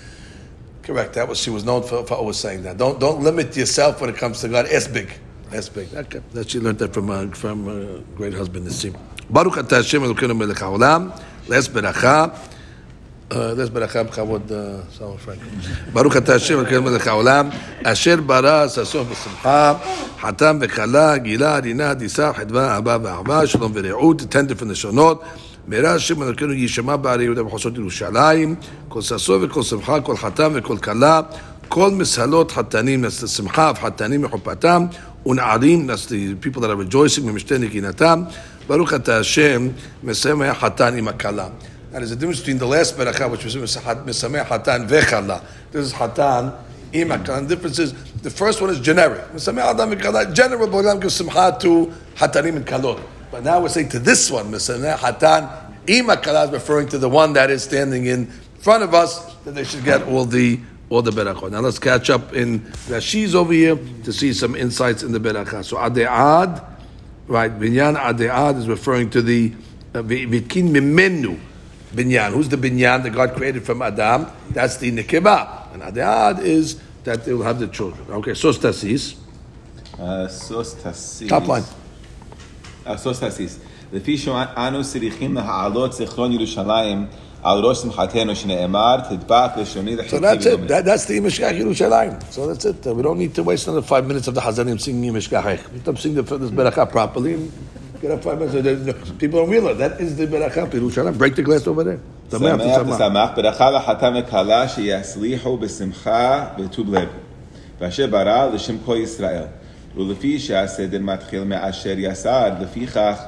Correct. 0.83 1.13
That 1.13 1.29
was 1.29 1.39
she 1.39 1.51
was 1.51 1.65
known 1.65 1.83
for, 1.83 2.07
for 2.07 2.15
always 2.15 2.39
saying 2.39 2.63
that. 2.63 2.79
Don't 2.79 2.99
don't 2.99 3.21
limit 3.23 3.55
yourself 3.55 4.01
when 4.01 4.09
it 4.09 4.17
comes 4.17 4.41
to 4.41 4.49
God. 4.49 4.65
Ask 4.67 4.91
big. 4.91 5.11
Ask 5.53 5.75
big. 5.75 5.93
Okay. 5.95 6.23
That 6.33 6.49
she 6.49 6.61
learned 6.61 6.79
that 6.79 6.95
from 6.95 7.11
uh, 7.11 7.27
from 7.35 7.69
uh, 7.69 8.01
great 8.17 8.33
husband 8.33 8.67
Nisim. 8.67 8.99
Baruch 9.29 9.55
atah 9.55 9.77
Hashem 9.77 10.01
Elokeinu 10.01 10.35
melech 10.35 10.57
haolam. 10.57 11.13
Les 11.49 11.69
beracha. 11.69 12.35
אה, 13.33 13.53
יש 13.63 13.71
ברכה 13.71 14.03
בכבוד, 14.03 14.53
אה, 14.53 14.59
סלומון 14.99 15.17
פרנק. 15.17 15.39
ברוך 15.93 16.17
אתה 16.17 16.35
השם, 16.35 16.59
וכן 16.63 16.79
מלך 16.79 17.07
העולם, 17.07 17.49
אשר 17.85 18.17
ברא 18.27 18.69
ששון 18.69 19.07
ושמחה, 19.11 19.75
חתם 20.21 20.59
וכלה, 20.61 21.19
גילה, 21.19 21.57
עדינה, 21.57 21.95
דיסה, 21.95 22.33
חדווה, 22.33 22.75
אהבה 22.75 22.97
ואהבה, 23.03 23.47
שלום 23.47 23.73
ורעות, 23.75 24.23
תן 24.29 24.47
דפן 24.47 24.69
לשונות. 24.69 25.23
מהרה 25.67 25.95
השם 25.95 26.23
אלוקינו 26.23 26.53
יישמע 26.53 26.97
בערי 26.97 27.25
יהודה 27.25 27.47
וחוסות 27.47 27.77
ירושלים, 27.77 28.55
כל 28.89 29.03
ששון 29.03 29.45
וכל 29.45 29.63
שמחה, 29.63 30.01
כל 30.01 30.17
חתם 30.17 30.53
וכל 30.55 30.77
כלה, 30.77 31.21
כל 31.69 31.91
מסהלות 31.91 32.53
חתנים 32.53 33.05
נס 33.05 33.23
לשמחה, 33.23 33.73
וחתנים 33.77 34.23
מחופתם, 34.23 34.87
ונערים 35.27 35.91
נס 35.91 36.11
ל-people 36.11 36.59
that 36.59 36.61
are 36.61 36.93
rejoicing 36.93 37.23
ממשתה 37.23 37.59
נגינתם. 37.59 38.23
ברוך 38.69 38.95
אתה 38.95 39.19
השם, 39.19 39.69
מסיים 40.05 40.43
היה 40.43 40.55
חתן 40.55 40.95
עם 40.97 41.09
הכלה. 41.09 41.49
There's 41.99 42.13
a 42.13 42.17
difference 42.17 42.41
between 42.41 42.59
the 42.59 42.67
last 42.67 42.97
beracha, 42.97 43.31
which 43.31 43.45
was 43.45 43.57
misameh 43.57 44.45
hatan 44.45 44.89
vechala. 44.89 45.45
This 45.71 45.87
is 45.87 45.93
hatan 45.93 46.57
imakal. 46.93 47.39
And 47.39 47.49
the 47.49 47.57
difference 47.57 47.79
is 47.79 47.93
the 48.23 48.31
first 48.31 48.61
one 48.61 48.71
is 48.71 48.81
generic. 48.81 49.21
Misameh 49.33 49.63
adam 49.63 49.91
vechala. 49.91 50.33
General, 50.35 50.67
but 50.69 50.99
gives 51.01 51.15
simcha 51.15 51.57
to 51.61 51.93
hatanim 52.17 52.57
and 52.57 52.67
kalot. 52.67 53.03
But 53.31 53.45
now 53.45 53.61
we're 53.61 53.69
saying 53.69 53.91
to 53.91 53.99
this 53.99 54.31
one, 54.31 54.51
misameh 54.51 54.97
hatan 54.97 55.75
imakal, 55.87 56.47
is 56.47 56.53
referring 56.53 56.89
to 56.89 56.99
the 56.99 57.09
one 57.09 57.33
that 57.35 57.51
is 57.51 57.63
standing 57.63 58.07
in 58.07 58.27
front 58.59 58.83
of 58.83 58.95
us, 58.95 59.35
that 59.45 59.55
they 59.55 59.65
should 59.65 59.85
get 59.85 60.03
all 60.03 60.25
the 60.25 60.61
all 60.91 61.03
the 61.03 61.11
berachot. 61.11 61.51
Now 61.51 61.61
let's 61.61 61.79
catch 61.79 62.11
up 62.11 62.33
in 62.33 62.61
Rashi's 62.89 63.35
over 63.35 63.53
here 63.53 63.77
to 64.05 64.13
see 64.13 64.33
some 64.33 64.55
insights 64.55 65.03
in 65.03 65.13
the 65.13 65.21
berachah. 65.21 65.65
So 65.65 65.77
adead, 65.77 66.65
right? 67.27 67.53
Vinyan 67.53 67.97
adead 67.97 68.57
is 68.57 68.69
referring 68.69 69.11
to 69.11 69.23
the 69.23 69.53
uh, 69.95 70.03
vitkin 70.03 70.71
uh, 70.71 70.81
mimenu 70.81 71.39
Binyan. 71.96 72.32
Who's 72.34 72.50
the 72.50 72.58
Binyan 72.58 73.04
that 73.04 73.12
God 73.12 73.36
created 73.36 73.64
from 73.66 73.82
Adam? 73.82 74.28
That's 74.50 74.78
the 74.78 74.92
Nekeba. 74.92 75.74
And 75.74 75.82
Adead 75.84 76.40
is 76.42 76.80
that 77.04 77.24
they 77.26 77.34
will 77.34 77.44
have 77.44 77.60
the 77.60 77.68
children. 77.68 78.06
Okay, 78.10 78.34
so 78.34 78.52
Stasis. 78.52 79.16
סוס 80.28 80.76
תסיס. 80.84 81.30
Top 81.30 81.48
line. 81.48 81.64
אה, 82.88 82.98
סוס 82.98 83.20
תסיס. 83.24 83.60
לפי 83.94 84.18
שאנו 84.18 84.84
צריכים 84.84 85.34
להעלות 85.34 85.94
זיכרון 85.94 86.32
ירושלים 86.32 87.06
על 87.44 87.60
ראש 87.60 87.78
שמחתנו 87.82 88.36
שנאמר, 88.36 88.96
תדבק 89.10 89.52
לשוני 89.58 89.96
So 89.96 89.98
לחיקי 90.00 90.18
that's 90.18 90.46
it. 90.46 90.48
ולומד. 90.48 90.68
That, 90.72 90.86
that's 90.86 91.06
the 91.06 91.20
Yimeshkach 91.20 91.60
Yerushalayim. 91.60 92.32
So 92.32 92.48
that's 92.48 92.66
it. 92.66 92.88
Uh, 92.88 92.94
we 92.96 93.04
don't 93.04 93.20
need 93.20 93.36
to 93.36 93.44
waste 93.44 93.68
another 93.68 93.82
five 93.86 94.08
minutes 94.08 94.28
of 94.28 94.34
the 94.34 94.42
Hazanim 94.42 94.80
singing 94.80 95.14
Yimeshkach. 95.14 95.72
We 95.74 95.80
don't 95.80 96.00
sing 96.00 96.16
the, 96.16 96.22
this 96.24 96.50
Berachah 96.52 96.90
properly. 96.90 97.52
and 97.98 98.02
Get 98.02 98.12
up 98.12 98.24
five 98.24 98.40
minutes. 98.40 98.56
Uh, 98.88 99.16
People 99.18 99.42
don't 99.42 99.50
realize 99.50 99.78
that 99.78 100.00
is 100.02 100.18
the 100.18 100.28
Berachah 100.28 100.64
of 100.64 100.70
Yerushalayim. 100.72 101.18
Break 101.18 101.36
the 101.36 101.44
glass 101.44 101.68
over 101.68 101.84
there. 101.84 102.00
שמח 102.32 102.40
Samach, 102.40 102.86
samach. 102.86 102.96
ושמח, 102.96 103.30
ברכה 103.36 103.72
לחתם 103.72 104.14
וכלה 104.20 104.68
שיצליחו 104.68 105.58
בשמחה 105.58 106.46
וטוב 106.60 106.94
לב. 106.96 107.08
ואשר 107.82 108.08
ברא 108.08 108.46
לשם 108.54 108.76
כל 108.86 108.98
ישראל. 108.98 109.44
ולפי 109.98 110.40
שהסדר 110.40 111.00
מתחיל 111.02 111.44
מאשר 111.44 111.94
יסד, 111.98 112.52
לפיכך 112.62 113.20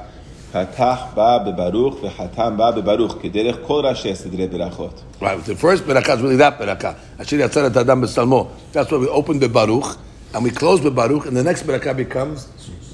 פתח 0.52 0.98
בה 1.14 1.38
בברוך 1.38 1.96
וחתם 2.02 2.56
בה 2.56 2.70
בברוך, 2.70 3.16
כדרך 3.22 3.56
כל 3.66 3.82
ראשי 3.86 4.14
סדרי 4.14 4.46
ברכות. 4.46 5.02
Right. 5.20 5.24
The 5.46 5.54
first 5.56 5.86
Berachah 5.86 6.16
is 6.16 6.22
really 6.22 6.36
that 6.36 6.58
Berachah. 6.58 6.94
Asher 7.18 7.36
Yatzar 7.38 7.66
et 7.70 7.76
Adam 7.76 8.02
B'Salmo. 8.02 8.48
That's 8.72 8.90
why 8.90 8.98
we 8.98 9.08
open 9.08 9.38
the 9.38 9.48
Baruch 9.48 9.96
and 10.34 10.42
we 10.44 10.50
close 10.50 10.80
the 10.82 10.90
Baruch 10.90 11.26
and 11.26 11.36
the 11.36 11.42
next 11.44 11.62
Berachah 11.66 11.96
becomes 11.96 12.48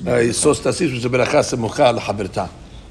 uh, 0.05 0.11
is 0.15 0.45
a 0.45 1.09
Berachah 1.09 1.43
Semucha 1.43 1.97
L'Chaberta. 1.97 2.49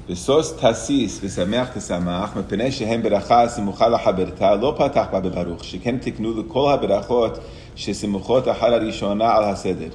וסוס 0.09 0.53
תסיס 0.59 1.19
ושמח 1.23 1.67
תשמח, 1.77 2.35
מפני 2.35 2.71
שהם 2.71 3.03
ברכה 3.03 3.47
סמוכה 3.47 3.87
לחברתה, 3.87 4.55
לא 4.55 4.75
פתח 4.77 5.05
בה 5.11 5.19
בברוך, 5.19 5.63
שכן 5.63 5.97
תקנו 5.97 6.41
לכל 6.41 6.71
הברכות 6.73 7.39
שסמוכות 7.75 8.47
אחר 8.47 8.73
הראשונה 8.73 9.35
על 9.35 9.43
הסדר. 9.43 9.89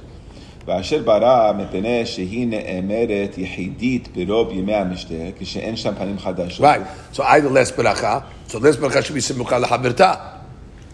ואשר 0.67 1.01
ברא, 1.05 1.51
מפני 1.57 2.05
שהיא 2.05 2.47
נאמרת 2.47 3.37
יחידית 3.37 4.09
ברוב 4.15 4.51
ימי 4.51 4.75
המשתה, 4.75 5.13
כשאין 5.39 5.75
שם 5.75 5.93
פנים 5.97 6.19
חדשות. 6.19 6.65
Right. 6.65 7.17
So 7.17 7.23
either 7.23 7.49
less 7.49 7.71
beracha. 7.71 8.23
So 8.47 8.59
less 8.59 8.77
beracha 8.77 9.03
should 9.03 9.15
be 9.15 9.21
simucha 9.21 9.65
lachaberta. 9.65 10.15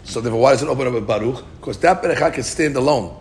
So 0.06 0.22
therefore, 0.22 0.42
why 0.42 0.52
does 0.54 0.64
it 0.64 0.70
open 0.70 0.88
up 0.88 0.94
with 0.94 1.06
baruch? 1.06 1.44
Because 1.60 1.78
that 1.80 2.02
beracha 2.02 2.34
can 2.34 2.44
stand 2.44 2.78
alone. 2.78 3.14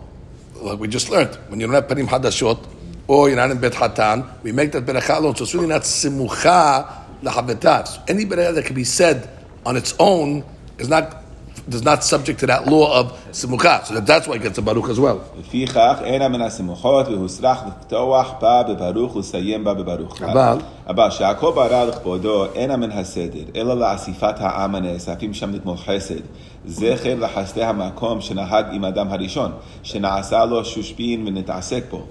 Like 0.61 0.79
we 0.79 0.87
just 0.87 1.09
learned, 1.09 1.35
when 1.49 1.59
you 1.59 1.67
don't 1.67 1.75
have 1.75 1.87
panim 1.87 2.07
hadashot 2.07 2.78
or 3.08 3.28
you're 3.28 3.36
not 3.36 3.50
in 3.50 3.58
bet 3.60 3.72
hatan, 3.72 4.26
we 4.42 4.52
make 4.52 4.72
that 4.72 4.84
beracha 4.86 5.16
alone. 5.18 5.36
So 5.36 5.44
it's 5.44 5.54
really 5.54 5.66
not 5.66 5.82
simucha 5.82 6.86
lachaberta. 7.22 7.86
So 7.86 8.02
any 8.08 8.24
beracha 8.24 8.54
that 8.54 8.64
can 8.64 8.74
be 8.74 8.84
said 8.84 9.28
on 9.66 9.76
its 9.76 9.94
own 9.98 10.44
is 10.78 10.88
not 10.88 11.24
is 11.68 11.82
not 11.82 12.04
subject 12.04 12.40
to 12.40 12.46
that 12.46 12.66
law 12.66 13.00
of 13.00 13.12
simucha. 13.30 13.84
So 13.84 13.94
that, 13.94 14.06
that's 14.06 14.26
why 14.28 14.36
it 14.36 14.42
gets 14.42 14.58
a 14.58 14.62
baruch 14.62 14.88
as 14.88 15.00
well. 15.00 15.20
לפיכך 15.38 15.98
אינה 16.04 16.28
מן 16.28 16.40
השמחות 16.40 17.08
והוסרח 17.08 17.62
לפתוח 17.66 18.34
בה 18.40 18.62
בברוך 18.62 19.16
ולסיים 19.16 19.64
בה 19.64 19.74
בברוך. 19.74 20.22
אבל? 20.22 20.58
אבל 20.86 21.10
שהכל 21.10 21.52
ברא 21.52 21.84
לכבודו 21.84 22.46
אינה 22.54 22.76
מן 22.76 22.90
הסדר, 22.90 23.44
אלא 23.56 23.74
לאסיפת 23.74 24.34
העם 24.38 24.74
הנאספים 24.74 25.34
שם 25.34 25.54
לגמול 25.54 25.76
חסד. 25.76 26.20
זכר 26.66 27.14
לחסדי 27.18 27.64
המקום 27.64 28.20
שנהג 28.20 28.64
עם 28.72 28.84
אדם 28.84 29.08
הראשון, 29.12 29.52
שנעשה 29.82 30.44
לו 30.44 30.64
שושבין 30.64 31.26
ונתעסק 31.26 31.84
בו. 31.90 32.02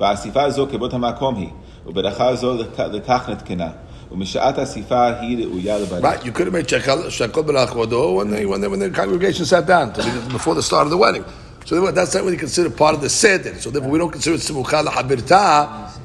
והאסיפה 0.00 0.50
זו 0.50 0.66
כבוד 0.70 0.94
המקום 0.94 1.34
היא, 1.36 1.48
וברכה 1.86 2.36
זו 2.36 2.54
לכ- 2.54 2.80
לכך 2.92 3.28
נתקנה. 3.28 3.68
ומשעת 4.12 4.58
האסיפה 4.58 5.06
היא 5.20 5.46
ראויה 5.46 5.78
לברך. 5.78 6.04
Right, 6.04 6.24
you 6.26 6.32
could 6.32 6.46
have 6.46 6.52
made 6.52 6.68
shakal 6.68 6.98
shakal 7.08 7.42
b'lachvodo 7.42 8.14
when 8.16 8.30
they 8.30 8.44
when 8.46 8.60
they, 8.60 8.68
when 8.68 8.80
the 8.80 8.90
congregation 8.90 9.44
sat 9.46 9.66
down 9.66 9.92
to 9.94 10.02
be- 10.02 10.32
before 10.32 10.54
the 10.54 10.62
start 10.62 10.84
of 10.86 10.90
the 10.90 10.98
wedding. 10.98 11.24
So 11.64 11.74
therefore, 11.76 11.92
that's 11.92 12.12
not 12.14 12.24
really 12.24 12.36
considered 12.36 12.76
part 12.76 12.94
of 12.96 13.00
the 13.00 13.08
seder. 13.08 13.54
So 13.62 13.70
therefore, 13.70 13.90
we 13.94 13.98
don't 13.98 14.10
consider 14.10 14.34
it 14.36 14.42
simucha 14.48 14.78
lahabirta 14.88 15.46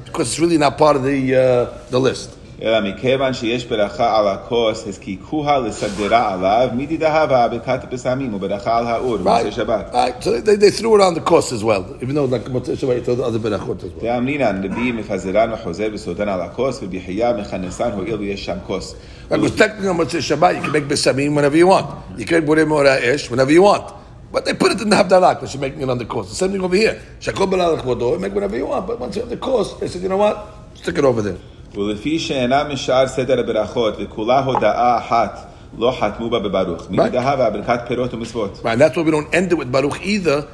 because 0.06 0.26
it's 0.30 0.40
really 0.40 0.56
not 0.56 0.78
part 0.78 0.94
of 0.96 1.02
the 1.10 1.18
uh, 1.36 1.90
the 1.90 2.00
list. 2.08 2.28
אלא 2.62 2.80
מכיוון 2.80 3.32
שיש 3.34 3.64
ברכה 3.66 4.18
על 4.18 4.28
הכוס, 4.28 4.84
הזקיקוה 4.86 5.58
לסגרה 5.58 6.34
עליו, 6.34 6.68
מדידה 6.76 7.26
ברכת 7.26 7.84
הפסמים 7.84 8.34
וברכה 8.34 8.78
על 8.78 8.86
האור, 8.86 9.16
במוצאי 9.16 9.48
Right, 9.48 9.52
שבת. 9.52 9.92
right. 9.94 10.24
So 10.24 10.40
they, 10.40 10.56
they 10.56 10.70
threw 10.70 10.94
it 10.96 11.00
on 11.00 11.14
the 11.14 11.20
cost 11.20 11.52
as 11.52 11.62
well, 11.62 11.84
even 12.02 12.14
though 12.16 12.24
like 12.24 12.44
Motzei 12.44 12.76
Shabbat, 12.76 12.96
you 12.96 13.02
throw 13.04 13.14
the 13.14 13.22
other 13.24 13.38
berachot 13.38 13.84
as 13.84 13.92
well. 13.94 14.02
דאמרינן, 14.02 14.62
רבי 14.64 14.92
מפזרן 14.92 15.52
וחוזר 15.52 15.88
בסודן 15.94 16.28
על 16.28 16.40
הכוס, 16.40 16.80
ובחייה 16.82 17.32
מכנסן 17.32 17.90
הואיל 17.92 18.14
ויש 18.14 18.44
שם 18.44 18.56
כוס. 18.66 18.94
Because 19.30 19.50
technically 19.56 19.88
on 19.88 19.96
Motzei 19.98 20.20
Shabbat, 20.20 20.56
you 20.56 20.62
can 20.62 20.72
make 20.72 20.88
besamim 20.88 21.34
whenever 21.36 21.56
you 21.56 21.66
want. 21.68 21.86
You 22.16 22.24
can 22.24 22.44
put 22.46 22.58
in 22.58 22.68
more 22.68 22.86
ish 22.86 23.30
whenever 23.30 23.52
you 23.52 23.62
want. 23.62 23.84
But 24.32 24.44
they 24.44 24.54
put 24.54 24.72
it 24.72 24.80
in 24.80 24.90
the 24.90 24.96
Havdalah 24.96 25.34
because 25.36 25.54
you're 25.54 25.60
making 25.60 25.80
it 25.82 25.88
on 25.88 25.98
the 25.98 26.04
course. 26.04 26.28
The 26.30 26.34
same 26.34 26.50
thing 26.52 26.62
over 26.62 26.74
here. 26.76 27.00
Shakol 27.20 27.46
Balal 27.50 27.78
Kvodo, 27.80 28.18
make 28.20 28.34
whatever 28.34 28.56
you 28.56 28.66
want. 28.66 28.86
But 28.86 28.98
once 29.00 29.16
you 29.16 29.22
have 29.22 29.30
the 29.30 29.36
course, 29.38 29.72
they 29.80 29.88
said, 29.88 30.02
you 30.02 30.08
know 30.10 30.16
what? 30.18 30.36
Stick 30.74 30.98
it 30.98 31.04
over 31.04 31.22
there. 31.22 31.38
ולפי 31.74 32.18
שאינה 32.18 32.64
משאר 32.64 33.06
סדר 33.06 33.40
הברכות 33.40 33.94
וכולה 33.98 34.44
הודאה 34.44 34.98
אחת 34.98 35.46
לא 35.78 35.96
חתמו 36.00 36.30
בה 36.30 36.38
בברוך. 36.38 36.90
מנהגה 36.90 37.34
והברכת 37.38 37.80
פירות 37.86 38.14
ומצוות. 38.14 38.60
Right, 38.62 38.66
and 38.66 38.80
that's 38.80 38.96
why 38.96 39.02
we 39.02 39.10
don't 39.10 39.34
end 39.34 39.52
it 39.52 39.58
with 39.58 39.70
Baruch 39.70 40.00
either. 40.02 40.46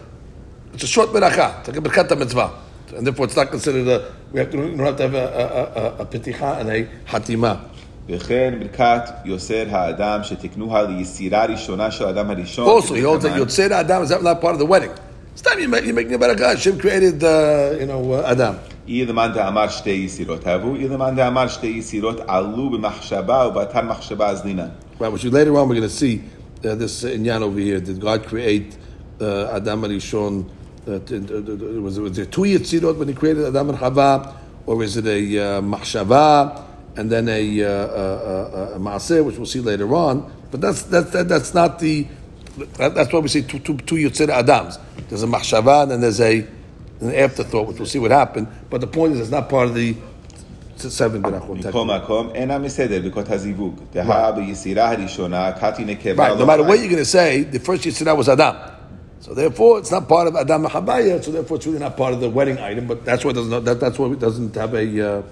It's 0.74 0.82
a 0.82 0.86
short 0.86 1.12
beracha. 1.12 1.60
It's 1.60 1.68
like 1.68 1.76
a 1.76 1.80
berkat 1.80 2.18
mitzvah. 2.18 2.50
And 2.96 3.06
therefore 3.06 3.26
it's 3.26 3.36
not 3.36 3.50
considered 3.50 3.88
a, 3.88 4.12
we 4.32 4.40
have 4.40 4.50
to, 4.50 4.58
you 4.58 4.76
don't 4.76 4.86
have 4.86 4.96
to 4.96 5.02
have 5.04 5.14
a, 5.14 5.26
a, 5.42 5.44
a, 5.82 6.02
a 6.02 6.06
peticha 6.06 6.60
and 6.60 6.70
a 6.70 6.88
hatima. 7.06 7.56
וכן 8.08 8.54
ברכת 8.60 9.10
יוסר 9.24 9.64
האדם 9.70 10.20
שתקנוה 10.22 10.82
ליצירה 10.82 11.44
ראשונה 11.44 11.90
של 11.90 12.04
האדם 12.04 12.30
הראשון. 12.30 12.66
Also, 12.68 12.94
he 12.94 13.02
holds 13.02 13.22
that 13.22 13.28
כדלקמן. 13.28 13.46
Yotzei 13.46 13.70
Adam 13.70 14.02
is 14.02 14.10
not 14.10 14.40
part 14.40 14.54
of 14.54 14.58
the 14.58 14.66
wedding. 14.66 14.90
It's 15.32 15.42
time 15.42 15.58
you 15.58 15.68
make, 15.68 15.84
you're 15.84 15.94
making 15.94 16.14
a 16.14 16.18
beracha. 16.18 16.54
Hashem 16.54 16.78
created, 16.78 17.24
uh, 17.24 17.76
you 17.80 17.86
know, 17.86 18.12
uh, 18.12 18.30
Adam. 18.32 18.58
Ileman 18.89 19.33
da'amar 19.35 19.69
shtei 19.69 20.03
yisirot 20.03 20.43
havu. 20.43 20.75
Ileman 20.75 21.15
da'amar 21.15 21.47
shtei 21.47 21.75
yisirot 21.77 22.25
alu 22.27 22.71
b'machshaba 22.71 23.53
u'batan 23.53 23.87
machshaba 23.87 24.33
azlinan. 24.33 24.71
Right, 24.97 25.11
which 25.11 25.23
later 25.25 25.55
on 25.57 25.69
we're 25.69 25.75
going 25.75 25.87
to 25.87 25.93
see 25.93 26.23
uh, 26.65 26.73
this 26.73 27.03
uh, 27.03 27.09
inyan 27.09 27.41
over 27.41 27.59
here. 27.59 27.79
Did 27.79 28.01
God 28.01 28.25
create 28.25 28.77
uh, 29.21 29.55
Adam 29.55 29.83
and 29.83 29.93
Rishon? 29.93 30.49
Uh, 30.87 31.81
was, 31.81 31.99
was 31.99 32.15
there 32.15 32.25
two 32.25 32.41
yitzirot 32.41 32.97
when 32.97 33.07
He 33.07 33.13
created 33.13 33.45
Adam 33.45 33.69
and 33.69 33.77
Chava, 33.77 34.35
or 34.65 34.81
is 34.81 34.97
it 34.97 35.05
a 35.05 35.39
uh, 35.39 35.61
machshava 35.61 36.65
and 36.97 37.11
then 37.11 37.29
a, 37.29 37.63
uh, 37.63 37.67
uh, 37.67 37.71
uh 37.71 38.57
a, 38.57 38.73
a, 38.73 38.75
a 38.75 38.79
maaseh, 38.79 39.23
which 39.23 39.37
we'll 39.37 39.45
see 39.45 39.59
later 39.59 39.93
on? 39.93 40.31
But 40.49 40.61
that's 40.61 40.81
that's 40.83 41.11
that, 41.11 41.29
that's 41.29 41.53
not 41.53 41.77
the. 41.77 42.07
That, 42.77 42.95
that's 42.95 43.13
why 43.13 43.19
we 43.19 43.27
say 43.27 43.43
two 43.43 43.59
two, 43.59 43.77
two 43.77 43.95
yitzir 43.95 44.29
Adams. 44.29 44.79
There's 45.09 45.21
a 45.21 45.27
machshava 45.27 45.83
and 45.83 45.91
then 45.91 46.01
there's 46.01 46.19
a 46.19 46.47
an 47.00 47.14
afterthought, 47.14 47.66
which 47.68 47.78
we'll 47.78 47.86
see 47.86 47.98
what 47.98 48.10
happened. 48.10 48.46
But 48.70 48.80
the 48.80 48.86
point 48.86 49.14
is, 49.14 49.20
it's 49.20 49.30
not 49.30 49.48
part 49.48 49.68
of 49.68 49.74
the 49.74 49.94
seven 50.76 51.22
berachot. 51.22 51.66
מכל 51.66 51.84
מקום, 51.84 52.28
אינה 52.34 52.58
מסדר 52.58 53.00
ברכות 53.02 53.30
הזיווג. 53.30 53.74
דהה 53.92 54.32
ביסירה 54.32 54.90
הראשונה, 54.92 55.52
קטי 55.52 55.84
נקבה 55.84 56.28
Right. 56.28 56.36
No 56.38 56.40
לא 56.40 56.46
matter 56.46 56.62
what 56.62 56.78
חי. 56.78 56.84
you're 56.84 56.90
going 56.90 56.98
to 56.98 57.04
say, 57.04 57.42
the 57.42 57.58
first 57.58 57.84
Yitzhak 57.84 58.16
was 58.16 58.28
Adam. 58.28 58.54
So 59.20 59.32
therefore, 59.32 59.78
it's 59.78 59.90
not 59.90 60.06
part 60.06 60.28
of 60.28 60.36
Adam 60.36 60.64
Machabaya. 60.66 61.22
So 61.24 61.30
therefore, 61.30 61.56
it's 61.56 61.66
really 61.66 61.78
not 61.78 61.96
part 61.96 62.12
of 62.12 62.20
the 62.20 62.28
wedding 62.28 62.58
item. 62.58 62.86
But 62.86 63.04
that's 63.06 63.24
why 63.24 63.30
it 63.30 63.34
doesn't. 63.34 63.64
That, 63.64 63.80
that's 63.80 63.98
why 63.98 64.08
it 64.08 64.20
doesn't 64.20 64.54
have 64.54 64.74
a. 64.74 64.86
Uh, 65.18 65.22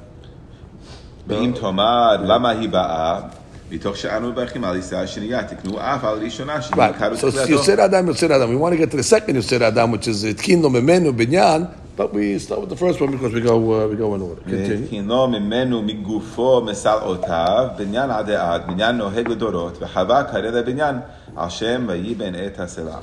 ואם 1.27 1.53
תאמר, 1.61 2.17
למה 2.25 2.51
היא 2.51 2.69
באה? 2.69 3.21
מתוך 3.72 3.98
שאנו 3.98 4.32
מברכים 4.32 4.64
על 4.64 4.78
יסירה 4.78 5.02
השנייה, 5.02 5.44
תקנו 5.44 5.80
אף 5.80 6.04
על 6.04 6.20
ראשונה, 6.24 6.62
שהיא 6.62 6.76
right. 6.76 7.16
So. 7.20 7.28
Yosef 7.48 7.80
Adam, 7.80 8.08
Yosef 8.08 8.32
Adam. 8.32 8.50
We 8.50 8.56
want 8.56 8.74
to 8.74 8.78
get 8.78 8.92
to 8.92 8.98
the 8.98 9.04
second 9.04 9.36
Yosef 9.36 9.62
Adam, 9.62 9.92
which 9.92 10.08
is 10.08 10.24
Tkindo 10.24 10.70
Memenu 10.70 11.12
Binyan. 11.12 11.68
But 11.98 12.14
we 12.14 12.38
start 12.38 12.62
with 12.62 12.70
the 12.70 12.76
first 12.76 13.02
one 13.02 13.12
because 13.12 13.34
we 13.34 13.42
go 13.42 13.56
uh, 13.74 13.88
we 13.88 13.96
go 13.96 14.14
in 14.16 14.22
order. 14.22 14.42
Continue. 14.42 14.78
והתקינו 14.82 15.28
ממנו 15.28 15.82
מגופו 15.82 16.62
מסלעותיו, 16.62 17.68
בניין 17.78 18.12
עדי 18.12 18.36
עד, 18.36 18.68
בניין 18.68 18.98
נוהג 18.98 19.28
לדורות, 19.28 19.78
וחווה 19.82 20.24
קרא 20.24 20.40
לבניין, 20.40 20.96
על 21.36 21.50
שם 21.50 21.86
ויהי 21.88 22.16
בן 22.16 22.36
עת 22.36 22.60
הסלע. 22.60 22.98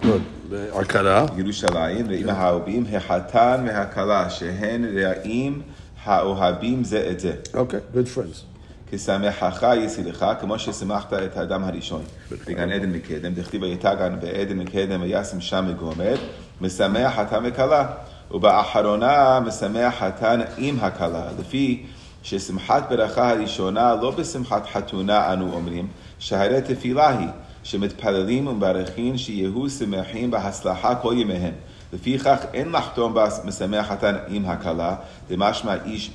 Arkara. 0.72 1.30
ירושלים, 1.36 2.06
רעים 2.08 2.28
האהובים, 2.28 2.84
החתן 2.92 3.64
והכלה, 3.66 4.30
שהן 4.30 4.84
רעים 5.02 5.62
האוהבים 6.04 6.84
זה 6.84 7.08
את 7.10 7.20
זה. 7.20 7.32
Okay. 7.54 7.96
Good 7.96 8.08
friends. 8.08 8.53
כשמחך 8.90 9.66
יסירך, 9.76 10.24
כמו 10.40 10.58
ששמחת 10.58 11.12
את 11.12 11.36
האדם 11.36 11.64
הראשון. 11.64 12.02
בגן 12.46 12.72
עדן 12.72 12.90
מקדם, 12.90 13.34
דכתיב 13.34 13.62
ויתגן 13.62 14.16
בעדן 14.20 14.58
מקדם 14.58 15.02
וישם 15.02 15.40
שם 15.40 15.64
מגומד, 15.68 16.16
משמח 16.60 17.14
חתן 17.16 17.42
וכלה. 17.44 17.86
ובאחרונה 18.30 19.40
משמח 19.40 19.94
חתן 19.98 20.40
עם 20.58 20.78
הכלה, 20.80 21.24
לפי 21.38 21.86
ששמחת 22.22 22.88
ברכה 22.90 23.30
הראשונה 23.30 23.94
לא 24.02 24.10
בשמחת 24.10 24.66
חתונה 24.72 25.32
אנו 25.32 25.52
אומרים, 25.52 25.88
שהרי 26.18 26.60
תפילה 26.62 27.18
היא, 27.18 27.28
שמתפללים 27.62 28.46
ומברכים 28.46 29.18
שיהיו 29.18 29.70
שמחים 29.70 30.30
בהצלחה 30.30 30.94
כל 30.94 31.14
ימיהם. 31.16 31.54
לפיכך 31.92 32.38
אין 32.54 32.72
לחתום 32.72 33.14
במשמח 33.14 33.86
חתן 33.86 34.16
עם 34.28 34.44
הכלה, 34.46 34.94
דמשמע 35.28 35.74
איש 35.84 36.10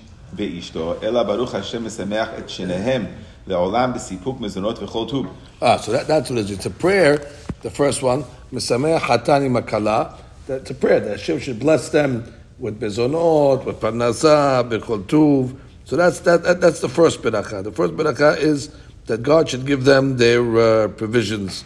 Ah, 5.62 5.78
so 5.78 5.92
that, 5.92 6.08
that's 6.08 6.30
what 6.30 6.40
it 6.40 6.46
is. 6.46 6.52
It's 6.52 6.66
a 6.66 6.70
prayer, 6.70 7.18
the 7.62 7.70
first 7.70 8.04
one, 8.04 8.24
Mesameh 8.54 9.00
Hatani 9.00 9.50
Makala. 9.50 10.16
It's 10.48 10.70
a 10.70 10.76
prayer 10.76 11.00
that 11.00 11.12
Hashem 11.12 11.40
should 11.40 11.60
bless 11.60 11.90
them 11.90 12.32
with 12.60 12.80
bezonot, 12.80 13.66
with 13.66 13.80
parnasah, 13.80 14.70
bechol 14.70 15.04
tuv. 15.04 15.58
So 15.86 15.96
that's, 15.96 16.20
that, 16.22 16.44
that, 16.44 16.62
that's 16.62 16.80
the 16.80 16.90
first 16.90 17.22
beracha. 17.22 17.64
The 17.64 17.72
first 17.72 17.94
beracha 17.96 18.38
is 18.38 18.70
that 19.06 19.24
God 19.24 19.50
should 19.50 19.66
give 19.66 19.86
them 19.86 20.18
their 20.18 20.58
uh, 20.58 20.88
provisions. 20.90 21.64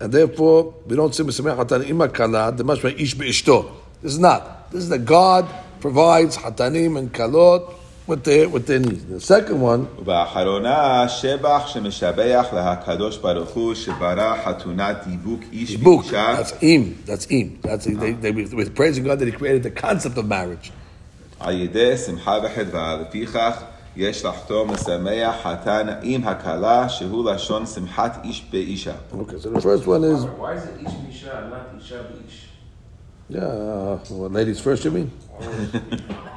And 0.00 0.12
therefore, 0.12 0.74
we 0.86 0.96
don't 0.96 1.14
say 1.14 1.24
Mesameh 1.24 1.56
Hatani 1.56 1.86
Imakala, 1.86 2.56
the 2.56 2.64
mashma 2.64 2.98
ish 2.98 3.14
be'ishto. 3.14 3.70
This 4.02 4.12
is 4.12 4.18
not. 4.18 4.70
This 4.70 4.82
is 4.82 4.88
that 4.90 5.04
God 5.04 5.48
provides 5.80 6.36
hatanim 6.36 6.98
and 6.98 7.12
kalot 7.12 7.74
with 8.07 8.23
their 8.23 8.49
with 8.49 8.65
their 8.67 8.79
needs. 8.79 9.05
The 9.05 9.19
second 9.19 9.61
one. 9.61 9.87
ובאחרונה 9.99 11.09
שבח 11.09 11.67
שמשבח 11.67 12.45
להקדוש 12.53 13.17
ברוך 13.17 13.49
הוא 13.49 13.73
שברא 13.73 14.35
חתונת 14.45 15.07
דיבוק 15.07 15.41
איש 15.51 15.75
book. 15.75 15.85
ואישה 15.85 16.35
That's 16.35 16.63
im. 16.63 17.09
That's 17.09 17.27
im. 17.29 17.59
That's 17.61 17.85
they, 17.85 18.11
they, 18.13 18.31
with 18.31 18.75
praising 18.75 19.03
God 19.03 19.19
that 19.19 19.27
He 19.27 19.31
created 19.31 19.63
the 19.63 19.71
concept 19.71 20.17
of 20.17 20.25
marriage. 20.25 20.71
על 21.39 21.61
ידי 21.61 21.97
שמחה 21.97 22.37
וחדווה, 22.43 22.97
לפיכך 23.01 23.63
יש 23.95 24.25
לחתום 24.25 24.71
משמח 24.71 25.35
חתן 25.43 25.87
עם 26.01 26.27
הכלה, 26.27 26.89
שהוא 26.89 27.31
לשון 27.31 27.65
שמחת 27.65 28.17
איש 28.23 28.45
באישה. 28.51 28.93
Okay, 29.13 29.39
so 29.39 29.49
the 29.49 29.61
first 29.61 29.87
one 29.87 30.03
is 30.03 30.23
Why 30.39 30.53
is 30.53 30.63
it 30.63 30.87
Ish 30.87 30.93
Misha, 31.07 31.49
not 31.49 31.81
Isha 31.81 32.05
Ish? 32.27 32.47
yeah, 33.29 33.39
uh, 33.39 33.99
well, 34.09 34.29
ladies 34.29 34.59
first. 34.59 34.85
You 34.85 34.91
mean? 34.91 35.11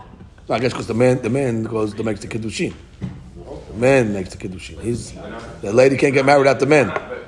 No, 0.50 0.56
I 0.56 0.60
guess 0.60 0.74
because 0.74 0.88
the 0.88 0.96
man 0.96 1.22
the 1.22 1.30
man 1.30 1.62
goes 1.64 1.94
to 1.94 2.04
makes 2.04 2.22
the 2.22 2.28
kiddushin. 2.28 2.74
The 3.40 3.78
man 3.78 4.14
makes 4.14 4.34
the 4.34 4.38
kiddushin. 4.38 4.82
He's 4.82 5.14
the 5.62 5.72
lady 5.72 5.96
can't 5.96 6.12
get 6.12 6.26
married 6.26 6.40
without 6.40 6.60
the 6.60 6.66
man. 6.66 6.88
The 6.88 7.20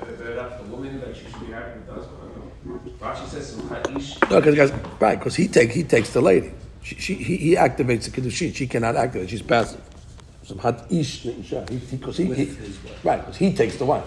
Ish. 3.96 4.20
No, 4.28 4.40
because 4.40 4.72
right, 4.98 5.18
because 5.18 5.36
he 5.36 5.46
take 5.46 5.70
he 5.70 5.84
takes 5.84 6.10
the 6.10 6.20
lady. 6.20 6.52
She, 6.82 6.96
she 6.96 7.14
he, 7.14 7.36
he 7.36 7.54
activates 7.54 8.10
the 8.10 8.20
kiddushin. 8.20 8.52
She 8.56 8.66
cannot 8.66 8.96
activate. 8.96 9.30
She's 9.30 9.42
passive. 9.42 9.80
Samhat 10.44 10.90
ish 10.90 11.22
leisha. 11.22 11.68
He 11.70 11.96
because 11.96 12.16
he, 12.16 12.24
he 12.24 12.56
right 13.04 13.20
because 13.20 13.36
he 13.36 13.54
takes 13.54 13.76
the 13.76 13.84
wife. 13.84 14.04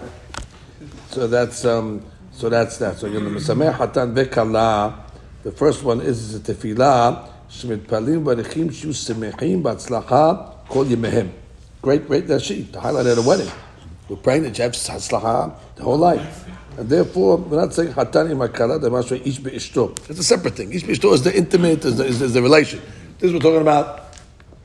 So 1.08 1.26
that's 1.26 1.64
um 1.64 2.04
so 2.32 2.50
that's 2.50 2.76
that. 2.78 2.98
So 2.98 3.06
you 3.06 3.20
know 3.20 3.30
mesameh 3.30 3.74
hatan 3.74 4.14
vekala. 4.14 5.04
The 5.42 5.52
first 5.52 5.84
one 5.84 6.02
is 6.02 6.38
the 6.38 6.52
tefillah 6.52 7.35
shmitpalim 7.49 8.23
barichim 8.23 8.73
shu 8.73 8.89
semechim 8.89 9.61
batzlacha 9.61 10.67
kol 10.69 10.85
yemehem. 10.85 11.29
Great, 11.81 12.07
great 12.07 12.27
that's 12.27 12.43
she 12.43 12.65
to 12.65 12.79
highlight 12.79 13.05
at 13.05 13.17
a 13.17 13.21
wedding. 13.21 13.51
We're 14.07 14.17
praying 14.17 14.43
that 14.43 14.57
you 14.57 14.63
have 14.63 14.73
hatzlacha 14.73 15.53
the 15.75 15.83
whole 15.83 15.97
life. 15.97 16.47
And 16.77 16.89
therefore, 16.89 17.37
we're 17.37 17.59
not 17.59 17.73
saying 17.73 17.93
hatani 17.93 18.35
makala, 18.35 18.79
the 18.79 18.89
masra 18.89 19.25
ish 19.25 19.39
be'ishto. 19.39 19.97
It's 20.09 20.19
a 20.19 20.23
separate 20.23 20.55
thing. 20.55 20.71
Ish 20.73 20.83
be'ishto 20.83 21.13
is 21.13 21.23
the 21.23 21.35
intimate, 21.35 21.83
is 21.85 21.97
the, 21.97 22.05
is, 22.05 22.21
is 22.21 22.33
the 22.33 22.41
relation. 22.41 22.81
This 23.19 23.31
we're 23.31 23.39
talking 23.39 23.61
about. 23.61 24.13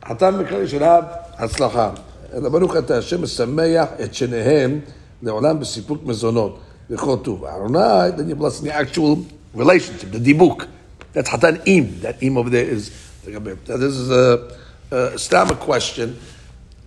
Hatan 0.01 0.43
makala 0.43 0.67
should 0.69 0.81
have 0.81 1.35
hatzlacha. 1.39 1.99
אלא 2.33 2.49
ברוך 2.49 2.77
אתה 2.77 2.97
השם 2.97 3.21
משמח 3.21 3.87
את 4.03 4.13
שניהם 4.13 4.79
לעולם 5.23 5.59
בסיפוק 5.59 6.03
מזונות 6.03 6.59
וכל 6.89 7.15
טוב. 7.21 7.45
אהרוני, 7.45 8.09
then 8.17 8.29
you're 8.29 8.35
blessing 8.35 8.65
the 8.65 8.73
actual 8.73 9.17
relationship, 9.55 10.11
the 10.11 10.19
dibuk. 10.19 10.65
That's 11.12 11.28
Hatan 11.28 11.62
Im. 11.66 12.00
That 12.00 12.22
Im 12.22 12.38
over 12.38 12.50
there 12.50 12.64
is. 12.64 12.90
This 13.24 13.68
is 13.68 14.10
a, 14.10 14.56
a 14.90 15.56
question. 15.56 16.18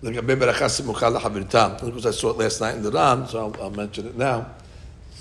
Because 0.02 0.46
I 2.06 2.10
saw 2.10 2.30
it 2.30 2.36
last 2.36 2.60
night 2.60 2.74
in 2.76 2.82
the 2.82 2.90
Ran, 2.90 3.26
so 3.26 3.38
I'll, 3.38 3.62
I'll 3.62 3.70
mention 3.70 4.06
it 4.06 4.16
now. 4.16 4.46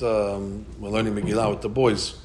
Um, 0.02 0.65
we're 0.80 0.89
learning 0.89 1.15
Megillah 1.15 1.50
with 1.52 1.62
the 1.62 1.70
boys. 1.70 2.18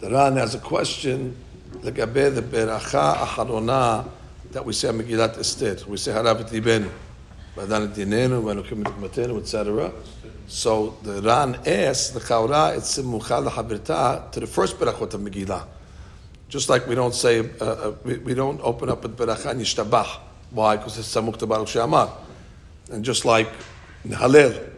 The 0.00 0.10
Ran 0.10 0.36
has 0.36 0.54
a 0.54 0.58
question. 0.58 1.34
The 1.80 1.92
beracha 1.92 3.16
acharona 3.16 4.06
that 4.52 4.64
we 4.64 4.72
say 4.72 4.88
Megillat 4.88 5.38
Esther. 5.38 5.78
We 5.88 5.96
say 5.96 6.12
Harav 6.12 6.40
et 6.40 6.48
libenu, 6.52 6.90
Badan 7.56 7.84
et 7.84 7.94
dinenu, 7.94 8.42
Vanukim 8.42 8.82
matenu, 8.82 9.38
etc. 9.40 9.90
So 10.46 10.96
the 11.02 11.20
Ran 11.22 11.56
asks 11.66 12.10
the 12.10 12.20
Chaura 12.20 12.76
it's 12.76 12.98
simucha 12.98 13.48
lahabirta 13.48 14.30
to 14.32 14.40
the 14.40 14.46
first 14.46 14.78
berachot 14.78 15.14
of 15.14 15.20
Megillah. 15.20 15.66
Just 16.48 16.68
like 16.68 16.86
we 16.86 16.94
don't 16.94 17.14
say, 17.14 17.40
uh, 17.60 17.64
uh, 17.64 17.94
we, 18.04 18.18
we 18.18 18.34
don't 18.34 18.60
open 18.62 18.88
up 18.88 19.02
with 19.02 19.16
beracha 19.16 19.50
and. 19.50 20.22
Why? 20.50 20.76
Because 20.76 20.98
it's 20.98 21.12
samuk 21.12 21.36
to 21.38 21.46
Baruch 21.46 21.68
She'amar. 21.68 22.16
And 22.92 23.04
just 23.04 23.24
like 23.24 23.48
Halel, 24.06 24.70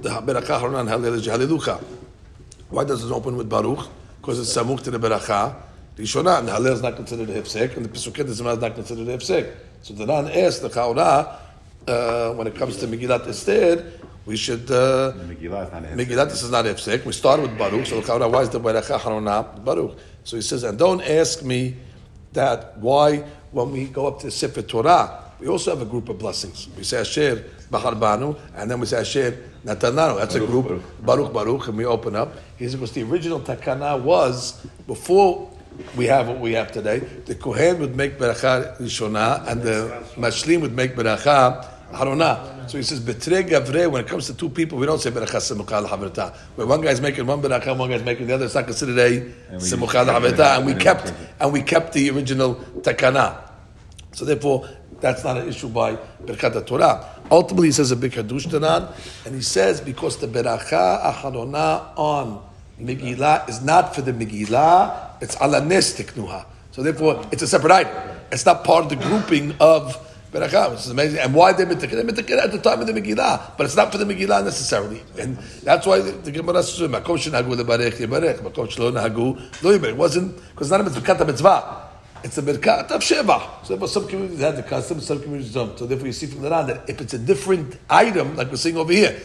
the 0.00 0.08
beracha 0.08 0.58
haronan 0.58 0.86
Halel 0.86 1.14
is 1.14 1.26
Halelucha. 1.26 1.82
Why 2.70 2.84
does 2.84 3.04
it 3.04 3.12
open 3.12 3.36
with 3.36 3.48
Baruch? 3.48 3.88
Because 4.20 4.38
it's 4.38 4.56
Samuk 4.56 4.82
to 4.84 4.92
the 4.92 4.98
Beracha. 4.98 5.56
Rishona, 5.96 6.38
and 6.38 6.48
Halel 6.48 6.72
is 6.72 6.82
not 6.82 6.94
considered 6.94 7.28
a 7.30 7.42
Hefsek, 7.42 7.76
and 7.76 7.84
the 7.84 7.88
Pesuket 7.88 8.26
is 8.26 8.40
not 8.40 8.74
considered 8.74 9.08
a 9.08 9.18
Hefsek. 9.18 9.52
So 9.82 9.92
the 9.94 10.06
Ran 10.06 10.28
asked 10.28 10.62
the 10.62 10.70
Chaura, 10.70 11.36
uh, 11.86 12.32
when 12.34 12.46
it 12.46 12.54
comes 12.54 12.76
to 12.78 12.86
Megillat 12.86 13.26
Esther, 13.26 13.92
we 14.26 14.36
should. 14.36 14.70
Uh, 14.70 15.12
Megillah 15.26 15.66
is 15.66 15.72
not 15.72 15.84
a 15.84 15.88
Megillat 15.88 16.28
this 16.30 16.42
is 16.42 16.50
not 16.50 16.64
Hefsek. 16.64 17.04
We 17.04 17.12
started 17.12 17.42
with 17.42 17.58
Baruch, 17.58 17.86
so 17.86 18.00
why 18.28 18.42
is 18.42 18.50
the 18.50 18.60
Beracha 18.60 18.98
Harona 18.98 19.64
Baruch? 19.64 19.96
So 20.24 20.36
he 20.36 20.42
says, 20.42 20.62
and 20.64 20.78
don't 20.78 21.02
ask 21.02 21.42
me 21.42 21.76
that 22.32 22.78
why 22.78 23.24
when 23.52 23.72
we 23.72 23.86
go 23.86 24.06
up 24.06 24.20
to 24.20 24.30
Sefer 24.30 24.62
Torah, 24.62 25.24
we 25.40 25.48
also 25.48 25.70
have 25.70 25.82
a 25.82 25.90
group 25.90 26.08
of 26.08 26.18
blessings. 26.18 26.68
We 26.76 26.84
say 26.84 27.00
Asher 27.00 27.44
Bahar 27.70 27.94
Banu, 27.94 28.36
and 28.54 28.70
then 28.70 28.78
we 28.78 28.86
say 28.86 29.00
Asher 29.00 29.38
Natananu. 29.64 30.18
That's 30.18 30.34
a 30.34 30.40
group, 30.40 30.82
Baruch 31.00 31.32
Baruch, 31.32 31.68
and 31.68 31.78
we 31.78 31.86
open 31.86 32.14
up. 32.14 32.34
He 32.56 32.64
says, 32.64 32.74
because 32.74 32.92
the 32.92 33.02
original 33.02 33.40
takana 33.40 34.00
was 34.00 34.64
before 34.86 35.50
we 35.96 36.06
have 36.06 36.28
what 36.28 36.40
we 36.40 36.52
have 36.52 36.72
today. 36.72 36.98
The 36.98 37.34
Kohen 37.34 37.78
would 37.80 37.96
make 37.96 38.18
beracha 38.18 38.78
rishona, 38.80 39.46
and 39.46 39.62
the 39.62 40.04
Mashlim 40.16 40.60
would 40.62 40.74
make 40.74 40.94
beracha 40.94 41.66
harona. 41.92 42.68
So 42.70 42.78
he 42.78 42.84
says, 42.84 43.00
betre 43.00 43.48
gavre, 43.48 43.90
when 43.90 44.04
it 44.04 44.08
comes 44.08 44.26
to 44.26 44.34
two 44.34 44.48
people, 44.48 44.78
we 44.78 44.86
don't 44.86 45.00
say 45.00 45.10
beracha 45.10 45.40
semucha 45.40 45.86
haverta. 45.86 46.34
When 46.56 46.68
one 46.68 46.80
guy's 46.80 47.00
making 47.00 47.26
one 47.26 47.42
beracha, 47.42 47.76
one 47.76 47.90
guy's 47.90 48.04
making 48.04 48.26
the 48.26 48.34
other, 48.34 48.44
it's 48.44 48.54
not 48.54 48.64
considered 48.64 48.98
a 48.98 49.20
semucha 49.56 50.06
haverta, 50.06 50.58
and 50.58 50.66
we 50.66 50.74
kept, 50.74 51.12
and 51.40 51.52
we 51.52 51.62
kept 51.62 51.92
the 51.92 52.10
original 52.10 52.54
takana. 52.82 53.50
So 54.12 54.24
therefore, 54.24 54.68
that's 55.00 55.24
not 55.24 55.38
an 55.38 55.48
issue 55.48 55.68
by 55.68 55.96
Birkat 56.24 56.66
Torah. 56.66 57.06
Ultimately, 57.30 57.68
he 57.68 57.72
says 57.72 57.90
a 57.90 57.96
big 57.96 58.12
Hadush 58.12 58.46
Tanan, 58.46 58.92
and 59.24 59.34
he 59.34 59.40
says 59.40 59.80
because 59.80 60.18
the 60.18 60.26
Beracha 60.26 61.02
Acharona 61.02 61.96
on 61.96 62.42
Megillah 62.80 63.48
is 63.48 63.62
not 63.62 63.94
for 63.94 64.02
the 64.02 64.12
Megillah, 64.12 65.09
it's 65.20 65.36
ala 65.40 65.64
nes. 65.64 65.94
So 66.72 66.82
therefore, 66.82 67.26
it's 67.32 67.42
a 67.42 67.46
separate 67.46 67.72
item. 67.72 67.92
It's 68.32 68.46
not 68.46 68.64
part 68.64 68.84
of 68.84 68.90
the 68.90 68.96
grouping 68.96 69.54
of 69.60 69.96
Beracha, 70.32 70.70
which 70.70 70.80
is 70.80 70.90
amazing. 70.90 71.18
And 71.18 71.34
why 71.34 71.52
they 71.52 71.64
mitakir? 71.64 71.90
They 71.90 72.04
mitakir 72.04 72.38
at 72.38 72.52
the 72.52 72.58
time 72.58 72.80
of 72.80 72.86
the 72.86 72.92
Megillah, 72.92 73.56
but 73.56 73.66
it's 73.66 73.74
not 73.74 73.90
for 73.90 73.98
the 73.98 74.04
Megillah 74.04 74.44
necessarily. 74.44 75.02
And 75.18 75.36
that's 75.64 75.86
why 75.86 76.00
the, 76.00 76.30
Gemara 76.30 76.62
says, 76.62 76.88
"Makom 76.88 77.18
shenahagu 77.18 77.60
lebarech 77.60 77.94
yibarech, 77.94 78.38
makom 78.38 78.68
shelo 78.68 78.92
nahagu 78.92 79.36
lo 79.64 79.76
yibarech." 79.76 79.90
It 79.90 79.96
wasn't 79.96 80.36
because 80.50 80.70
none 80.70 80.80
of 80.82 80.86
it's 80.86 80.96
Birkat 80.96 81.26
mitzvah. 81.26 81.88
It's 82.22 82.38
a 82.38 82.42
Birkat 82.42 82.90
of 82.90 83.00
Sheva. 83.00 83.64
So 83.64 83.70
therefore, 83.70 83.88
some 83.88 84.06
communities 84.06 84.40
have 84.40 84.54
the 84.54 84.62
custom, 84.62 85.00
some 85.00 85.20
communities 85.20 85.52
don't. 85.52 85.76
So 85.78 85.86
therefore, 85.86 86.06
you 86.06 86.12
see 86.12 86.26
from 86.26 86.42
the 86.42 86.50
Ran 86.50 86.66
that 86.66 86.88
if 86.88 87.00
it's 87.00 87.14
a 87.14 87.18
different 87.18 87.78
item, 87.88 88.36
like 88.36 88.50
we're 88.50 88.56
seeing 88.56 88.76
over 88.76 88.92
here, 88.92 89.18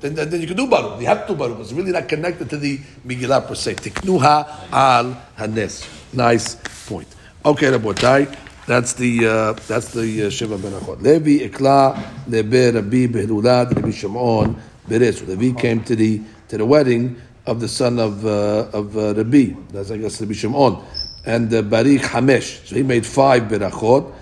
then, 0.00 0.14
then, 0.14 0.30
then 0.30 0.40
you 0.40 0.46
can 0.46 0.56
do 0.56 0.66
Baruch. 0.66 1.00
You 1.00 1.06
have 1.06 1.26
to 1.26 1.32
do 1.32 1.38
Baruch. 1.38 1.60
It's 1.60 1.72
really 1.72 1.92
not 1.92 2.08
connected 2.08 2.50
to 2.50 2.56
the 2.56 2.78
Megillah 3.06 3.46
per 3.46 3.54
se. 3.54 3.74
Tiknuha 3.74 4.70
al 4.72 5.12
Hanes. 5.36 5.86
Nice 6.12 6.56
point. 6.88 7.08
Okay, 7.44 7.66
Rabotai. 7.66 8.34
That's 8.66 8.94
the 8.94 9.26
uh, 9.26 9.52
that's 9.68 9.92
the 9.92 10.24
uh, 10.24 10.26
Sheva 10.26 10.58
Berachot. 10.58 11.00
Levi 11.00 11.48
Ikla 11.48 12.26
Lebe 12.26 12.74
Rabbi 12.74 13.06
Behilulad 13.06 13.74
Rabbi 13.74 13.90
Shimon 13.90 14.56
Beres. 14.88 15.20
So 15.20 15.26
Levi 15.26 15.58
came 15.58 15.84
to 15.84 15.94
the 15.94 16.20
to 16.48 16.58
the 16.58 16.66
wedding 16.66 17.20
of 17.46 17.60
the 17.60 17.68
son 17.68 18.00
of 18.00 18.26
uh, 18.26 18.68
of 18.72 18.96
uh, 18.96 19.14
Rabbi. 19.14 19.54
That's 19.70 19.92
I 19.92 19.98
guess 19.98 20.20
Rabbi 20.20 20.34
Shimon 20.34 20.82
and 21.24 21.52
uh, 21.52 21.62
Barik 21.62 22.00
Hamesh. 22.00 22.66
So 22.66 22.76
he 22.76 22.82
made 22.82 23.04
five 23.04 23.44
berachot. 23.44 24.12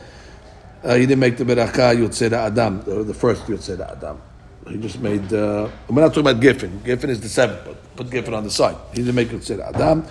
Uh, 0.82 0.94
he 0.94 1.06
didn't 1.06 1.20
make 1.20 1.36
the 1.36 1.44
beracha 1.44 1.96
Yotzei 1.96 2.30
Adam, 2.32 2.82
the, 2.84 3.14
first 3.14 3.46
Yotzei 3.46 3.80
Adam. 3.80 4.20
He 4.68 4.78
just 4.78 4.98
made. 5.00 5.30
Uh, 5.32 5.68
we're 5.88 6.00
not 6.00 6.08
talking 6.08 6.22
about 6.22 6.40
Giffen. 6.40 6.80
Giffen 6.84 7.10
is 7.10 7.20
the 7.20 7.28
seventh, 7.28 7.64
but 7.66 7.96
put 7.96 8.10
Giffen 8.10 8.32
on 8.32 8.44
the 8.44 8.50
side. 8.50 8.76
He 8.92 9.02
didn't 9.02 9.14
make 9.14 9.28
Adam. 9.28 10.04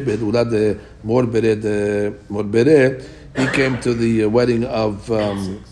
Behedulad 0.00 0.78
mor 1.02 1.24
bere. 1.24 3.00
He 3.36 3.46
came 3.48 3.80
to 3.80 3.94
the 3.94 4.26
wedding 4.26 4.64
of 4.64 5.10
um, 5.10 5.64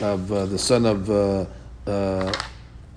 of 0.00 0.30
uh, 0.32 0.46
the 0.46 0.58
son 0.58 0.84
of 0.84 1.08
uh, 1.08 1.46
uh, 1.86 2.32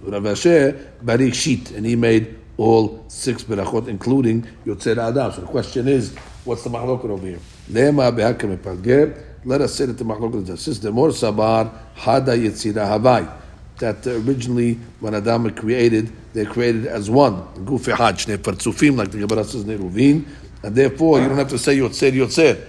Rav 0.01 0.23
Barik 0.23 1.33
Shit, 1.33 1.71
and 1.71 1.85
he 1.85 1.95
made 1.95 2.35
all 2.57 3.05
six 3.07 3.43
berachot, 3.43 3.87
including 3.87 4.45
Yotzei 4.65 4.97
Adam. 4.97 5.31
So 5.31 5.41
the 5.41 5.47
question 5.47 5.87
is, 5.87 6.15
what's 6.43 6.63
the 6.63 6.69
mahloket 6.69 7.09
over 7.09 7.27
here? 7.27 7.39
Let 9.47 9.61
us 9.61 9.75
say 9.75 9.85
that 9.85 9.97
the 9.97 10.49
is 10.49 10.65
this. 10.65 10.79
The 10.79 10.91
more 10.91 11.07
sabar 11.07 11.71
hada 11.95 12.37
yitzira 12.37 12.85
havai. 12.85 13.31
That 13.77 14.05
originally, 14.05 14.73
when 14.99 15.15
Adam 15.15 15.43
was 15.43 15.53
created, 15.53 16.11
they 16.33 16.43
created 16.43 16.85
as 16.85 17.09
one. 17.09 17.43
Guf 17.63 17.85
echad, 17.85 18.15
shnei 18.15 18.37
partzufim, 18.37 18.97
like 18.97 19.09
the 19.09 19.25
Gemara 19.25 19.45
says, 19.45 19.63
neruvin. 19.63 20.25
And 20.63 20.75
therefore, 20.75 21.21
you 21.21 21.29
don't 21.29 21.37
have 21.37 21.47
to 21.47 21.57
say 21.57 21.77
Yotzei 21.77 22.11
Yotzei. 22.11 22.61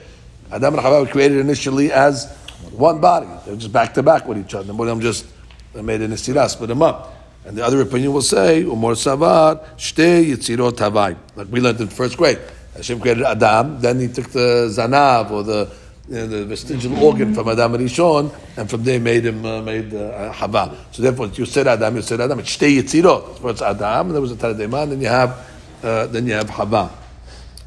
Adam 0.53 0.75
and 0.75 0.85
Chava 0.85 1.05
were 1.05 1.11
created 1.11 1.39
initially 1.39 1.91
as 1.91 2.33
one 2.71 3.01
body. 3.01 3.27
They're 3.45 3.57
just 3.57 3.73
back 3.73 3.93
to 3.95 4.05
back 4.05 4.29
with 4.29 4.39
each 4.39 4.55
other. 4.55 4.73
One 4.73 4.87
of 4.87 4.95
them 4.95 5.01
just 5.01 5.27
made 5.75 6.01
an 6.01 6.13
istirah, 6.13 6.49
split 6.49 6.69
them 6.69 6.83
up. 6.83 7.13
And 7.45 7.59
the 7.59 7.65
other 7.65 7.81
opinion 7.81 8.13
will 8.13 8.23
say, 8.23 8.63
Umor 8.63 8.95
Savar, 8.95 9.67
Shte 9.77 10.27
Yitzirot 10.27 10.77
Havai. 10.77 11.17
Like 11.35 11.49
we 11.51 11.61
learned 11.61 11.81
in 11.81 11.89
first 11.89 12.17
grade. 12.17 12.39
Hashem 12.77 13.01
created 13.01 13.25
Adam, 13.25 13.81
then 13.81 13.99
he 13.99 14.07
took 14.07 14.29
the 14.29 14.69
Zanav 14.71 15.33
or 15.33 15.43
the 15.43 15.69
know, 16.09 16.27
the 16.27 16.45
vestigial 16.47 17.05
organ 17.05 17.35
from 17.35 17.49
Adam 17.49 17.75
and 17.75 17.85
Rishon, 17.85 18.35
and 18.57 18.71
from 18.71 18.83
there 18.83 18.99
made 18.99 19.27
him 19.27 19.45
uh, 19.45 19.61
made 19.61 19.93
uh, 19.95 20.33
Hava. 20.33 20.77
So 20.91 21.03
therefore, 21.03 21.27
you 21.29 21.45
said 21.45 21.67
Adam, 21.69 21.97
you 21.97 22.03
said 22.03 22.21
Adam. 22.21 22.39
It's 22.39 22.57
Shtei 22.57 22.81
Yitzirot. 22.81 23.39
First 23.41 23.63
Adam, 23.63 24.07
and 24.07 24.15
there 24.15 24.23
was 24.23 24.33
a 24.33 24.37
Tarademan, 24.37 24.91
then 24.91 25.01
you 25.01 25.09
have 25.09 25.47
uh, 25.83 26.07
then 26.07 26.27
you 26.27 26.33
have 26.33 26.49
Hava, 26.49 26.91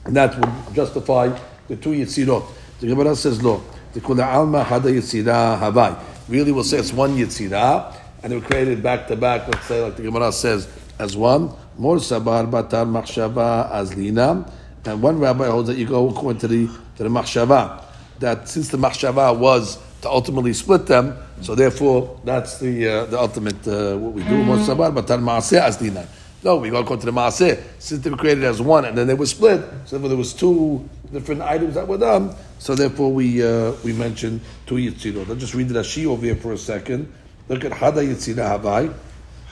and 0.05 0.15
that 0.15 0.37
would 0.39 0.75
justify 0.75 1.37
the 1.67 1.75
two 1.75 1.91
Yitzirot. 1.91 2.43
The 2.79 2.87
Gemara 2.87 3.15
says, 3.15 3.43
"Lo, 3.43 3.63
the 3.93 4.01
Kula 4.01 4.25
Alma 4.25 4.63
Hada 4.63 4.91
Yitzira 4.91 5.59
Havai." 5.59 5.99
Really, 6.27 6.51
we'll 6.51 6.63
say 6.63 6.77
it's 6.77 6.93
one 6.93 7.15
Yitzira, 7.15 7.95
and 8.23 8.31
they 8.31 8.37
were 8.37 8.45
created 8.45 8.81
back 8.81 9.07
to 9.07 9.15
back. 9.15 9.47
Let's 9.47 9.65
say, 9.67 9.81
like 9.81 9.97
the 9.97 10.03
Gemara 10.03 10.31
says, 10.31 10.67
as 10.99 11.15
one. 11.15 11.53
More 11.77 11.95
Sabar 11.97 12.51
Batar 12.51 12.85
Machshava 12.85 13.71
Azlina, 13.71 14.47
and 14.85 15.01
one 15.01 15.17
rabbi 15.19 15.47
holds 15.47 15.69
that 15.69 15.77
you 15.77 15.87
go 15.87 16.09
according 16.09 16.39
to 16.41 16.47
the 16.47 16.67
to 16.97 17.03
the 17.03 17.09
Machshava 17.09 17.90
that 18.21 18.47
since 18.47 18.69
the 18.69 18.77
machshava 18.77 19.37
was 19.37 19.77
to 20.01 20.09
ultimately 20.09 20.53
split 20.53 20.87
them, 20.87 21.17
so 21.41 21.53
therefore 21.53 22.19
that's 22.23 22.59
the 22.59 22.87
uh, 22.87 23.05
the 23.05 23.19
ultimate 23.19 23.67
uh, 23.67 23.97
what 23.97 24.13
we 24.13 24.23
do. 24.23 24.29
Mm-hmm. 24.29 24.47
Most 24.47 24.95
but 24.95 25.07
tan 25.07 25.21
maaseh. 25.21 26.07
No, 26.43 26.55
we 26.57 26.71
go 26.71 26.83
to 26.83 27.05
the 27.05 27.11
maaseh. 27.11 27.61
Since 27.77 28.03
they 28.03 28.09
were 28.09 28.17
created 28.17 28.43
as 28.43 28.61
one 28.61 28.85
and 28.85 28.97
then 28.97 29.05
they 29.05 29.13
were 29.13 29.27
split, 29.27 29.61
so 29.85 29.99
there 29.99 30.17
was 30.17 30.33
two 30.33 30.87
different 31.11 31.41
items 31.41 31.75
that 31.75 31.87
were 31.87 31.99
done. 31.99 32.33
So 32.57 32.73
therefore 32.73 33.11
we 33.11 33.43
uh, 33.43 33.73
we 33.83 33.93
mentioned 33.93 34.41
two 34.65 34.75
yitzirot. 34.75 35.27
Let's 35.27 35.41
just 35.41 35.53
read 35.53 35.69
the 35.69 35.79
Rashi 35.79 36.05
over 36.05 36.25
here 36.25 36.35
for 36.35 36.53
a 36.53 36.57
second. 36.57 37.11
Look 37.47 37.65
at 37.65 37.73
hada 37.73 38.01
yitzira 38.01 38.57
havai. 38.57 38.93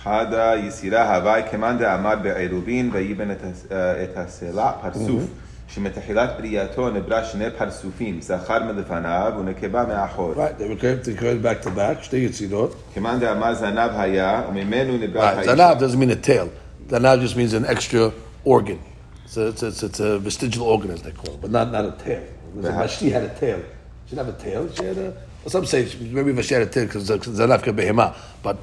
Hada 0.03 0.58
yitzira 0.63 1.05
havai 1.05 1.47
kemanda 1.49 1.95
amad 1.97 2.23
be'eruvin 2.23 2.91
ve'yiben 2.91 3.29
et 3.32 3.43
uh, 3.43 4.23
hasela 4.23 4.82
parsuf. 4.82 5.27
Mm-hmm. 5.27 5.48
שמתחילת 5.68 6.30
בריאתו 6.38 6.90
נברא 6.90 7.24
שני 7.24 7.44
פרצופים 7.59 8.20
זכר 8.20 8.62
מלפניו 8.64 9.33
ונקבה 9.40 9.85
מאחור 9.85 10.33
Right, 10.35 10.59
they 10.61 10.68
were 10.68 10.80
created, 10.80 11.04
they 11.04 11.20
created 11.20 11.42
back 11.42 11.66
to 11.66 11.70
back. 11.70 12.02
שתי 12.02 12.16
יצירות. 12.16 12.74
כמאן 12.94 13.18
דעמד 13.20 13.52
זנב 13.52 13.90
היה 13.94 14.42
וממנו 14.48 14.96
נברא 14.98 15.22
Right, 15.33 15.37
האיש 15.37 15.48
zanav 15.48 15.78
doesn't 15.80 15.98
mean 15.98 16.11
a 16.11 16.26
tail. 16.26 16.48
Zanav 16.90 17.20
just 17.20 17.37
means 17.37 17.52
an 17.54 17.64
extra 17.66 18.11
organ. 18.44 18.78
It's 19.24 19.37
a, 19.37 19.48
it's 19.48 19.62
a, 19.62 19.66
it's 19.68 19.83
a, 19.83 19.87
it's 19.87 20.00
a 20.00 20.18
vestigial 20.18 20.62
organ, 20.74 20.90
as 20.90 21.02
they 21.02 21.11
call 21.11 21.35
it, 21.35 21.40
but 21.40 21.50
not, 21.50 21.72
not 21.72 21.85
a 21.87 21.92
tail. 22.04 22.22
Vashti 22.57 23.11
had 23.11 23.24
a 23.24 23.35
tail. 23.42 23.61
She 24.07 24.14
didn't 24.14 24.26
have 24.26 24.35
a 24.38 24.38
tail. 24.46 24.62
She 24.76 24.85
had 24.85 24.98
a. 24.98 25.09
Well, 25.42 25.50
some 25.57 25.64
say 25.66 25.87
she- 25.87 25.98
maybe 26.18 26.30
Vashti 26.33 26.54
had 26.54 26.62
a 26.62 26.66
tail 26.66 26.87
because 26.87 27.09
zanav 27.40 27.62
could 27.64 27.74
behema, 27.74 28.14
but 28.42 28.59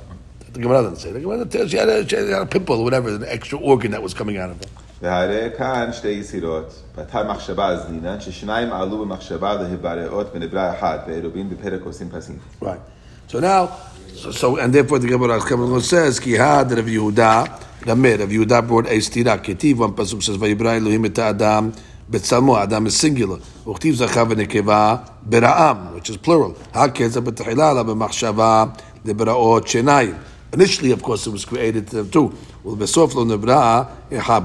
the 0.54 0.60
Gemara 0.60 0.84
doesn't 0.84 0.98
say. 1.04 1.12
The 1.12 1.20
Gemara 1.20 1.40
had 1.40 1.48
a 1.48 1.50
tail. 1.50 1.68
She 1.68 1.78
had 1.78 1.90
a, 1.90 2.08
she 2.08 2.16
had 2.16 2.30
a 2.30 2.46
pimple 2.46 2.78
or 2.80 2.84
whatever, 2.84 3.10
an 3.10 3.26
extra 3.28 3.58
organ 3.58 3.90
that 3.92 4.02
was 4.08 4.14
coming 4.14 4.38
out 4.38 4.52
of 4.52 4.58
her. 4.64 4.70
והרי 5.06 5.50
כאן 5.58 5.90
שתי 5.92 6.08
יסירות, 6.08 6.82
בתר 6.98 7.32
מחשבה 7.32 7.78
זנינן, 7.78 8.20
ששניים 8.20 8.74
עלו 8.74 8.98
במחשבה 8.98 9.54
להיבראות 9.54 10.28
ונברא 10.34 10.72
אחד, 10.74 11.00
בעירובין 11.08 11.50
בפרק 11.50 11.82
עושים 11.84 12.10
פסים. 12.10 12.36
Right. 12.62 12.80
So 13.28 13.40
now, 13.40 13.70
so, 14.14 14.32
so 14.32 14.58
and 14.58 14.74
therefore 14.74 15.00
the 15.00 15.08
Gemara 15.08 15.40
comes 15.40 15.52
along 15.52 15.76
and 15.76 15.84
says, 15.84 16.20
Ki 16.20 16.34
had 16.34 16.70
Rav 16.72 16.86
Yehuda, 16.86 17.48
Rameir, 17.82 18.20
Rav 18.20 18.30
Yehuda 18.30 18.68
brought 18.68 18.88
a 18.88 18.98
stira. 18.98 19.38
Ketiv, 19.42 19.78
one 19.78 19.94
pasuk 19.94 20.22
says, 20.22 20.38
Vayibra 20.38 20.78
Elohim 20.78 21.06
et 21.06 21.18
Adam, 21.18 21.72
Betzalmo, 22.12 22.62
Adam 22.62 22.88
is 22.88 22.98
singular. 22.98 23.38
Uchtiv 23.66 23.94
zachav 23.94 24.34
v'nekeva, 24.34 25.10
Bera'am, 25.28 25.96
which 25.96 26.10
is 26.10 26.18
plural. 26.18 26.52
Hakeza 26.74 27.24
b'techila, 27.24 27.86
b'machshava, 27.86 28.78
lebera'ot 29.06 29.64
shenayim. 29.64 30.18
Initially, 30.57 30.91
of 30.91 31.03
course, 31.03 31.27
it 31.27 31.31
was 31.31 31.45
created 31.45 31.95
uh, 31.95 32.05
too. 32.05 32.35
Well, 32.65 32.77
besof 32.77 33.15
lo 33.15 33.27
nebra, 33.27 33.91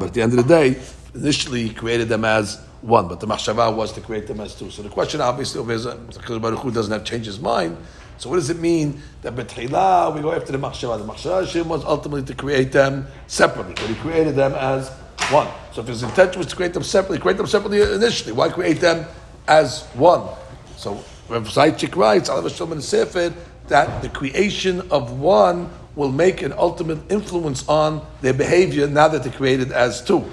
At 0.03 0.13
the 0.13 0.21
end 0.21 0.37
of 0.37 0.45
the 0.45 0.53
day, 0.55 0.77
initially 1.15 1.69
he 1.69 1.73
created 1.73 2.09
them 2.09 2.25
as 2.25 2.59
one, 2.81 3.07
but 3.07 3.21
the 3.21 3.27
machshava 3.27 3.73
was 3.73 3.93
to 3.93 4.01
create 4.01 4.27
them 4.27 4.41
as 4.41 4.53
two. 4.53 4.69
So 4.71 4.81
the 4.81 4.89
question 4.89 5.21
obviously 5.21 5.61
is 5.73 5.85
because 5.85 6.39
Baruch 6.39 6.59
Hu 6.59 6.69
doesn't 6.69 6.91
have 6.91 7.05
changed 7.05 7.27
his 7.27 7.39
mind. 7.39 7.77
So 8.17 8.29
what 8.29 8.35
does 8.35 8.49
it 8.49 8.59
mean 8.59 9.01
that 9.21 9.35
betchila 9.35 10.13
we 10.13 10.19
go 10.19 10.33
after 10.33 10.51
the 10.51 10.57
machshava? 10.57 10.97
The 10.97 11.13
machshava 11.13 11.45
Hashem 11.45 11.69
was 11.69 11.85
ultimately 11.85 12.23
to 12.23 12.35
create 12.35 12.73
them 12.73 13.07
separately, 13.27 13.75
but 13.75 13.85
he 13.85 13.95
created 13.95 14.35
them 14.35 14.51
as 14.55 14.89
one. 15.29 15.47
So 15.71 15.79
if 15.79 15.87
his 15.87 16.03
intention 16.03 16.39
was 16.39 16.47
to 16.47 16.57
create 16.57 16.73
them 16.73 16.83
separately, 16.83 17.19
create 17.19 17.37
them 17.37 17.47
separately 17.47 17.81
initially. 17.81 18.33
Why 18.33 18.49
create 18.49 18.81
them 18.81 19.05
as 19.47 19.85
one? 19.93 20.27
So 20.75 21.01
Rav 21.29 21.47
Zaychik 21.47 21.95
writes, 21.95 22.29
Alav 22.29 22.43
the 22.75 22.81
Sefer, 22.81 23.33
that 23.69 24.01
the 24.01 24.09
creation 24.09 24.81
of 24.91 25.17
one 25.17 25.69
will 25.95 26.11
make 26.11 26.41
an 26.41 26.53
ultimate 26.53 26.99
influence 27.11 27.67
on 27.67 28.05
their 28.21 28.33
behavior 28.33 28.87
now 28.87 29.07
that 29.07 29.23
they're 29.23 29.31
created 29.33 29.71
as 29.71 30.01
two. 30.01 30.25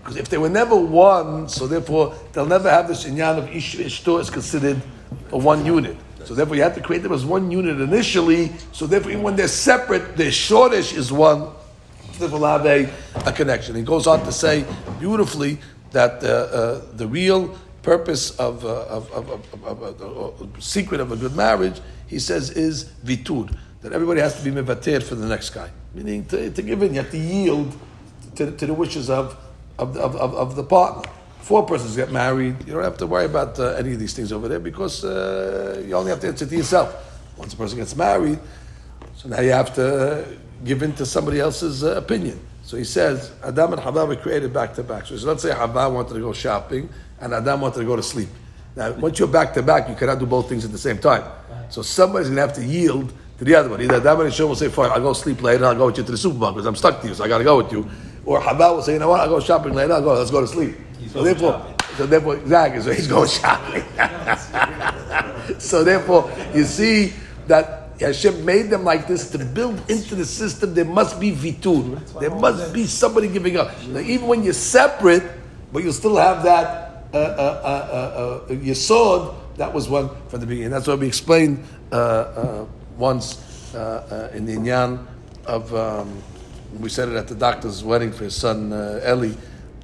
Because 0.00 0.16
if 0.16 0.28
they 0.28 0.38
were 0.38 0.48
never 0.48 0.76
one, 0.76 1.48
so 1.48 1.66
therefore 1.66 2.14
they'll 2.32 2.46
never 2.46 2.70
have 2.70 2.88
this 2.88 3.04
inyan 3.04 3.38
of 3.38 3.48
ish 3.48 3.76
ishto 3.76 4.20
is 4.20 4.30
considered 4.30 4.80
a 5.32 5.38
one 5.38 5.66
unit. 5.66 5.96
So 6.24 6.34
therefore 6.34 6.56
you 6.56 6.62
have 6.62 6.74
to 6.74 6.80
create 6.80 7.02
them 7.02 7.12
as 7.12 7.24
one 7.24 7.50
unit 7.50 7.80
initially. 7.80 8.52
So 8.72 8.86
therefore 8.86 9.12
even 9.12 9.22
when 9.22 9.36
they're 9.36 9.48
separate, 9.48 10.16
their 10.16 10.32
shortish 10.32 10.92
is 10.92 11.12
one. 11.12 11.52
So 12.12 12.26
therefore 12.26 12.48
have 12.48 12.66
a, 12.66 12.88
a 13.26 13.32
connection. 13.32 13.76
He 13.76 13.82
goes 13.82 14.06
on 14.06 14.24
to 14.24 14.32
say 14.32 14.64
beautifully 14.98 15.58
that 15.92 16.22
uh, 16.22 16.26
uh, 16.26 16.82
the 16.94 17.06
real 17.06 17.56
purpose 17.82 18.30
of, 18.38 18.64
uh, 18.64 18.86
of, 18.86 19.10
of, 19.12 19.64
of, 19.64 20.02
of, 20.02 20.64
secret 20.64 21.00
of 21.00 21.12
a 21.12 21.16
good 21.16 21.36
marriage, 21.36 21.80
he 22.08 22.18
says, 22.18 22.50
is 22.50 22.86
vitur. 23.04 23.56
That 23.82 23.92
everybody 23.92 24.20
has 24.20 24.36
to 24.38 24.44
be 24.44 24.50
mevater 24.50 25.02
for 25.02 25.14
the 25.14 25.26
next 25.26 25.50
guy. 25.50 25.70
Meaning 25.94 26.24
to, 26.26 26.50
to 26.50 26.62
give 26.62 26.82
in, 26.82 26.94
you 26.94 27.00
have 27.02 27.10
to 27.10 27.18
yield 27.18 27.76
to, 28.36 28.50
to 28.50 28.66
the 28.66 28.74
wishes 28.74 29.10
of, 29.10 29.36
of, 29.78 29.96
of, 29.96 30.16
of, 30.16 30.34
of 30.34 30.56
the 30.56 30.64
partner. 30.64 31.10
Four 31.40 31.64
persons 31.64 31.94
get 31.94 32.10
married, 32.10 32.56
you 32.66 32.72
don't 32.72 32.82
have 32.82 32.98
to 32.98 33.06
worry 33.06 33.26
about 33.26 33.58
uh, 33.60 33.74
any 33.74 33.92
of 33.92 34.00
these 34.00 34.14
things 34.14 34.32
over 34.32 34.48
there 34.48 34.58
because 34.58 35.04
uh, 35.04 35.82
you 35.86 35.94
only 35.94 36.10
have 36.10 36.20
to 36.20 36.28
answer 36.28 36.44
to 36.46 36.56
yourself. 36.56 36.94
Once 37.36 37.54
a 37.54 37.56
person 37.56 37.78
gets 37.78 37.94
married, 37.94 38.40
so 39.14 39.28
now 39.28 39.40
you 39.40 39.52
have 39.52 39.72
to 39.74 40.26
give 40.64 40.82
in 40.82 40.92
to 40.94 41.06
somebody 41.06 41.38
else's 41.38 41.84
uh, 41.84 41.96
opinion. 41.96 42.40
So 42.62 42.76
he 42.76 42.82
says, 42.84 43.30
Adam 43.44 43.74
and 43.74 43.80
Hava 43.80 44.04
were 44.04 44.16
created 44.16 44.52
back 44.52 44.74
to 44.74 44.82
back. 44.82 45.06
So 45.06 45.14
let's 45.14 45.42
say 45.42 45.52
Hava 45.52 45.88
wanted 45.88 46.14
to 46.14 46.20
go 46.20 46.32
shopping 46.32 46.88
and 47.20 47.32
Adam 47.32 47.60
wanted 47.60 47.78
to 47.78 47.84
go 47.84 47.94
to 47.94 48.02
sleep. 48.02 48.28
Now, 48.74 48.92
once 48.92 49.18
you're 49.18 49.28
back 49.28 49.54
to 49.54 49.62
back, 49.62 49.88
you 49.88 49.94
cannot 49.94 50.18
do 50.18 50.26
both 50.26 50.48
things 50.48 50.64
at 50.64 50.72
the 50.72 50.78
same 50.78 50.98
time. 50.98 51.24
So 51.68 51.82
somebody's 51.82 52.28
going 52.28 52.36
to 52.36 52.42
have 52.42 52.54
to 52.54 52.64
yield 52.64 53.12
to 53.38 53.44
the 53.44 53.54
other 53.54 53.68
one. 53.68 53.80
Either 53.82 54.00
that 54.00 54.16
and 54.16 54.24
Hashem 54.24 54.48
will 54.48 54.56
say, 54.56 54.68
fine, 54.68 54.90
I'll 54.90 55.00
go 55.00 55.12
sleep 55.12 55.42
later 55.42 55.64
and 55.64 55.66
I'll 55.66 55.74
go 55.74 55.86
with 55.86 55.98
you 55.98 56.04
to 56.04 56.10
the 56.12 56.18
supermarket 56.18 56.56
because 56.56 56.66
I'm 56.66 56.76
stuck 56.76 57.00
to 57.02 57.08
you, 57.08 57.14
so 57.14 57.24
I 57.24 57.28
got 57.28 57.38
to 57.38 57.44
go 57.44 57.58
with 57.58 57.72
you. 57.72 57.88
Or 58.24 58.40
Hava 58.40 58.74
will 58.74 58.82
say, 58.82 58.94
you 58.94 58.98
know 58.98 59.08
what, 59.08 59.20
I'll 59.20 59.28
go 59.28 59.40
shopping 59.40 59.74
later, 59.74 59.92
I'll 59.92 60.02
go, 60.02 60.14
let's 60.14 60.30
go 60.30 60.40
to 60.40 60.46
sleep. 60.46 60.76
so 61.10 61.22
therefore, 61.22 61.74
so 61.96 62.06
therefore, 62.06 62.36
exactly, 62.36 62.82
so 62.82 62.92
he's 62.92 63.06
going 63.06 63.28
shopping. 63.28 63.84
so 65.60 65.84
therefore, 65.84 66.30
you 66.54 66.64
see 66.64 67.12
that 67.46 67.86
Hashem 68.00 68.44
made 68.44 68.68
them 68.68 68.84
like 68.84 69.06
this 69.06 69.30
to 69.30 69.38
build 69.38 69.78
into 69.90 70.14
the 70.14 70.24
system. 70.24 70.74
There 70.74 70.84
must 70.84 71.18
be 71.18 71.32
vitur. 71.32 71.98
There 72.20 72.30
must 72.30 72.74
be 72.74 72.86
somebody 72.86 73.28
giving 73.28 73.56
up. 73.56 73.70
Now, 73.86 74.00
even 74.00 74.26
when 74.26 74.42
you're 74.42 74.52
separate, 74.52 75.22
but 75.72 75.82
you 75.82 75.92
still 75.92 76.16
have 76.16 76.42
that 76.42 77.06
uh, 77.14 77.16
uh, 77.16 77.20
uh, 77.20 77.68
uh, 77.68 78.52
uh, 78.52 78.56
yesod. 78.56 79.34
That 79.56 79.72
was 79.72 79.88
one 79.88 80.10
from 80.28 80.40
the 80.40 80.46
beginning. 80.46 80.70
That's 80.70 80.86
what 80.86 80.98
we 80.98 81.06
explained 81.06 81.64
uh, 81.90 81.96
uh, 81.96 82.66
once 82.96 83.74
uh, 83.74 84.30
uh, 84.32 84.36
in 84.36 84.46
the 84.46 84.54
inyan 84.54 85.06
of. 85.46 85.74
Um, 85.74 86.22
we 86.80 86.88
said 86.88 87.08
it 87.08 87.14
at 87.14 87.28
the 87.28 87.34
doctor's 87.34 87.84
wedding 87.84 88.12
for 88.12 88.24
his 88.24 88.34
son 88.34 88.72
uh, 88.72 89.00
Eli 89.06 89.34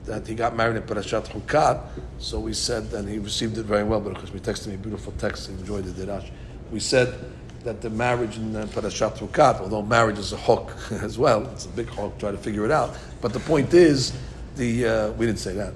that 0.04 0.26
he 0.26 0.34
got 0.34 0.56
married 0.56 0.76
in 0.76 0.82
Parashat 0.82 1.28
Chukat. 1.28 1.80
So 2.18 2.40
we 2.40 2.54
said, 2.54 2.92
and 2.92 3.08
he 3.08 3.18
received 3.18 3.56
it 3.58 3.64
very 3.64 3.84
well, 3.84 4.00
because 4.00 4.32
we 4.32 4.40
texted 4.40 4.66
him 4.66 4.74
a 4.74 4.78
beautiful 4.78 5.12
text, 5.18 5.48
he 5.48 5.54
enjoyed 5.54 5.84
the 5.84 6.04
dirash. 6.04 6.28
We 6.72 6.80
said 6.80 7.14
that 7.62 7.80
the 7.80 7.90
marriage 7.90 8.36
in 8.36 8.56
uh, 8.56 8.66
Parashat 8.66 9.18
Chukat, 9.18 9.60
although 9.60 9.82
marriage 9.82 10.18
is 10.18 10.32
a 10.32 10.36
hook 10.36 10.74
as 10.90 11.18
well, 11.18 11.46
it's 11.50 11.66
a 11.66 11.70
big 11.70 11.86
hook, 11.86 12.18
try 12.18 12.32
to 12.32 12.38
figure 12.38 12.64
it 12.64 12.72
out. 12.72 12.96
But 13.20 13.32
the 13.32 13.40
point 13.40 13.72
is, 13.74 14.12
the 14.56 14.86
uh, 14.86 15.12
we 15.12 15.26
didn't 15.26 15.38
say 15.38 15.54
that. 15.54 15.72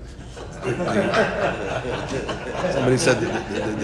Somebody 2.72 2.96
said 2.96 3.20
the, 3.20 3.26
the, 3.26 3.60
the, 3.60 3.76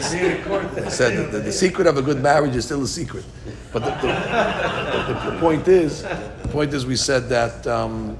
the, 0.80 0.90
said 0.90 1.30
the, 1.30 1.38
the, 1.38 1.52
secret 1.52 1.86
of 1.86 1.96
a 1.96 2.02
good 2.02 2.22
marriage 2.22 2.56
is 2.56 2.64
still 2.64 2.82
a 2.82 2.86
secret. 2.86 3.24
But 3.72 3.84
the, 3.84 5.36
point 5.40 5.68
is, 5.68 6.02
the 6.02 6.48
point 6.50 6.74
is, 6.74 6.84
we 6.86 6.96
said 6.96 7.28
that 7.28 7.66
um, 7.66 8.18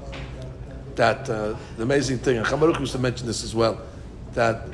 that 0.95 1.29
uh, 1.29 1.55
the 1.77 1.83
amazing 1.83 2.19
thing, 2.19 2.37
and 2.37 2.45
Chabaruch 2.45 2.79
used 2.79 2.93
to 2.93 2.99
mention 2.99 3.27
this 3.27 3.43
as 3.43 3.55
well, 3.55 3.81
that 4.33 4.67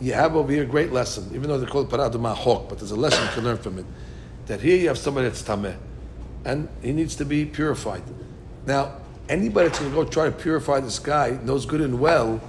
you 0.00 0.12
have 0.12 0.36
over 0.36 0.50
here 0.50 0.62
a 0.62 0.66
great 0.66 0.92
lesson, 0.92 1.28
even 1.34 1.48
though 1.48 1.58
they 1.58 1.66
call 1.66 1.82
it 1.82 1.88
paraduma 1.88 2.34
hok, 2.34 2.68
but 2.68 2.78
there's 2.78 2.92
a 2.92 2.96
lesson 2.96 3.22
you 3.24 3.30
can 3.30 3.44
learn 3.44 3.58
from 3.58 3.78
it. 3.78 3.84
That 4.46 4.60
here 4.60 4.76
you 4.76 4.88
have 4.88 4.98
somebody 4.98 5.28
that's 5.28 5.42
tameh, 5.42 5.76
and 6.44 6.68
he 6.82 6.92
needs 6.92 7.16
to 7.16 7.24
be 7.24 7.44
purified. 7.44 8.02
Now, 8.66 8.96
anybody 9.28 9.68
that's 9.68 9.78
going 9.78 9.90
to 9.90 9.96
go 9.96 10.04
try 10.04 10.26
to 10.26 10.32
purify 10.32 10.80
this 10.80 10.98
guy 10.98 11.38
knows 11.42 11.66
good 11.66 11.80
and 11.80 12.00
well 12.00 12.40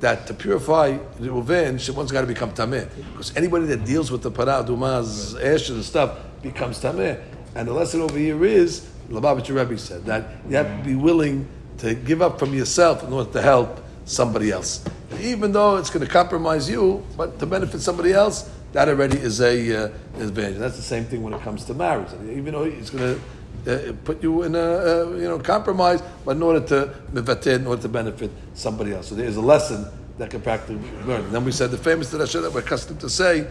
that 0.00 0.26
to 0.26 0.34
purify 0.34 0.92
the 1.18 1.28
Reuven, 1.28 1.94
one's 1.94 2.12
got 2.12 2.20
to 2.20 2.26
become 2.26 2.52
tameh. 2.52 2.88
Because 3.12 3.36
anybody 3.36 3.66
that 3.66 3.84
deals 3.84 4.10
with 4.10 4.22
the 4.22 4.30
paradumaz, 4.30 5.42
ash 5.42 5.68
and 5.70 5.84
stuff 5.84 6.18
becomes 6.42 6.80
tameh. 6.80 7.20
And 7.54 7.66
the 7.66 7.72
lesson 7.72 8.00
over 8.00 8.16
here 8.18 8.44
is, 8.44 8.88
Lubavitcher 9.08 9.56
Rebbe 9.56 9.78
said, 9.78 10.04
that 10.04 10.24
you 10.48 10.56
have 10.56 10.78
to 10.78 10.84
be 10.84 10.94
willing 10.94 11.48
to 11.78 11.94
give 11.94 12.22
up 12.22 12.38
from 12.38 12.54
yourself 12.54 13.02
in 13.02 13.12
order 13.12 13.32
to 13.32 13.42
help 13.42 13.80
somebody 14.04 14.50
else. 14.50 14.84
Even 15.20 15.52
though 15.52 15.76
it's 15.76 15.90
going 15.90 16.04
to 16.04 16.10
compromise 16.10 16.68
you, 16.68 17.04
but 17.16 17.38
to 17.38 17.46
benefit 17.46 17.80
somebody 17.80 18.12
else, 18.12 18.50
that 18.72 18.88
already 18.88 19.18
is 19.18 19.40
a 19.40 19.86
uh, 19.86 19.88
advantage. 20.18 20.58
That's 20.58 20.76
the 20.76 20.82
same 20.82 21.04
thing 21.04 21.22
when 21.22 21.32
it 21.32 21.40
comes 21.42 21.64
to 21.64 21.74
marriage. 21.74 22.08
Even 22.30 22.52
though 22.52 22.64
it's 22.64 22.90
going 22.90 23.14
to 23.14 23.20
uh, 23.68 23.92
put 24.04 24.22
you 24.22 24.42
in 24.44 24.54
a 24.54 24.58
uh, 24.58 25.10
you 25.16 25.28
know 25.28 25.38
compromise, 25.38 26.02
but 26.24 26.36
in 26.36 26.42
order 26.42 26.60
to 26.66 27.52
in 27.54 27.66
order 27.66 27.82
to 27.82 27.88
benefit 27.88 28.30
somebody 28.54 28.94
else. 28.94 29.08
So 29.08 29.14
there 29.14 29.26
is 29.26 29.36
a 29.36 29.42
lesson 29.42 29.86
that 30.18 30.30
can 30.30 30.40
practically 30.40 30.76
be 30.76 30.88
learned. 31.06 31.26
And 31.26 31.34
then 31.34 31.44
we 31.44 31.52
said 31.52 31.70
the 31.70 31.78
famous 31.78 32.10
tradition 32.10 32.42
that 32.42 32.52
we're 32.52 32.60
accustomed 32.60 33.00
to 33.00 33.10
say 33.10 33.46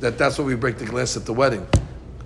that 0.00 0.18
that's 0.18 0.38
why 0.38 0.44
we 0.44 0.54
break 0.54 0.78
the 0.78 0.84
glass 0.84 1.16
at 1.16 1.26
the 1.26 1.32
wedding. 1.32 1.66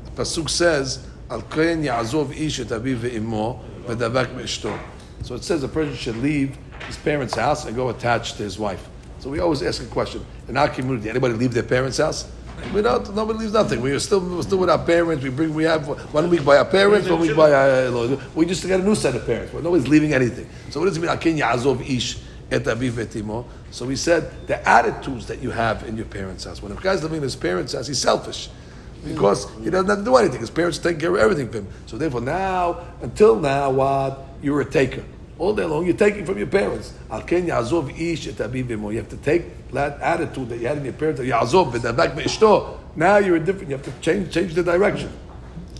The 0.04 0.22
pasuk 0.22 0.48
says, 0.48 1.06
"Al 1.30 1.42
ya'azov 1.42 2.36
ish 2.36 2.60
et 2.60 2.68
aviv 2.68 2.98
ve'imo 2.98 3.60
v'davak 3.86 4.34
me'ishto." 4.34 4.78
So 5.22 5.34
it 5.34 5.44
says 5.44 5.62
a 5.62 5.68
person 5.68 5.94
should 5.94 6.16
leave 6.16 6.56
his 6.86 6.96
parents' 6.96 7.36
house 7.36 7.64
and 7.64 7.76
go 7.76 7.90
attached 7.90 8.36
to 8.38 8.42
his 8.42 8.58
wife. 8.58 8.88
So 9.20 9.30
we 9.30 9.38
always 9.38 9.62
ask 9.62 9.82
a 9.82 9.86
question 9.86 10.24
in 10.48 10.56
our 10.56 10.68
community: 10.68 11.10
anybody 11.10 11.34
leave 11.34 11.54
their 11.54 11.62
parents' 11.62 11.98
house? 11.98 12.30
We 12.72 12.80
don't. 12.80 13.14
Nobody 13.14 13.40
leaves 13.40 13.52
nothing. 13.52 13.80
We 13.80 13.92
are 13.92 14.00
still 14.00 14.20
we're 14.20 14.42
still 14.42 14.58
with 14.58 14.70
our 14.70 14.78
parents. 14.78 15.22
We 15.22 15.30
bring. 15.30 15.52
We 15.52 15.64
have 15.64 15.86
one 16.12 16.30
week 16.30 16.44
by 16.44 16.58
our 16.58 16.64
parents, 16.64 17.08
one 17.08 17.20
week 17.20 17.36
by 17.36 17.52
our. 17.52 17.68
Uh, 17.86 18.20
we 18.34 18.46
just 18.46 18.66
got 18.66 18.80
a 18.80 18.82
new 18.82 18.94
set 18.94 19.14
of 19.14 19.26
parents. 19.26 19.52
But 19.52 19.62
nobody's 19.62 19.88
leaving 19.88 20.14
anything. 20.14 20.48
So 20.70 20.80
what 20.80 20.86
does 20.86 20.96
it 20.96 21.00
mean? 21.00 21.10
Akin 21.10 21.36
yazov 21.36 21.88
ish 21.88 22.18
et 22.50 22.64
aviv. 22.64 23.44
So 23.70 23.86
we 23.86 23.96
said 23.96 24.46
the 24.46 24.66
attitudes 24.68 25.26
that 25.26 25.42
you 25.42 25.50
have 25.50 25.82
in 25.84 25.96
your 25.96 26.06
parents' 26.06 26.44
house. 26.44 26.62
When 26.62 26.72
a 26.72 26.76
guy's 26.76 27.02
living 27.02 27.18
in 27.18 27.22
his 27.22 27.36
parents' 27.36 27.74
house, 27.74 27.86
he's 27.86 28.00
selfish 28.00 28.48
because 29.04 29.50
he 29.62 29.70
doesn't 29.70 29.88
have 29.88 29.98
to 29.98 30.04
do 30.04 30.16
anything. 30.16 30.40
His 30.40 30.50
parents 30.50 30.78
take 30.78 31.00
care 31.00 31.10
of 31.10 31.16
everything 31.16 31.50
for 31.50 31.58
him. 31.58 31.68
So 31.86 31.98
therefore, 31.98 32.20
now 32.20 32.86
until 33.02 33.36
now, 33.38 33.70
what 33.70 34.26
you're 34.40 34.60
a 34.60 34.70
taker 34.70 35.04
all 35.42 35.52
day 35.52 35.64
long. 35.64 35.84
You're 35.84 35.96
taking 35.96 36.24
from 36.24 36.38
your 36.38 36.46
parents. 36.46 36.94
Al 37.10 37.22
ken 37.22 37.46
yazov 37.48 37.90
ish 37.98 38.26
You 38.26 38.96
have 38.96 39.08
to 39.08 39.16
take 39.16 39.70
that 39.72 40.00
attitude 40.00 40.48
that 40.50 40.58
you 40.58 40.68
had 40.68 40.78
in 40.78 40.84
your 40.84 40.92
parents. 40.92 41.20
Yazov 41.20 41.72
v'dabak. 41.72 42.78
Now 42.94 43.16
you're 43.18 43.40
different. 43.40 43.68
You 43.68 43.76
have 43.76 43.84
to 43.84 43.92
change 44.00 44.32
change 44.32 44.54
the 44.54 44.62
direction. 44.62 45.10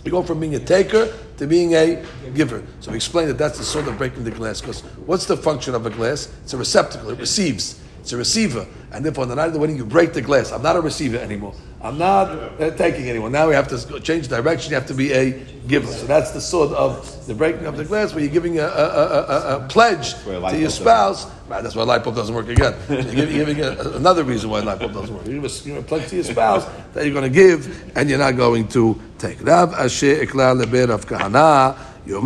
You 0.03 0.11
go 0.11 0.21
from 0.21 0.41
being 0.41 0.55
a 0.55 0.59
taker 0.59 1.13
to 1.37 1.47
being 1.47 1.75
a 1.75 2.03
giver. 2.35 2.61
So 2.81 2.91
we 2.91 2.97
explained 2.97 3.29
that 3.29 3.37
that's 3.37 3.57
the 3.57 3.63
sort 3.63 3.87
of 3.87 3.97
breaking 3.97 4.25
the 4.25 4.31
glass. 4.31 4.59
Because 4.59 4.81
what's 5.05 5.25
the 5.25 5.37
function 5.37 5.73
of 5.75 5.85
a 5.85 5.89
glass? 5.89 6.29
It's 6.43 6.53
a 6.53 6.57
receptacle. 6.57 7.09
It 7.11 7.19
receives. 7.19 7.79
It's 8.03 8.11
a 8.11 8.17
receiver. 8.17 8.67
And 8.91 9.05
therefore, 9.05 9.23
on 9.23 9.29
the 9.29 9.35
night 9.35 9.47
of 9.47 9.53
the 9.53 9.59
wedding, 9.59 9.77
you 9.77 9.85
break 9.85 10.11
the 10.11 10.21
glass. 10.21 10.51
I'm 10.51 10.61
not 10.61 10.75
a 10.75 10.81
receiver 10.81 11.17
anymore. 11.17 11.53
I'm 11.81 11.97
not 11.97 12.27
uh, 12.29 12.71
taking 12.71 13.07
anyone. 13.07 13.31
Now 13.31 13.47
we 13.47 13.55
have 13.55 13.69
to 13.69 13.99
change 14.01 14.27
direction. 14.27 14.71
You 14.71 14.75
have 14.75 14.87
to 14.87 14.93
be 14.93 15.13
a 15.13 15.31
giver. 15.69 15.87
So 15.87 16.05
that's 16.05 16.31
the 16.31 16.41
sort 16.41 16.73
of 16.73 17.25
the 17.27 17.33
breaking 17.33 17.65
of 17.65 17.77
the 17.77 17.85
glass, 17.85 18.13
where 18.13 18.21
you're 18.21 18.33
giving 18.33 18.59
a, 18.59 18.63
a, 18.63 18.67
a, 18.67 19.55
a 19.55 19.67
pledge 19.69 20.15
to 20.25 20.57
your 20.59 20.69
spouse. 20.69 21.27
Right, 21.47 21.63
that's 21.63 21.75
why 21.75 21.83
light 21.83 22.03
bulb 22.03 22.17
doesn't 22.17 22.35
work 22.35 22.49
again. 22.49 22.75
You're 22.89 23.25
giving, 23.25 23.61
another 23.61 24.25
reason 24.25 24.49
why 24.49 24.59
light 24.59 24.79
bulb 24.79 24.93
doesn't 24.93 25.15
work. 25.15 25.25
You 25.25 25.39
give 25.39 25.77
a, 25.77 25.81
pledge 25.81 26.09
to 26.09 26.15
your 26.15 26.25
spouse 26.25 26.65
that 26.93 27.05
you're 27.05 27.13
going 27.13 27.23
to 27.23 27.29
give, 27.29 27.97
and 27.97 28.09
you're 28.09 28.19
not 28.19 28.35
going 28.35 28.67
to 28.69 28.99
take. 29.17 29.41
Rav 29.41 29.71
Ashi 29.71 30.25
Leber 30.27 30.89
of 30.89 31.05
Kahana. 31.07 31.77
So 32.05 32.19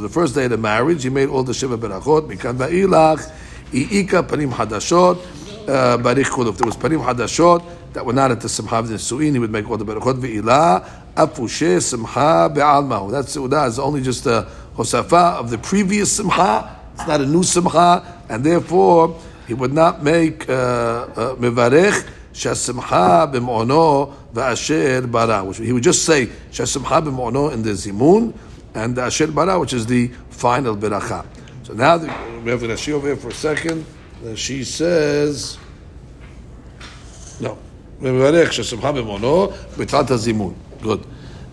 the 0.00 0.08
first 0.08 0.34
day 0.34 0.44
of 0.44 0.50
the 0.50 0.56
marriage, 0.56 1.02
he 1.02 1.10
made 1.10 1.28
all 1.28 1.42
the 1.42 1.52
Shiva 1.52 1.76
Berachot. 1.76 2.26
Mikan 2.26 2.56
Ba'ilach. 2.56 3.30
I'ika 3.74 4.22
parim 4.22 4.52
hadashot 4.52 5.18
uh, 5.68 5.98
barich 5.98 6.30
kulu. 6.30 6.50
If 6.50 6.58
there 6.58 6.66
was 6.66 6.76
panim 6.76 7.04
hadashot 7.04 7.64
that 7.92 8.06
were 8.06 8.12
not 8.12 8.30
at 8.30 8.40
the 8.40 8.48
simcha 8.48 8.76
of 8.76 8.88
the 8.88 8.98
suin, 8.98 9.32
he 9.32 9.38
would 9.40 9.50
make 9.50 9.68
all 9.68 9.76
the 9.76 9.84
berachot 9.84 10.20
ve'ilah 10.20 10.88
afushe 11.16 11.82
simcha 11.82 12.50
be'almahu. 12.54 13.10
That 13.10 13.24
seudah 13.24 13.66
is 13.66 13.80
only 13.80 14.00
just 14.00 14.26
a 14.26 14.46
hosafa 14.76 15.38
of 15.40 15.50
the 15.50 15.58
previous 15.58 16.12
simcha. 16.12 16.78
It's 16.94 17.06
not 17.08 17.20
a 17.20 17.26
new 17.26 17.42
simcha, 17.42 18.22
and 18.28 18.44
therefore 18.44 19.20
he 19.48 19.54
would 19.54 19.72
not 19.72 20.04
make 20.04 20.48
uh, 20.48 20.52
uh, 20.52 21.34
mevarech 21.34 22.08
shasimcha 22.32 23.32
b'mono 23.32 24.14
v'asher 24.32 25.10
bara, 25.10 25.42
which 25.42 25.58
he 25.58 25.72
would 25.72 25.82
just 25.82 26.04
say 26.04 26.26
shasimcha 26.52 27.02
b'mono 27.04 27.52
in 27.52 27.62
the 27.62 27.70
zimun 27.70 28.32
and 28.76 28.94
the 28.94 29.02
asher 29.02 29.26
bara, 29.28 29.58
which 29.58 29.72
is 29.72 29.86
the 29.86 30.08
final 30.30 30.76
beracha. 30.76 31.26
So 31.64 31.72
now 31.72 31.96
the, 31.96 32.06
we 32.44 32.50
have 32.50 32.60
Rashi 32.60 32.92
over 32.92 33.06
here 33.06 33.16
for 33.16 33.28
a 33.28 33.32
second. 33.32 33.86
She 34.36 34.64
says, 34.64 35.56
no. 37.40 37.56
Good. 38.00 38.18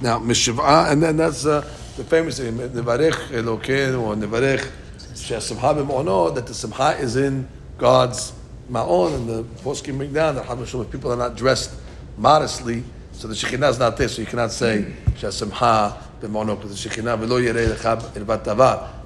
Now 0.02 0.20
mishivah, 0.20 0.92
and 0.92 1.02
then 1.02 1.16
that's 1.16 1.46
uh, 1.46 1.62
the 1.96 2.04
famous 2.04 2.40
thing, 2.40 2.58
nevarech 2.58 3.30
elokeinu 3.30 4.02
or 4.02 4.16
nevarech 4.16 4.70
shasimcha 5.14 5.76
b'mono, 5.82 6.36
that 6.36 6.46
the 6.46 6.54
simcha 6.54 6.98
is 7.00 7.16
in 7.16 7.48
God's 7.78 8.34
ma'on, 8.70 9.16
and 9.16 9.30
the 9.30 9.44
poskim 9.64 9.98
bring 9.98 10.12
down 10.12 10.36
that 10.36 10.46
Hadmashum, 10.46 10.84
if 10.84 10.92
people 10.92 11.14
are 11.14 11.18
not 11.18 11.38
dressed 11.38 11.74
modestly, 12.18 12.84
so 13.14 13.30
the 13.30 13.34
Shekhinah 13.34 13.70
is 13.70 13.80
not 13.80 13.96
there, 13.96 14.10
so 14.10 14.22
you 14.22 14.28
cannot 14.28 14.52
say 14.52 14.94
Shasimha 15.12 15.98
b'mono, 16.20 16.58
because 16.60 16.84
the 16.84 16.90
Shekhinah 16.90 17.18
v'lo 17.18 17.42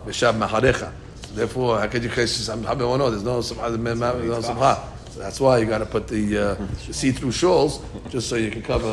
v'shab 0.06 0.38
maharecha. 0.38 0.92
Therefore, 1.34 1.80
how 1.80 1.88
could 1.88 2.04
you 2.04 2.10
say 2.10 2.24
Shasimha 2.24 2.78
b'mono? 2.78 3.10
There's 3.10 3.24
no 3.24 3.42
Simcha, 3.42 3.72
Simcha. 4.42 4.90
So 5.12 5.20
that's 5.20 5.40
why 5.40 5.60
you 5.60 5.66
got 5.66 5.78
to 5.78 5.86
put 5.86 6.08
the, 6.08 6.38
uh, 6.38 6.56
the 6.88 6.94
see-through 6.94 7.32
shawls, 7.32 7.82
just 8.10 8.28
so 8.28 8.36
you 8.36 8.52
can 8.52 8.62
cover, 8.62 8.88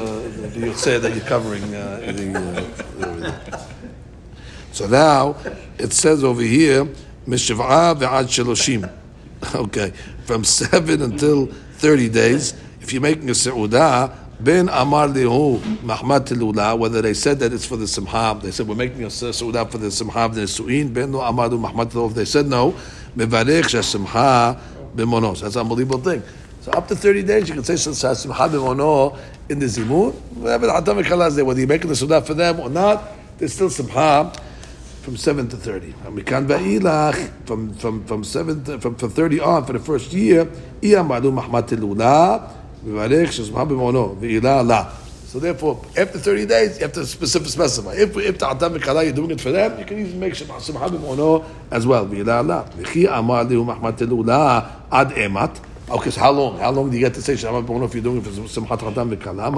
you'll 0.54 0.74
say 0.74 0.98
that 0.98 1.16
you're 1.16 1.24
covering 1.24 1.64
uh, 1.74 2.12
the, 2.14 3.48
uh. 3.52 3.66
So 4.72 4.86
now 4.86 5.36
it 5.78 5.92
says 5.92 6.22
over 6.24 6.42
here, 6.42 6.84
Mishiv'a 7.26 7.96
ve'ad 7.96 8.24
sheloshim. 8.24 8.90
Okay, 9.56 9.92
from 10.24 10.44
seven 10.44 11.02
until 11.02 11.46
thirty 11.46 12.08
days. 12.08 12.54
If 12.80 12.92
you're 12.92 13.02
making 13.02 13.28
a 13.28 13.32
seudah, 13.32 14.16
ben 14.42 14.68
amar 14.68 15.08
lihu 15.08 15.58
mahmat 15.82 16.26
tilula. 16.26 16.78
Whether 16.78 17.02
they 17.02 17.14
said 17.14 17.38
that 17.40 17.52
it's 17.52 17.64
for 17.64 17.76
the 17.76 17.86
simha, 17.86 18.38
they 18.42 18.50
said 18.50 18.66
we're 18.66 18.74
making 18.74 19.04
a 19.04 19.08
seudah 19.08 19.70
for 19.70 19.78
the 19.78 19.90
simha 19.90 20.20
of 20.20 20.34
the 20.34 20.46
suin. 20.46 20.92
Ben 20.92 21.12
no 21.12 21.20
amar 21.20 21.48
mahmat 21.48 21.92
tilula. 21.92 22.10
If 22.10 22.14
they 22.14 22.24
said 22.24 22.46
no, 22.46 22.72
mevarech 23.16 23.64
shesimha 23.64 24.58
b'monos. 24.96 25.40
That's 25.40 25.56
an 25.56 25.62
unbelievable 25.62 26.02
thing. 26.02 26.22
So 26.62 26.70
up 26.72 26.86
to 26.88 26.96
30 26.96 27.22
days, 27.24 27.48
you 27.48 27.54
can 27.54 27.64
say 27.64 27.76
simha 27.76 28.48
b'mono 28.48 29.18
in 29.48 29.58
the 29.58 29.66
zimun. 29.66 30.14
Whatever 30.34 30.66
the 30.66 30.72
hatam 30.72 31.34
there, 31.34 31.44
whether 31.44 31.60
you're 31.60 31.68
making 31.68 31.88
the 31.88 31.94
seudah 31.94 32.24
for 32.26 32.34
them 32.34 32.60
or 32.60 32.70
not, 32.70 33.04
there's 33.38 33.52
still 33.54 33.70
simha 33.70 34.32
from 35.02 35.16
seven 35.16 35.48
to 35.48 35.56
thirty. 35.56 35.92
And 36.04 36.14
we 36.14 36.22
can 36.22 36.46
ba'ilach 36.46 37.46
from 37.46 37.74
from 37.74 38.04
from 38.04 38.22
seven 38.22 38.64
to, 38.64 38.80
from 38.80 38.94
from 38.94 39.10
thirty 39.10 39.40
on 39.40 39.66
for 39.66 39.72
the 39.72 39.80
first 39.80 40.12
year. 40.12 40.46
Iyamadu 40.80 41.32
mahmatilula 41.36 42.48
v'varech 42.48 42.61
So 42.84 42.90
therefore, 45.38 45.84
after 45.96 46.18
thirty 46.18 46.46
days, 46.46 46.78
you 46.78 46.82
have 46.82 46.92
to 46.94 47.06
specific 47.06 47.46
specify. 47.48 47.94
If 47.94 48.16
if 48.16 48.38
the 48.38 48.50
atam 48.50 48.74
v'kala 48.74 49.04
you're 49.04 49.14
doing 49.14 49.30
it 49.30 49.40
for 49.40 49.52
them, 49.52 49.78
you 49.78 49.84
can 49.84 50.00
even 50.00 50.18
make 50.18 50.34
shemah 50.34 50.90
b'mono 50.90 51.44
as 51.70 51.86
well. 51.86 52.04
Ad 54.92 55.10
emat. 55.10 55.60
Okay, 55.90 56.10
so 56.10 56.20
how 56.20 56.30
long? 56.30 56.58
How 56.58 56.70
long 56.70 56.90
do 56.90 56.96
you 56.96 57.04
get 57.04 57.14
to 57.14 57.22
say 57.22 57.34
Shabbat 57.34 57.66
B'mono 57.66 57.84
if 57.84 57.94
you're 57.94 58.02
doing 58.02 58.18
it 58.18 58.24
for 58.24 58.30
Simchat 58.30 58.78
Chatam 58.78 59.14
V'Kala? 59.14 59.52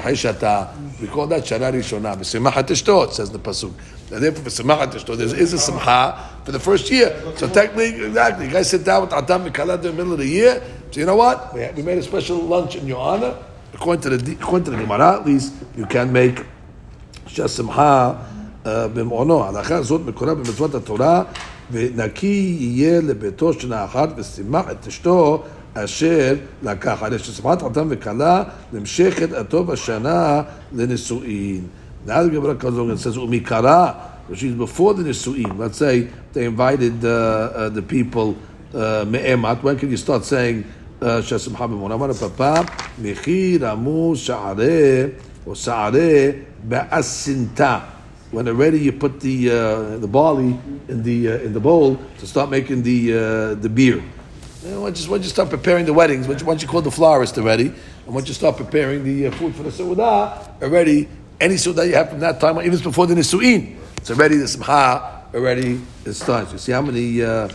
Hishata. 0.00 0.68
We 1.00 1.08
call 1.08 1.26
that 1.26 1.42
Shana 1.42 1.72
Rishona. 1.72 2.20
It 2.20 3.14
says 3.14 3.30
the 3.30 3.38
pasuk. 3.38 3.72
And 4.11 4.23
therefore, 4.23 4.45
V'Simchat 4.45 4.93
Tishto, 4.93 5.15
there 5.15 5.27
is 5.27 5.53
a 5.53 5.59
Simcha 5.59 6.29
for 6.43 6.51
the 6.51 6.59
first 6.59 6.89
year. 6.89 7.15
So 7.35 7.47
technically, 7.47 8.05
exactly, 8.05 8.45
you 8.45 8.51
guys 8.51 8.69
sit 8.69 8.83
down 8.83 9.01
with 9.01 9.11
Chatam 9.11 9.49
V'Kala 9.49 9.75
in 9.75 9.81
the 9.81 9.93
middle 9.93 10.13
of 10.13 10.19
the 10.19 10.27
year. 10.27 10.61
So 10.91 10.99
you 10.99 11.05
know 11.05 11.15
what? 11.15 11.53
We, 11.53 11.67
we 11.75 11.81
made 11.83 11.97
a 11.97 12.03
special 12.03 12.37
lunch 12.37 12.75
in 12.75 12.87
your 12.87 12.99
honor. 12.99 13.35
According 13.73 14.01
to 14.01 14.17
the 14.17 14.33
according 14.33 14.65
to 14.65 14.71
the 14.71 14.77
Gemara, 14.77 15.19
at 15.19 15.25
least 15.25 15.53
you 15.77 15.85
can 15.85 16.11
make 16.11 16.43
Shasimcha 17.27 18.15
במעונו. 18.63 19.43
ההלכה 19.43 19.75
הזאת 19.75 20.01
מקורה 20.05 20.35
במצוות 20.35 20.75
התורה, 20.75 21.23
ונקי 21.71 22.57
יהיה 22.59 23.01
לביתו 23.01 23.53
של 23.53 23.73
האחת 23.73 24.09
ושימח 24.17 24.65
את 24.71 24.87
אשתו 24.87 25.43
אשר 25.73 26.35
לקח. 26.63 26.97
הרי 27.01 27.19
ששמחת 27.19 27.61
חתם 27.61 27.87
וכלה 27.89 28.43
נמשכת 28.73 29.33
עד 29.33 29.45
תום 29.45 29.71
השנה 29.71 30.41
לנישואין. 30.75 31.67
Now 32.04 32.22
the 32.22 32.28
Gemara 32.28 32.54
comes 32.56 32.76
along 32.76 32.90
and 32.90 33.00
says 33.00 33.16
umikara, 33.16 33.96
which 34.28 34.42
is 34.42 34.54
before 34.54 34.92
the 34.92 35.02
nisuim. 35.02 35.56
Let's 35.56 35.78
say 35.78 36.08
they 36.34 36.44
invited 36.44 37.02
uh, 37.02 37.08
uh, 37.08 37.68
the 37.70 37.80
people 37.80 38.36
uh, 38.74 39.06
me'emat. 39.08 39.58
Uh, 39.58 39.60
when 39.62 39.78
can 39.78 39.90
you 39.90 39.96
start 39.96 40.24
saying 40.24 40.64
uh, 41.00 41.22
shasim 41.22 41.54
habimon? 41.54 41.94
Amar 41.94 42.12
papa 42.12 42.70
mechir 43.00 43.62
amu 43.62 44.14
sha'are 44.14 45.18
or 45.46 45.54
sha'are 45.54 46.44
ba'asinta. 46.68 47.82
When 48.30 48.48
already 48.48 48.80
you 48.80 48.92
put 48.92 49.20
the 49.20 49.50
uh, 49.50 49.96
the 49.96 50.08
barley 50.08 50.58
in 50.88 51.02
the 51.02 51.28
in 51.42 51.54
the 51.54 51.60
bowl 51.60 51.96
to 52.18 52.26
start 52.26 52.50
making 52.50 52.82
the 52.82 53.54
the 53.54 53.68
beer. 53.70 54.02
Why 54.62 54.88
you, 54.88 55.10
once 55.10 55.24
you 55.24 55.30
start 55.30 55.50
preparing 55.50 55.84
the 55.84 55.92
weddings, 55.92 56.26
once 56.26 56.40
you, 56.40 56.46
once 56.46 56.62
you 56.62 56.68
call 56.68 56.80
the 56.80 56.90
florist 56.90 57.36
already, 57.36 57.66
and 57.66 58.14
once 58.14 58.28
you 58.28 58.34
start 58.34 58.56
preparing 58.56 59.04
the 59.04 59.30
food 59.32 59.54
for 59.54 59.62
the 59.62 59.70
Saudah, 59.70 60.62
already 60.62 61.06
any 61.40 61.54
seudah 61.54 61.86
you 61.86 61.94
have 61.94 62.10
from 62.10 62.20
that 62.20 62.40
time, 62.40 62.58
even 62.60 62.78
before 62.78 63.06
the 63.06 63.14
nisuin, 63.14 63.76
it's 63.96 64.10
already 64.10 64.36
the 64.36 64.48
simcha 64.48 65.24
already 65.34 65.80
starts. 66.12 66.52
You 66.52 66.58
see 66.58 66.72
how 66.72 66.82
many 66.82 67.22
uh, 67.22 67.48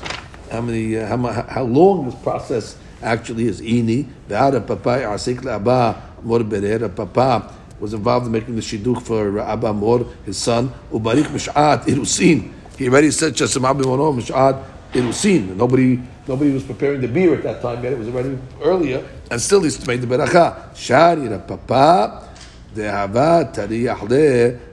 how 0.51 0.61
many 0.61 0.97
uh, 0.97 1.07
how, 1.07 1.17
how 1.47 1.63
long 1.63 2.05
this 2.05 2.15
process 2.15 2.77
actually 3.01 3.47
is. 3.47 3.61
Ini 3.61 4.05
ve'ara 4.27 4.65
papa 4.65 5.01
asik 5.13 5.41
le'aba 5.41 5.95
mor 6.23 6.39
berer 6.43 6.89
papa 6.89 7.55
was 7.80 7.93
involved 7.93 8.25
in 8.25 8.32
making 8.32 8.55
the 8.55 8.61
shidduch 8.61 9.01
for 9.03 9.39
Abba 9.39 9.73
Mor, 9.73 10.05
his 10.25 10.38
son. 10.38 10.71
Ubarik 10.91 11.25
Mish'at 11.25 11.84
Irusin. 11.84 12.51
He 12.77 12.89
already 12.89 13.11
said 13.11 13.34
Shasim 13.34 13.67
Abba 13.67 13.84
Mor 13.84 14.13
Mish'at 14.13 14.63
Irusin. 14.91 15.55
Nobody, 15.55 15.99
nobody 16.27 16.51
was 16.51 16.63
preparing 16.63 17.01
the 17.01 17.07
beer 17.07 17.36
at 17.36 17.43
that 17.43 17.61
time 17.61 17.84
yet. 17.84 17.93
It 17.93 17.99
was 17.99 18.09
already 18.09 18.38
earlier, 18.61 19.07
and 19.32 19.41
still 19.41 19.61
he 19.61 19.71
made 19.86 20.01
the 20.01 20.07
beracha. 20.07 20.75
Shari 20.75 21.30
Papa 21.39 22.28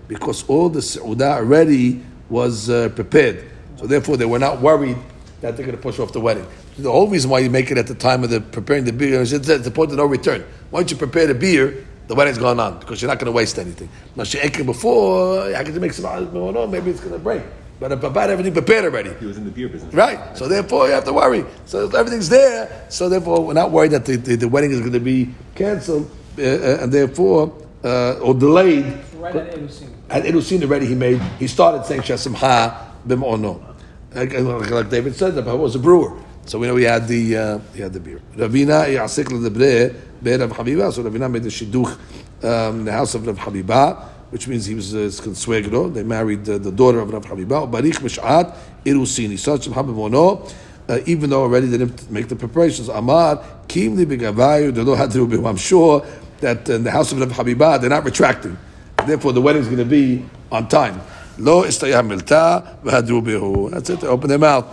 because 0.09 0.45
all 0.49 0.69
the 0.69 0.81
seudah 0.81 1.37
already 1.37 2.03
was 2.29 2.69
uh, 2.71 2.89
prepared. 2.91 3.45
So 3.77 3.87
therefore, 3.87 4.17
they 4.17 4.25
were 4.25 4.39
not 4.39 4.61
worried 4.61 4.97
that 5.41 5.57
they're 5.57 5.67
going 5.67 5.77
to 5.77 5.83
push 5.83 5.99
off 5.99 6.13
the 6.13 6.21
wedding. 6.21 6.47
The 6.79 6.91
whole 6.91 7.09
reason 7.09 7.31
why 7.31 7.41
you 7.41 7.51
make 7.51 7.71
it 7.71 7.79
at 7.79 7.87
the 7.87 7.95
time 7.95 8.25
of 8.25 8.31
the 8.31 8.41
preparing 8.41 8.85
the 8.85 8.93
beer 8.93 9.21
is 9.21 9.33
it's 9.33 9.49
at 9.49 9.65
the 9.65 9.71
point 9.71 9.91
of 9.91 9.97
no 9.97 10.07
return. 10.07 10.45
Once 10.71 10.91
you 10.91 10.97
prepare 10.97 11.27
the 11.27 11.35
beer, 11.35 11.87
the 12.07 12.15
wedding's 12.15 12.39
going 12.39 12.61
on 12.61 12.79
because 12.79 13.01
you're 13.01 13.09
not 13.09 13.19
going 13.19 13.27
to 13.27 13.33
waste 13.33 13.59
anything. 13.59 13.89
Now, 14.15 14.25
she'ekin 14.25 14.67
before, 14.67 15.55
I 15.55 15.65
can 15.65 15.79
make 15.81 15.93
some, 15.93 16.33
no, 16.33 16.67
maybe 16.67 16.91
it's 16.91 17.01
going 17.01 17.13
to 17.13 17.19
break. 17.19 17.43
But 17.79 17.93
if 17.93 18.03
about 18.03 18.31
everything 18.31 18.55
prepared 18.55 18.85
already. 18.85 19.13
He 19.21 19.27
was 19.27 19.37
in 19.37 19.45
the 19.45 19.51
beer 19.51 19.69
business. 19.69 19.93
Right. 19.93 20.37
So 20.37 20.49
therefore, 20.49 20.87
you 20.87 20.95
have 20.95 21.05
to 21.05 21.13
worry. 21.13 21.45
So 21.67 21.89
everything's 21.91 22.29
there. 22.29 22.87
So 22.89 23.09
therefore, 23.09 23.45
we're 23.45 23.53
not 23.53 23.71
worried 23.71 23.91
that 23.91 24.07
the, 24.07 24.17
the, 24.17 24.37
the 24.37 24.49
wedding 24.49 24.71
is 24.71 24.81
going 24.81 24.93
to 24.93 25.01
be 25.01 25.35
canceled, 25.55 26.11
uh, 26.39 26.43
uh, 26.43 26.79
and 26.83 26.93
therefore, 26.93 27.53
uh, 27.87 28.19
or 28.21 28.35
delayed. 28.35 28.85
Right 29.15 29.37
at 29.37 29.55
Elusim. 29.55 29.91
At 30.11 30.25
Elusin 30.25 30.63
already, 30.63 30.87
he 30.87 30.95
made. 30.95 31.21
He 31.39 31.47
started 31.47 31.85
saying 31.87 32.03
Shasimha 32.03 32.93
b'mono. 33.07 33.63
Like, 34.15 34.33
like, 34.33 34.71
like 34.71 34.91
David 34.91 35.15
said, 35.15 35.35
the 35.35 35.43
Papa 35.43 35.57
was 35.57 35.75
a 35.75 35.79
brewer, 35.79 36.19
so 36.47 36.59
we 36.59 36.67
know 36.67 36.77
he 36.77 36.85
had 36.85 37.07
the 37.07 37.37
uh, 37.37 37.59
he 37.75 37.83
had 37.83 37.93
the 37.93 38.01
beer. 38.01 38.21
Ravina 38.35 38.87
yasik 38.87 39.27
ledebre 39.27 39.95
be 40.23 40.35
Rav 40.35 40.51
Habiba. 40.51 40.93
So 40.93 41.03
Ravina 41.03 41.31
made 41.31 41.43
the 41.43 41.51
shidduch 41.51 41.99
um, 42.43 42.81
in 42.81 42.85
the 42.87 42.93
house 42.93 43.15
of 43.15 43.27
Rav 43.27 43.39
Habiba, 43.39 44.03
which 44.31 44.49
means 44.49 44.65
he 44.65 44.75
was 44.75 44.95
uh, 44.95 44.99
his 44.99 45.21
consuegro. 45.21 45.93
They 45.93 46.03
married 46.03 46.49
uh, 46.49 46.59
the 46.59 46.73
daughter 46.73 47.01
of 47.01 47.13
Rav 47.13 47.27
Habiba. 47.27 47.71
Barich 47.71 48.01
mish'at 48.01 48.57
irusin. 48.85 49.31
He 49.31 49.37
started 49.37 49.71
Shasimha 49.71 49.87
b'mono. 49.87 50.53
Uh, 50.89 51.01
even 51.05 51.29
though 51.31 51.43
already 51.43 51.67
they 51.67 51.79
didn't 51.79 52.09
make 52.13 52.29
the 52.29 52.37
preparations, 52.37 52.89
Amar 52.89 53.45
kimli 53.67 54.07
b'gavayu 54.07 54.73
delo 54.73 54.95
hadru 54.95 55.29
b'hu. 55.29 55.47
I'm 55.47 55.57
sure 55.57 56.07
that 56.40 56.68
in 56.70 56.84
the 56.84 56.92
house 56.92 57.12
of 57.12 57.20
Rav 57.20 57.30
Habiba 57.30 57.80
they're 57.80 57.90
not 57.90 58.04
retracting. 58.04 58.58
Therefore, 59.06 59.34
the 59.34 59.42
wedding's 59.42 59.66
going 59.66 59.78
to 59.78 59.86
be 59.86 60.26
on 60.52 60.68
time. 60.68 61.02
Lo 61.38 61.64
istayah 61.64 62.06
milta 62.06 62.82
v'hadru 62.84 63.24
bihu. 63.24 63.72
That's 63.72 63.90
it. 63.90 64.02
They 64.02 64.08
opened 64.08 64.32
their 64.32 64.38
mouth. 64.38 64.66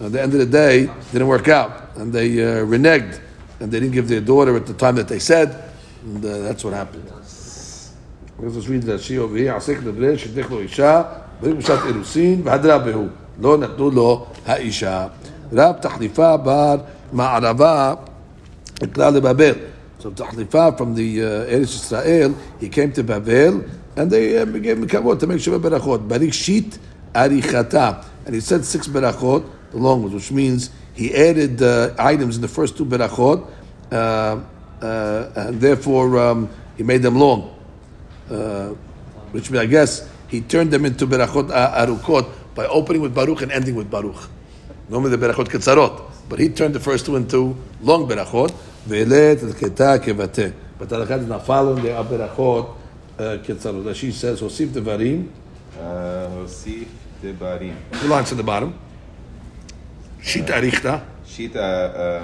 At 0.00 0.12
the 0.12 0.20
end 0.20 0.32
of 0.34 0.40
the 0.40 0.46
day, 0.46 0.90
didn't 1.12 1.28
work 1.28 1.48
out, 1.48 1.96
and 1.96 2.12
they 2.12 2.42
uh, 2.42 2.66
reneged, 2.66 3.20
and 3.60 3.72
they 3.72 3.80
didn't 3.80 3.94
give 3.94 4.08
their 4.08 4.20
daughter 4.20 4.54
at 4.56 4.66
the 4.66 4.74
time 4.74 4.96
that 4.96 5.08
they 5.08 5.18
said, 5.18 5.70
and 6.04 6.22
uh, 6.24 6.38
that's 6.38 6.64
what 6.64 6.74
happened. 6.74 7.10
Let's 8.38 8.54
just 8.54 8.68
read 8.68 8.82
that 8.82 9.00
she 9.00 9.18
over 9.18 9.36
here. 9.36 9.52
עסק 9.56 9.78
לבני 9.84 10.18
שתך 10.18 10.50
לו 10.50 10.60
אישה, 10.60 11.02
בריק 11.40 11.56
בשעת 11.56 11.78
אירוסין, 11.86 12.42
והדרה 12.44 12.78
בהו. 12.78 13.06
לא 13.40 13.58
נתנו 13.58 13.90
לו 13.90 14.26
האישה. 14.46 15.06
רב 15.52 15.74
תחליפה 15.80 16.36
בר 16.36 16.76
מערבה 17.12 17.94
נקרא 18.82 19.10
לבבל. 19.10 19.52
So 20.01 20.09
Tahlifa 20.09 20.75
from 20.79 20.95
the 20.95 21.21
uh, 21.21 21.25
Eretz 21.45 21.93
Israel, 21.93 22.35
he 22.59 22.69
came 22.69 22.91
to 22.93 23.03
Babel, 23.03 23.63
and 23.95 24.09
they 24.09 24.35
uh, 24.35 24.45
gave 24.45 24.79
him 24.79 24.87
kavod 24.87 25.19
to 25.19 25.27
make 25.27 25.37
Sheva 25.37 25.61
Berachot. 25.61 26.07
Barik 26.07 26.33
Shit 26.33 26.79
Arichata. 27.13 28.03
And 28.25 28.33
he 28.33 28.41
said 28.41 28.65
six 28.65 28.87
Berachot, 28.87 29.47
the 29.69 29.77
long 29.77 30.01
ones, 30.01 30.15
which 30.15 30.31
means 30.31 30.71
he 30.95 31.13
added 31.13 31.61
uh, 31.61 31.93
items 31.99 32.35
in 32.35 32.41
the 32.41 32.47
first 32.47 32.77
two 32.77 32.83
berachot, 32.83 33.47
uh, 33.91 34.41
uh, 34.81 35.31
and 35.35 35.61
therefore 35.61 36.17
um, 36.17 36.49
he 36.77 36.81
made 36.81 37.03
them 37.03 37.19
long. 37.19 37.55
Uh, 38.27 38.69
which 39.33 39.51
means, 39.51 39.61
I 39.61 39.67
guess, 39.67 40.09
he 40.29 40.41
turned 40.41 40.71
them 40.71 40.83
into 40.85 41.05
berachot 41.05 41.51
uh, 41.51 41.85
arukot 41.85 42.27
by 42.55 42.65
opening 42.65 43.03
with 43.03 43.13
Baruch 43.13 43.43
and 43.43 43.51
ending 43.51 43.75
with 43.75 43.91
Baruch. 43.91 44.29
Normally 44.89 45.15
the 45.15 45.27
berachot 45.27 45.45
ketzarot, 45.45 46.01
but 46.27 46.39
he 46.39 46.49
turned 46.49 46.73
the 46.73 46.79
first 46.79 47.05
two 47.05 47.17
into 47.17 47.55
long 47.83 48.07
berachot. 48.07 48.51
ואלת 48.87 49.43
את 49.43 49.55
קטע 49.55 49.97
כבטא. 49.97 50.47
בצד 50.79 51.01
אחד 51.01 51.31
נפל 51.31 51.61
לו 51.61 51.75
הברכות 51.89 52.75
כצרות. 53.43 53.85
ראשי 53.85 54.11
says, 54.21 54.41
הוסיף 54.41 54.69
דברים. 54.71 55.27
אה, 55.79 56.25
הוסיף 56.41 56.87
דברים. 57.23 57.75
זה 58.01 58.07
לא 58.07 58.19
אצל 58.19 58.35
דברים. 58.35 58.71
שיטה 60.21 60.57
ריכטה. 60.57 60.97
שיטה... 61.25 61.59
אה, 61.59 62.19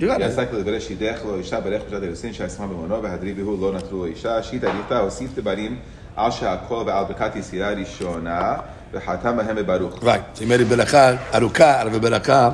אה, 0.00 0.18
יעסק 0.18 0.48
לדבר 0.52 0.78
שידך 0.78 1.18
לו 1.24 1.36
אישה 1.36 1.60
ברך 1.60 1.82
בשעת 1.88 2.02
היוסין 2.02 2.32
שעצמה 2.32 2.66
במונו 2.66 3.02
והדרי 3.02 3.32
והוא 3.32 3.62
לא 3.62 3.78
נטרו 3.78 3.98
לו 3.98 4.06
אישה. 4.06 4.42
שיטה 4.42 4.72
ריכתה 4.72 4.98
הוסיף 4.98 5.30
דברים 5.34 5.78
על 6.16 6.30
שהכל 6.30 6.82
ועל 6.86 7.04
ברכת 7.04 7.36
יצירה 7.36 7.70
ראשונה 7.70 8.54
וחתם 8.92 9.36
בהם 9.36 9.56
בברוך. 9.56 10.02
right, 10.02 10.06
זאת 10.34 10.42
אומרת 10.42 10.66
ברכה 10.66 11.10
ארוכה 11.34 11.82
אבל 11.82 11.98
ברכה 11.98 12.50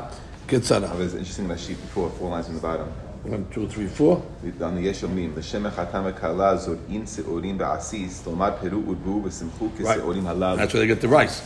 Oh, 0.93 1.01
it's 1.01 1.15
interesting 1.15 1.49
that 1.49 1.59
sheet 1.59 1.81
before, 1.81 2.11
four 2.11 2.31
lines 2.31 2.49
the 2.49 2.61
bottom. 2.61 2.89
One, 3.25 3.47
two, 3.51 3.67
three, 3.69 3.87
four. 3.87 4.23
On 4.61 4.75
the 4.75 4.87
Yeshomim, 4.87 5.35
se'orim 5.43 5.71
ba'asis, 7.57 8.25
peru 8.61 8.83
v'simchu. 9.23 10.57
That's 10.57 10.75
where 10.75 10.81
they 10.81 10.87
get 10.87 11.01
the 11.01 11.09
rice. 11.09 11.41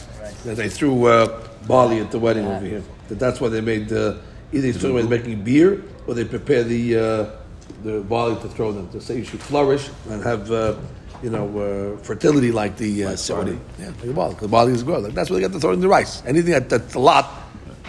That 0.44 0.56
they 0.56 0.68
threw 0.68 1.06
uh, 1.06 1.46
barley 1.68 2.00
at 2.00 2.10
the 2.10 2.18
wedding 2.18 2.44
yeah. 2.44 2.56
over 2.56 2.66
here. 2.66 2.82
That 3.08 3.18
that's 3.18 3.40
why 3.40 3.48
they 3.48 3.60
made, 3.60 3.92
uh, 3.92 4.16
either 4.52 4.68
it's 4.68 4.80
talking 4.80 5.08
making 5.08 5.44
beer, 5.44 5.84
or 6.06 6.14
they 6.14 6.24
prepare 6.24 6.64
the, 6.64 6.96
uh, 6.96 7.30
the 7.84 8.00
barley 8.00 8.40
to 8.40 8.48
throw 8.48 8.72
them. 8.72 8.88
To 8.90 9.00
say 9.00 9.18
you 9.18 9.24
should 9.24 9.42
flourish 9.42 9.88
and 10.10 10.22
have... 10.24 10.50
Uh, 10.50 10.74
you 11.22 11.30
know, 11.30 11.48
uh, 11.58 11.96
fertility 12.02 12.52
like 12.52 12.76
the 12.76 13.04
uh, 13.04 13.08
like 13.08 13.18
Yeah, 13.78 13.86
like 13.86 14.02
the 14.02 14.12
barley. 14.12 14.34
The 14.34 14.48
barley 14.48 14.72
is 14.72 14.82
good. 14.82 15.02
Like, 15.02 15.14
that's 15.14 15.30
where 15.30 15.38
they 15.38 15.44
get 15.44 15.52
the 15.52 15.58
thorn 15.58 15.74
in 15.74 15.80
the 15.80 15.88
rice. 15.88 16.22
Anything 16.26 16.52
that, 16.52 16.68
that's 16.68 16.94
a 16.94 16.98
lot, 16.98 17.45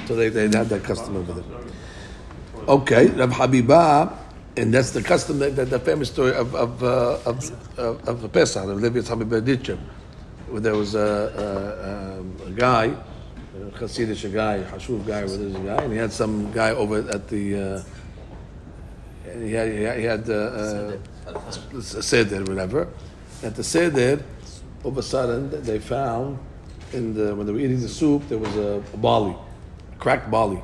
so 0.08 0.16
they, 0.16 0.30
they 0.30 0.44
had 0.44 0.70
that 0.70 0.84
custom 0.84 1.18
over 1.18 1.34
there. 1.34 1.44
Okay, 2.68 3.08
Rav 3.08 3.32
Habibah, 3.32 4.18
and 4.56 4.74
that's 4.74 4.92
the 4.92 5.04
custom, 5.04 5.40
that, 5.40 5.56
that 5.56 5.70
the 5.70 5.80
famous 5.80 6.10
story 6.10 6.34
of 6.34 6.56
of 6.56 6.82
uh, 6.82 7.20
of, 7.26 7.78
of, 7.78 8.08
of 8.08 8.22
the 8.22 8.30
Pesach, 8.30 8.64
of 8.68 8.82
Levi's 8.82 9.10
Habibah 9.10 9.78
where 10.50 10.62
there 10.62 10.76
was 10.76 10.96
a, 10.96 11.00
a, 11.00 12.20
um, 12.20 12.36
a 12.46 12.52
guy, 12.52 12.86
a 12.86 13.60
Hasidic 13.72 14.24
a 14.24 14.30
guy, 14.30 14.64
Hashuv 14.64 15.06
guy, 15.06 15.20
a 15.20 15.66
guy, 15.66 15.84
and 15.84 15.92
he 15.92 16.00
had 16.00 16.14
some 16.14 16.52
guy 16.52 16.72
over 16.72 17.00
at 17.10 17.28
the, 17.28 17.56
uh, 17.56 17.84
he 19.40 19.52
had 19.52 19.72
he 19.72 19.84
had, 19.84 20.00
he 20.00 20.06
had 20.06 20.30
uh, 20.30 20.34
uh, 20.34 20.98
a 21.74 21.82
seder, 21.82 22.44
whatever. 22.46 22.88
At 23.44 23.56
the 23.56 23.64
seder, 23.64 24.24
all 24.84 24.92
of 24.92 24.98
a 24.98 25.04
sudden 25.04 25.50
they 25.64 25.80
found 25.80 26.40
in 26.94 27.14
the 27.14 27.36
when 27.36 27.46
they 27.46 27.52
were 27.52 27.60
eating 27.60 27.82
the 27.82 27.90
soup 27.90 28.28
there 28.30 28.38
was 28.38 28.56
a, 28.56 28.82
a 28.94 28.98
barley, 28.98 29.36
cracked 30.00 30.30
barley. 30.30 30.62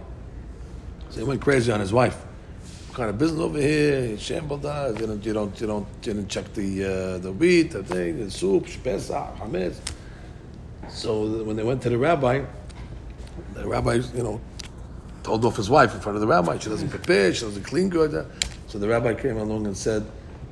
So 1.10 1.20
he 1.20 1.26
went 1.26 1.42
crazy 1.42 1.72
on 1.72 1.80
his 1.80 1.94
wife. 1.94 2.26
What 2.88 2.98
kind 2.98 3.10
of 3.10 3.18
business 3.18 3.42
over 3.42 3.60
here? 3.60 4.06
You 4.06 4.18
shambled 4.18 4.66
us. 4.66 5.00
You 5.00 5.08
don't, 5.08 5.26
you 5.26 5.34
don't, 5.34 5.62
you 5.62 5.68
don't, 5.68 5.88
you 6.04 6.14
didn't 6.14 6.28
check 6.28 6.54
the 6.54 6.84
uh, 6.84 7.18
the 7.18 7.32
wheat, 7.32 7.72
the 7.72 7.84
thing, 7.84 8.24
the 8.24 8.30
soup, 8.30 8.68
pesach, 8.84 9.36
hametz. 9.38 9.80
So 10.90 11.44
when 11.44 11.56
they 11.56 11.64
went 11.64 11.82
to 11.84 11.90
the 11.90 11.98
rabbi, 11.98 12.44
the 13.54 13.68
rabbi, 13.68 13.96
you 14.14 14.24
know, 14.24 14.42
told 15.24 15.44
off 15.46 15.56
his 15.56 15.70
wife 15.70 15.94
in 15.94 16.02
front 16.02 16.18
of 16.18 16.22
the 16.22 16.28
rabbi. 16.28 16.58
She 16.60 16.70
doesn't 16.70 16.90
prepare. 16.90 17.34
She 17.34 17.46
doesn't 17.46 17.64
clean 17.64 17.90
good. 17.90 18.28
So 18.68 18.78
the 18.78 18.88
rabbi 18.88 19.14
came 19.16 19.38
along 19.38 19.66
and 19.66 19.76
said, 19.76 20.06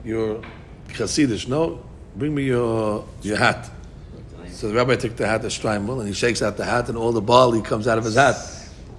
"You're 0.04 0.42
Hasidish. 0.90 1.48
No, 1.48 1.84
bring 2.16 2.34
me 2.34 2.44
your 2.44 3.06
your 3.22 3.38
hat." 3.38 3.70
So 4.50 4.68
the 4.68 4.76
rabbi 4.76 4.96
took 4.96 5.16
the 5.16 5.28
hat, 5.28 5.42
the 5.42 5.48
shtreimel, 5.48 6.00
and 6.00 6.08
he 6.08 6.14
shakes 6.14 6.42
out 6.42 6.58
the 6.58 6.66
hat, 6.66 6.90
and 6.90 6.98
all 6.98 7.12
the 7.12 7.22
barley 7.22 7.62
comes 7.62 7.88
out 7.88 7.98
of 7.98 8.04
his 8.04 8.16
hat. 8.16 8.36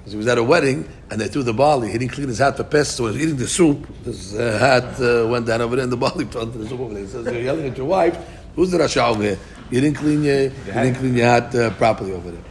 Because 0.02 0.14
he 0.14 0.18
was 0.18 0.26
at 0.26 0.36
a 0.36 0.42
wedding, 0.42 0.88
and 1.12 1.20
they 1.20 1.28
threw 1.28 1.44
the 1.44 1.52
barley. 1.54 1.92
He 1.92 1.96
didn't 1.96 2.10
clean 2.10 2.26
his 2.26 2.38
hat 2.38 2.56
for 2.56 2.64
pests, 2.64 2.96
so 2.96 3.04
he 3.06 3.12
was 3.12 3.22
eating 3.22 3.36
the 3.36 3.46
soup. 3.46 3.86
His 4.04 4.34
uh, 4.34 4.58
hat 4.58 5.00
uh, 5.00 5.28
went 5.28 5.46
down 5.46 5.60
over 5.60 5.76
there, 5.76 5.84
and 5.84 5.92
the 5.92 5.96
barley 5.96 6.24
fell 6.24 6.42
into 6.42 6.58
the 6.58 6.68
soup 6.68 6.80
over 6.80 6.92
there. 6.92 7.04
He 7.04 7.08
says, 7.08 7.24
"You're 7.26 7.42
yelling 7.42 7.68
at 7.68 7.76
your 7.76 7.86
wife. 7.86 8.18
Who's 8.56 8.72
the 8.72 8.78
rasha 8.78 9.08
over 9.08 9.22
here? 9.22 9.38
You 9.70 9.80
didn't 9.80 9.98
clean 9.98 10.24
your, 10.24 10.42
you 10.42 10.50
didn't 10.50 10.96
clean 10.96 11.14
your 11.14 11.26
hat 11.26 11.54
uh, 11.54 11.70
properly 11.74 12.12
over 12.12 12.32
there." 12.32 12.42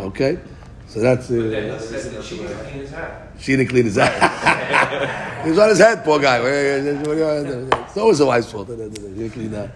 Okay, 0.00 0.40
so 0.88 0.98
that's. 0.98 1.30
Uh, 1.30 1.34
he 1.34 1.40
said 1.78 2.14
that 2.14 2.24
she 2.24 2.38
clean 2.38 2.48
his 2.48 2.90
hat. 2.90 3.28
she 3.38 3.54
didn't 3.54 3.68
clean 3.70 3.84
his 3.84 3.94
hat. 3.94 5.44
he 5.44 5.50
was 5.50 5.58
on 5.60 5.68
his 5.68 5.78
head, 5.78 6.02
poor 6.02 6.18
guy. 6.18 6.40
It's 6.42 7.96
always 7.96 8.18
a 8.18 8.26
wife's 8.26 8.50
fault. 8.50 8.68
He 8.70 8.74
didn't 8.74 9.30
clean 9.30 9.52
that. 9.52 9.70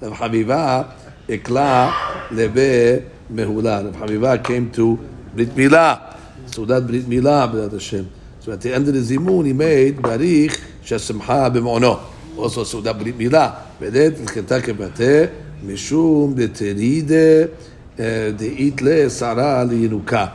Rav 0.00 0.12
Habiba 0.12 0.94
ikla 1.26 2.30
lebe 2.30 3.04
mehula. 3.32 3.84
Rav 3.84 4.08
Habiba 4.08 4.44
came 4.44 4.70
to 4.70 4.96
Brit 5.34 5.48
Milah. 5.56 6.17
So 6.50 6.64
that 6.64 6.86
Brit 6.86 7.04
Milah, 7.04 7.52
B'dat 7.52 7.72
Hashem. 7.72 8.10
So 8.40 8.52
at 8.52 8.60
the 8.60 8.74
end 8.74 8.88
of 8.88 8.94
the 8.94 9.00
Zimun, 9.00 9.46
he 9.46 9.52
made 9.52 9.96
Barich 9.96 10.58
Shesimcha 10.82 11.52
b'mo'ono. 11.52 12.00
Also, 12.36 12.64
so 12.64 12.80
that 12.80 12.98
Brit 12.98 13.16
Milah. 13.16 13.68
Vedet 13.80 14.18
l'cheta 14.18 14.60
kebate 14.60 15.30
mishum 15.62 16.34
deteride 16.34 17.50
de'it 17.96 18.80
le 18.80 19.08
sara 19.08 19.64
liyinuka. 19.64 20.32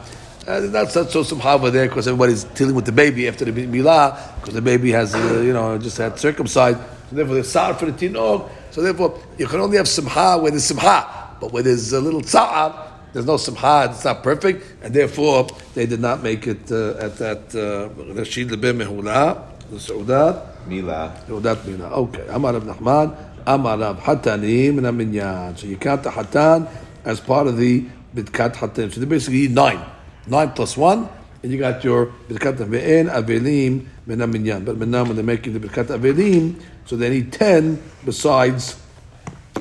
Uh, 0.47 0.59
that's 0.67 0.95
not 0.95 1.09
so 1.09 1.23
simcha 1.23 1.49
over 1.49 1.69
there 1.69 1.87
because 1.87 2.07
everybody's 2.07 2.43
dealing 2.43 2.75
with 2.75 2.85
the 2.85 2.91
baby 2.91 3.27
after 3.27 3.45
the 3.45 3.51
milah 3.51 4.17
because 4.39 4.53
the 4.53 4.61
baby 4.61 4.91
has 4.91 5.15
uh, 5.15 5.41
you 5.41 5.53
know 5.53 5.77
just 5.77 5.97
had 5.97 6.17
circumcised. 6.19 6.77
So 7.09 7.15
therefore, 7.15 7.35
there's 7.35 7.49
sar 7.49 7.73
for 7.73 7.85
the 7.85 7.91
tinog. 7.91 8.49
So 8.71 8.81
therefore, 8.81 9.21
you 9.37 9.47
can 9.47 9.59
only 9.59 9.77
have 9.77 9.87
simcha 9.87 10.37
where 10.37 10.51
there's 10.51 10.65
simcha, 10.65 11.35
but 11.39 11.51
where 11.51 11.63
there's 11.63 11.91
a 11.91 11.99
little 11.99 12.21
tsar, 12.21 12.92
there's 13.13 13.25
no 13.25 13.37
simcha. 13.37 13.89
It's 13.91 14.03
not 14.03 14.23
perfect, 14.23 14.83
and 14.83 14.93
therefore 14.93 15.47
they 15.75 15.85
did 15.85 16.01
not 16.01 16.23
make 16.23 16.47
it 16.47 16.71
uh, 16.71 16.97
at 16.97 17.17
that 17.17 17.55
uh, 17.55 17.89
Rashid 18.13 18.51
uh, 18.51 18.55
Lebe 18.55 18.75
Mehula, 18.75 19.41
the 19.69 19.77
Saudat 19.77 20.67
Mila, 20.67 21.15
Saudat 21.27 21.65
Mila. 21.65 21.89
Okay, 21.91 22.25
Amar 22.29 22.55
of 22.55 22.63
Nachman, 22.63 23.15
Amar 23.45 23.81
of 23.83 23.99
Hatanim 23.99 24.79
and 24.79 24.87
Aminyan. 24.87 25.57
So 25.57 25.67
you 25.67 25.77
count 25.77 26.03
the 26.03 26.09
Hatan 26.09 26.67
as 27.05 27.19
part 27.19 27.47
of 27.47 27.57
the 27.57 27.85
Birkat 28.15 28.55
hatan. 28.55 28.91
So 28.91 28.99
they 28.99 29.05
basically 29.05 29.47
nine, 29.47 29.83
nine 30.27 30.51
plus 30.51 30.75
one, 30.75 31.07
and 31.41 31.51
you 31.51 31.59
got 31.59 31.83
your 31.83 32.07
Birkat 32.29 32.57
ve'en 32.57 33.09
Avelim 33.11 33.85
min 34.05 34.19
Aminyan. 34.19 34.65
But 34.65 34.87
now 34.87 35.03
when 35.03 35.15
they're 35.15 35.23
making 35.23 35.53
the 35.53 35.59
Birkat 35.59 35.87
Avelim, 35.87 36.61
so 36.85 36.95
they 36.95 37.09
need 37.09 37.31
ten 37.31 37.81
besides 38.05 38.79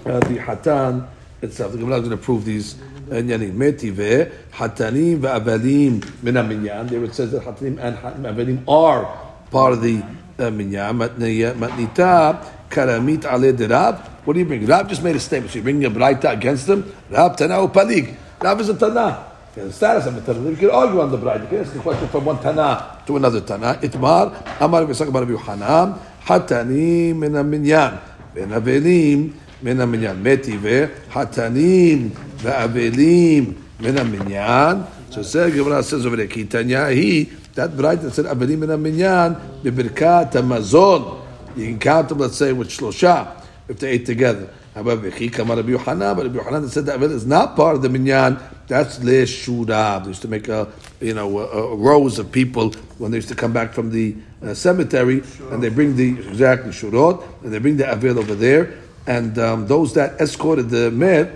uh, 0.07 0.21
the 0.21 0.39
Hatan 0.39 1.07
itself. 1.42 1.72
The 1.72 1.78
Gemara 1.78 1.98
is 1.98 2.08
going 2.08 2.18
to 2.18 2.24
prove 2.24 2.46
these 2.46 2.76
עניינים. 3.12 3.60
מטיבה, 3.60 4.24
חתנים 4.58 5.18
ואבלים 5.22 6.00
מן 6.24 6.38
המניין. 6.38 6.88
There 6.88 7.04
it 7.04 7.14
says 7.16 7.32
that 7.32 7.44
חתנים 7.46 7.78
and 7.80 8.26
אבלים 8.26 8.58
are 8.68 9.06
part 9.52 9.74
of 9.74 9.82
the 9.82 10.02
uh, 10.40 10.50
minyan. 10.52 10.98
Matniya- 10.98 11.56
Matnita, 11.56 12.38
karamit 12.70 13.26
ale 13.26 13.52
de 13.54 13.68
Rab. 13.68 13.96
What 14.26 14.34
do 14.34 14.40
you 14.40 14.46
bring? 14.46 14.66
Rab 14.66 14.90
just 14.90 15.04
made 15.04 15.16
a 15.16 15.20
statement. 15.20 15.52
So 15.52 15.56
you're 15.56 15.64
bringing 15.64 15.86
a 15.86 15.90
braita 15.90 16.32
against 16.34 16.68
him? 16.68 16.84
Rab 17.10 17.38
tana 17.38 17.62
or 17.62 17.70
palig. 17.70 18.14
Rab 18.42 18.60
is 18.60 18.70
a 18.70 18.74
tana. 18.74 19.26
He 19.56 19.62
has 19.62 19.70
the 19.70 19.74
status 19.74 20.06
of 20.06 20.18
a 20.18 20.22
tana. 20.22 20.50
You 20.50 20.56
can 20.58 20.70
argue 20.70 21.00
on 21.00 21.10
the 21.12 21.18
braita. 21.18 21.44
You 21.44 21.48
can 21.48 21.60
ask 21.60 21.74
the 21.74 21.80
question 21.80 22.08
from 22.10 22.26
one 22.26 22.40
tana 22.42 23.00
to 23.08 23.16
another 23.16 23.40
tana. 23.42 23.80
Itmar, 23.82 24.34
Amar 24.62 24.84
v'sak 24.86 25.12
bar 25.14 25.24
Yohanan, 25.24 25.98
hatani 26.26 27.16
min 27.16 27.32
minyan. 27.50 28.00
Ben 28.36 28.50
avelim 28.50 29.32
min 29.63 29.77
minyan. 29.91 30.23
Meti 30.23 30.57
ve, 30.57 30.91
hatanim 31.11 32.11
ve'avelim 32.11 33.57
min 33.81 34.11
minyan. 34.11 34.87
So 35.11 35.23
says 35.23 35.55
Gemara 35.55 35.83
says 35.83 36.07
over 36.07 36.17
there, 36.17 36.27
ki 36.27 36.45
tanya 36.45 36.89
he 36.91 37.25
that 37.55 37.77
bright 37.77 38.01
that 38.03 38.13
said 38.13 38.25
avelim 38.27 38.59
min 38.59 38.83
minyan 38.83 39.37
bibirkat 39.63 40.33
hamazon. 40.33 41.21
You 41.57 41.67
can 41.67 41.79
count 41.79 42.09
them, 42.09 42.19
let's 42.19 42.37
say, 42.37 42.53
with 42.53 42.71
shlosha 42.71 43.43
if 43.69 43.79
they 43.79 43.91
ate 43.91 44.07
together. 44.07 44.49
However, 44.75 45.11
he 45.11 45.29
kamar 45.29 45.57
Rabbi 45.57 45.73
Yohanan, 45.73 46.17
but 46.17 46.33
Yohanan 46.33 46.67
said 46.71 46.87
that 46.87 47.03
is 47.03 47.27
not 47.27 47.57
part 47.57 47.77
of 47.77 47.83
the 47.83 47.91
minyan. 47.91 48.39
That's 48.69 48.99
le. 49.01 49.05
They 49.05 50.09
used 50.09 50.23
to 50.23 50.29
make 50.29 50.49
a 50.49 50.73
you 51.01 51.13
know 51.13 51.75
rows 51.75 52.19
of 52.19 52.33
people 52.33 52.71
when 52.97 53.11
they 53.11 53.19
used 53.19 53.29
to 53.29 53.35
come 53.35 53.53
back 53.53 53.75
from 53.75 53.91
the 53.91 54.17
uh, 54.43 54.55
cemetery, 54.55 55.23
and 55.51 55.63
they 55.63 55.69
bring 55.69 55.95
the 55.95 56.19
exactly 56.27 56.71
shurot, 56.71 57.23
and 57.43 57.53
they 57.53 57.59
bring 57.59 57.77
the 57.77 57.85
avel 57.85 58.19
over 58.19 58.35
there, 58.35 58.79
and 59.06 59.38
um, 59.40 59.68
those 59.68 59.94
that 59.94 60.20
escorted 60.20 60.70
the 60.70 60.92
men 60.92 61.36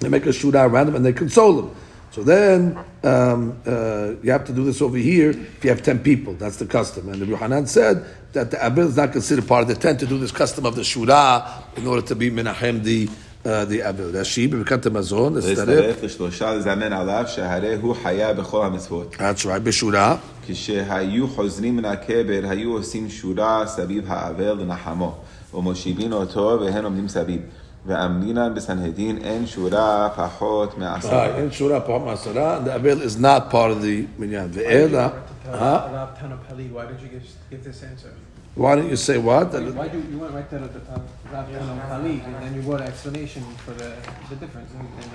they 0.00 0.08
make 0.08 0.26
a 0.26 0.30
shootout 0.30 0.70
around 0.70 0.86
them 0.86 0.96
and 0.96 1.04
they 1.04 1.12
console 1.12 1.54
them. 1.54 1.76
So 2.10 2.22
then 2.22 2.78
um, 3.02 3.60
uh, 3.66 4.12
you 4.22 4.30
have 4.30 4.44
to 4.46 4.52
do 4.52 4.64
this 4.64 4.80
over 4.80 4.96
here 4.96 5.30
if 5.30 5.64
you 5.64 5.70
have 5.70 5.82
10 5.82 6.00
people. 6.00 6.34
That's 6.34 6.56
the 6.56 6.66
custom. 6.66 7.08
And 7.08 7.20
the 7.20 7.26
Yohanan 7.26 7.66
said 7.66 8.04
that 8.32 8.50
the 8.50 8.62
Abil 8.62 8.88
is 8.88 8.96
not 8.96 9.12
considered 9.12 9.46
part 9.46 9.62
of 9.62 9.68
the 9.68 9.74
tent 9.74 10.00
to 10.00 10.06
do 10.06 10.18
this 10.18 10.32
custom 10.32 10.66
of 10.66 10.76
the 10.76 10.82
shura 10.82 11.76
in 11.76 11.86
order 11.86 12.02
to 12.06 12.14
be 12.14 12.30
Menachem 12.30 12.82
the 12.82 13.08
uh, 13.44 13.64
the 13.64 13.80
Abel. 13.80 14.10
Rashi, 14.10 14.48
בברכת 14.48 14.86
המזון, 14.86 15.34
להצטרף. 15.34 15.68
להצטרף 15.68 16.02
לשלושה 16.02 16.54
לזמן 16.54 16.92
עליו 16.92 17.24
שהרי 17.26 17.74
הוא 17.74 17.94
חיה 18.02 18.32
בכל 18.32 18.66
המצוות. 18.66 19.14
That's 19.14 19.44
right, 19.44 19.60
בשורה. 19.62 20.16
כשהיו 20.46 21.28
חוזרים 21.28 21.76
מן 21.76 21.84
הקבר, 21.84 22.40
היו 22.48 22.72
עושים 22.72 23.08
שורה 23.08 23.66
סביב 23.66 24.04
האבל 24.06 24.52
לנחמו, 24.52 25.18
ומושיבים 25.54 26.12
אותו 26.12 26.58
והם 26.60 26.84
עומדים 26.84 27.08
סביב. 27.08 27.40
ואמרינן 27.86 28.54
בסנהדין 28.54 29.18
אין 29.18 29.46
שורה 29.46 30.08
פחות 30.16 30.78
מעשרה. 30.78 31.26
Right, 31.26 31.38
אין 31.38 31.50
שורה 31.50 31.80
פחות 31.80 32.02
מעשרה, 32.04 32.58
and 32.58 32.66
the 32.66 32.74
Abel 32.74 33.00
is 33.02 33.16
not 33.16 33.50
part 33.50 33.70
of 33.70 33.80
the 33.82 34.06
minyan. 34.18 34.50
ואלא, 34.52 35.06
huh? 35.44 35.88
Rav 35.92 36.18
Tana 36.18 36.36
Pali, 36.48 36.64
why 36.72 36.86
did 36.86 37.00
you 37.00 37.08
give, 37.08 37.22
give 37.50 37.62
this 37.64 37.82
answer? 37.82 38.12
Why 38.56 38.74
don't 38.74 38.88
you 38.88 38.96
say 38.96 39.18
what? 39.18 39.52
Why 39.52 39.88
do 39.88 39.98
you 40.10 40.18
want 40.18 40.32
to 40.32 40.36
write 40.36 40.50
that 40.50 40.62
uh, 40.62 40.98
Rav 41.32 41.46
Tana 41.52 41.84
Pali, 41.88 42.22
and 42.26 42.34
then 42.42 42.54
you 42.56 42.62
wrote 42.62 42.80
an 42.80 42.88
explanation 42.88 43.42
for 43.64 43.72
the, 43.72 43.92
the 44.30 44.36
difference 44.36 44.70
in, 44.72 44.80
in 45.02 45.08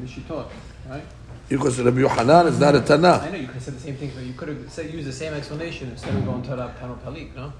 the, 0.00 0.06
the 0.06 0.06
Shitot, 0.06 0.46
right? 0.88 1.04
Because 1.48 1.80
Rabbi 1.80 2.00
Yohanan 2.00 2.46
is 2.46 2.58
not 2.60 2.76
a 2.76 2.78
I 2.78 2.82
Tanah. 2.82 3.32
know 3.32 3.36
you 3.36 3.46
could 3.48 3.54
have 3.56 3.62
said 3.64 3.74
the 3.74 3.80
same 3.80 3.96
thing, 3.96 4.12
but 4.14 4.22
you 4.22 4.34
could 4.34 4.48
have 4.48 4.70
said, 4.70 4.84
used 4.94 5.08
the 5.08 5.12
same 5.12 5.34
explanation 5.34 5.90
instead 5.90 6.14
of 6.14 6.24
going 6.24 6.42
to 6.42 6.54
Rav 6.56 6.78
Tana 6.78 6.94
Pali, 7.04 7.32
no? 7.34 7.52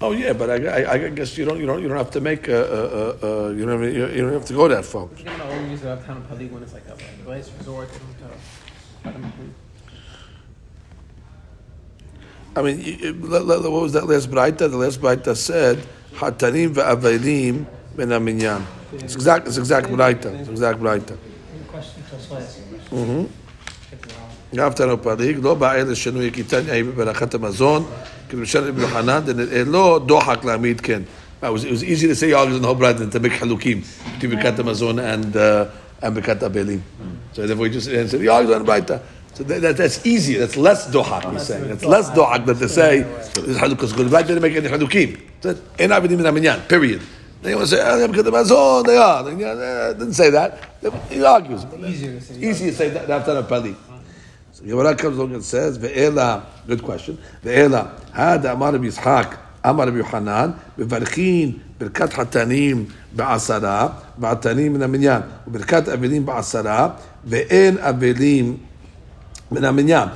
Oh 0.00 0.12
yeah, 0.12 0.34
but 0.34 0.50
I, 0.50 0.56
I, 0.82 0.92
I 0.92 1.08
guess 1.08 1.38
you 1.38 1.46
don't 1.46 1.58
you 1.58 1.64
don't 1.66 1.80
you 1.82 1.88
don't 1.88 1.96
have 1.96 2.10
to 2.10 2.20
make 2.20 2.48
a, 2.48 2.62
a, 2.78 3.26
a, 3.26 3.48
a 3.48 3.54
you 3.54 3.64
don't 3.64 3.82
you 3.82 4.06
you 4.08 4.20
don't 4.22 4.32
have 4.34 4.44
to 4.44 4.52
go 4.52 4.68
that 4.68 4.84
far. 4.84 5.08
You're 5.16 5.24
going 5.24 5.38
to 5.38 5.48
only 5.48 5.70
use 5.70 5.80
the 5.80 5.88
Rav 5.88 6.04
Tana 6.06 6.20
Pali 6.28 6.46
when 6.48 6.62
it's 6.62 6.74
like 6.74 6.84
a 6.86 7.28
last 7.30 7.50
resort 7.58 7.88
to 7.92 7.98
to- 7.98 9.10
I 12.56 12.62
mean, 12.62 12.78
you- 12.80 12.98
you- 13.04 13.16
let- 13.22 13.46
let- 13.46 13.62
what 13.62 13.82
was 13.82 13.92
that 13.92 14.06
last 14.06 14.30
braita? 14.30 14.70
The 14.70 14.76
last 14.76 15.00
braita 15.00 15.34
said 15.36 15.78
hatanim 16.16 16.74
ve'avelim 16.74 17.64
ben 17.96 18.08
aminyan. 18.08 18.62
It's 18.92 19.14
exact. 19.14 19.46
It's 19.48 19.56
exact 19.58 19.88
braita. 19.88 20.28
It's 20.40 20.48
exact 20.48 20.78
braita. 20.80 21.16
גם 24.54 24.72
תנו 24.72 25.02
פליג, 25.02 25.38
לא 25.42 25.54
בא 25.54 25.74
אלה 25.74 25.94
שינוי 25.94 26.30
קיטניה 26.30 26.74
היא 26.74 26.84
בברכת 26.84 27.34
המזון, 27.34 27.84
uh, 31.43 31.47
it 31.47 31.51
was, 31.51 31.63
it 31.63 31.71
was 31.71 31.83
easy 31.83 32.07
to 32.07 32.15
say 32.15 32.33
August 32.33 32.57
and 32.57 32.65
Hobrat 32.65 32.99
than 32.99 33.09
to 33.09 33.19
make 33.19 33.31
halukim 33.33 33.83
between 34.19 34.39
Birkat 34.39 34.59
Amazon 34.59 34.99
and 34.99 35.35
uh, 35.35 35.69
and 36.01 36.15
Birkat 36.15 36.39
Abelim. 36.39 36.81
So 37.33 37.47
therefore, 37.47 37.65
he 37.65 37.71
just 37.71 37.87
said 37.87 38.27
August 38.27 38.53
and 38.53 38.65
Braita. 38.67 39.01
So 39.33 39.43
that, 39.45 39.61
that, 39.61 39.77
that's 39.77 40.05
easy. 40.05 40.35
That's 40.35 40.55
less 40.55 40.87
dohak. 40.89 41.31
He's 41.31 41.47
saying 41.47 41.67
that's 41.67 41.85
less 41.85 42.09
dohak 42.11 42.45
than 42.45 42.57
to 42.57 42.69
say 42.69 43.01
this 43.01 43.57
halukas 43.57 43.95
good. 43.95 44.11
Right? 44.11 44.27
Didn't 44.27 44.43
make 44.43 44.55
any 44.55 44.67
halukim. 44.67 45.19
And 45.79 45.93
I've 45.93 46.07
been 46.07 46.61
Period. 46.67 47.01
They 47.41 47.55
want 47.55 47.69
to 47.69 47.75
say, 47.75 47.81
oh, 47.83 48.07
because 48.07 48.23
the 48.23 48.31
Mazon, 48.31 48.85
they 48.85 48.97
are. 48.97 49.23
They 49.23 49.31
didn't 49.97 50.13
say 50.13 50.29
that. 50.29 50.59
He 51.09 51.23
argues. 51.23 51.65
Easier 51.75 52.69
to 52.69 52.75
say 52.75 52.89
that 52.89 53.09
after 53.09 53.31
a 53.31 53.41
pali. 53.41 53.75
Gemara 54.65 54.95
comes 54.95 55.17
along 55.17 55.33
and 55.33 55.43
says, 55.43 55.77
"Ve'ela." 55.77 56.43
Good 56.67 56.83
question. 56.83 57.17
Ve'ela. 57.43 57.91
Hada 58.11 58.53
Amar 58.53 58.73
Yitzhak. 58.73 59.37
Amar 59.63 59.87
Rabbi 59.87 59.99
Yohanan. 59.99 60.59
Bevarchin 60.77 61.59
hatanim 61.79 62.91
ba'asara. 63.15 63.93
Ba'atanim 64.19 64.73
min 64.73 64.81
aminyan. 64.81 65.23
Birkat 65.49 65.85
avelim 65.85 66.25
ba'asara. 66.25 66.99
Ve'en 67.27 67.77
avelim 67.77 68.59
min 69.49 69.63
aminyan. 69.63 70.11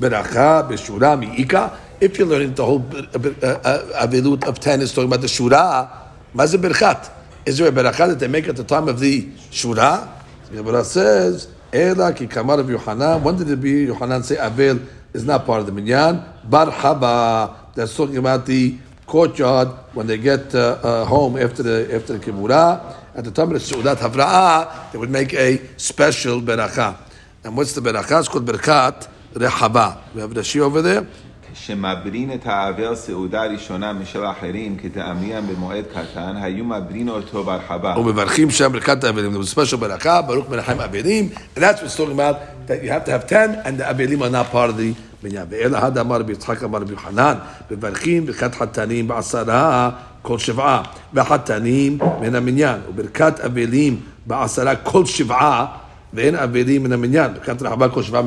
Beracha 0.00 0.68
b'shura 0.68 1.18
mi'ika. 1.18 1.76
If 2.00 2.18
you're 2.18 2.28
learning 2.28 2.54
the 2.54 2.64
whole 2.64 2.86
uh, 2.88 3.48
uh, 3.48 4.06
avelut 4.06 4.44
of 4.44 4.60
ten 4.60 4.80
is 4.80 4.92
talking 4.92 5.08
about 5.08 5.20
the 5.20 5.26
shura, 5.26 5.90
maze 6.32 6.54
birkat. 6.54 7.10
Is 7.44 7.58
there 7.58 7.68
a 7.68 7.72
beracha 7.72 8.08
that 8.08 8.20
they 8.20 8.28
make 8.28 8.46
at 8.46 8.54
the 8.54 8.62
time 8.62 8.86
of 8.86 9.00
the 9.00 9.26
shura? 9.50 10.08
Gemara 10.52 10.84
says, 10.84 11.48
Ela 11.72 12.14
ki 12.14 12.26
kamar 12.26 12.60
of 12.60 12.70
Yohanan. 12.70 13.22
When 13.22 13.36
did 13.36 13.50
it 13.50 13.60
be 13.60 13.84
Yohanan 13.84 14.22
say 14.22 14.36
Avel 14.36 14.86
is 15.12 15.24
not 15.24 15.44
part 15.44 15.60
of 15.60 15.66
the 15.66 15.72
minyan? 15.72 16.24
Bar 16.44 16.66
haba. 16.66 17.54
That's 17.74 17.94
talking 17.94 18.16
about 18.16 18.46
the 18.46 18.76
courtyard 19.06 19.68
when 19.92 20.06
they 20.06 20.18
get 20.18 20.54
uh, 20.54 20.78
uh, 20.82 21.04
home 21.04 21.36
after 21.36 21.62
the 21.62 21.94
after 21.94 22.16
the 22.16 22.18
kibura. 22.18 22.94
At 23.14 23.24
the 23.24 23.30
time 23.30 23.52
of 23.52 23.54
the 23.54 23.58
Su'udat 23.58 23.96
Havra'ah, 23.96 24.92
they 24.92 24.98
would 24.98 25.10
make 25.10 25.34
a 25.34 25.60
special 25.76 26.40
beracha. 26.40 26.96
And 27.44 27.56
what's 27.56 27.72
the 27.72 27.80
beracha? 27.80 28.20
It's 28.20 28.28
called 28.28 28.46
berakat 28.46 29.08
rehaba. 29.34 29.98
We 30.14 30.20
have 30.20 30.30
Rashi 30.30 30.60
over 30.60 30.82
there. 30.82 31.06
כשמברין 31.54 32.32
את 32.34 32.46
האבל 32.46 32.94
סעודה 32.94 33.42
ראשונה 33.44 33.92
משל 33.92 34.24
האחרים 34.24 34.76
כתאמיין 34.82 35.46
במועד 35.46 35.84
קטן, 35.94 36.36
היו 36.42 36.64
מברין 36.64 37.08
אותו 37.08 37.44
בהרחבה. 37.44 37.94
ומברכים 37.98 38.50
שם 38.50 38.72
ברכת 38.72 39.04
האבלים. 39.04 39.36
Was 39.40 39.44
a 39.44 39.58
special 39.58 39.76
ברכה, 39.76 40.22
ברוך 40.22 40.50
מנחם 40.50 40.80
אבלים, 40.80 41.28
and 41.56 41.60
that's 41.60 41.80
what's 41.82 41.96
talking 41.96 42.18
about, 42.18 42.36
that 42.68 42.82
you 42.84 42.90
have 42.90 43.04
to 43.08 43.10
have 43.10 43.28
ten, 43.30 43.66
and 43.66 43.80
the 43.80 43.90
אבלים 43.90 44.22
are 44.22 44.30
not 44.30 44.52
part 44.54 44.70
of 44.70 44.76
the 44.78 44.94
בניין. 45.22 45.46
ואלא 45.50 45.76
הדה 45.78 46.00
אמר 46.00 46.16
רבי 46.20 46.32
יצחק 46.32 46.62
אמר 46.62 46.78
רבי 46.78 46.92
יוחנן, 46.92 47.34
מברכים 47.70 48.26
ברכת 48.26 48.54
חתנים 48.54 49.08
בעשרה 49.08 49.90
כל 50.22 50.38
שבעה, 50.38 50.82
וחתנים 51.14 51.98
מן 52.20 52.34
המניין, 52.34 52.80
וברכת 52.88 53.40
אבלים 53.40 54.00
בעשרה 54.26 54.76
כל 54.76 55.06
שבעה, 55.06 55.66
ואין 56.14 56.34
אבלים 56.34 56.82
מן 56.82 56.92
המניין. 56.92 57.34
ברכת 57.34 57.62
רחבה 57.62 57.88
כל 57.88 58.02
שבעה 58.02 58.22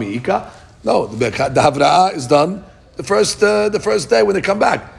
the 0.85 0.89
ברכת- 1.17 1.51
the 1.57 1.61
הבראה 1.61 2.09
is 2.09 2.27
done 2.29 2.70
the 2.95 3.03
first 3.03 3.41
uh, 3.43 3.69
the 3.69 3.79
first 3.79 4.09
day 4.09 4.23
when 4.23 4.35
they 4.35 4.41
come 4.41 4.59
back. 4.59 4.93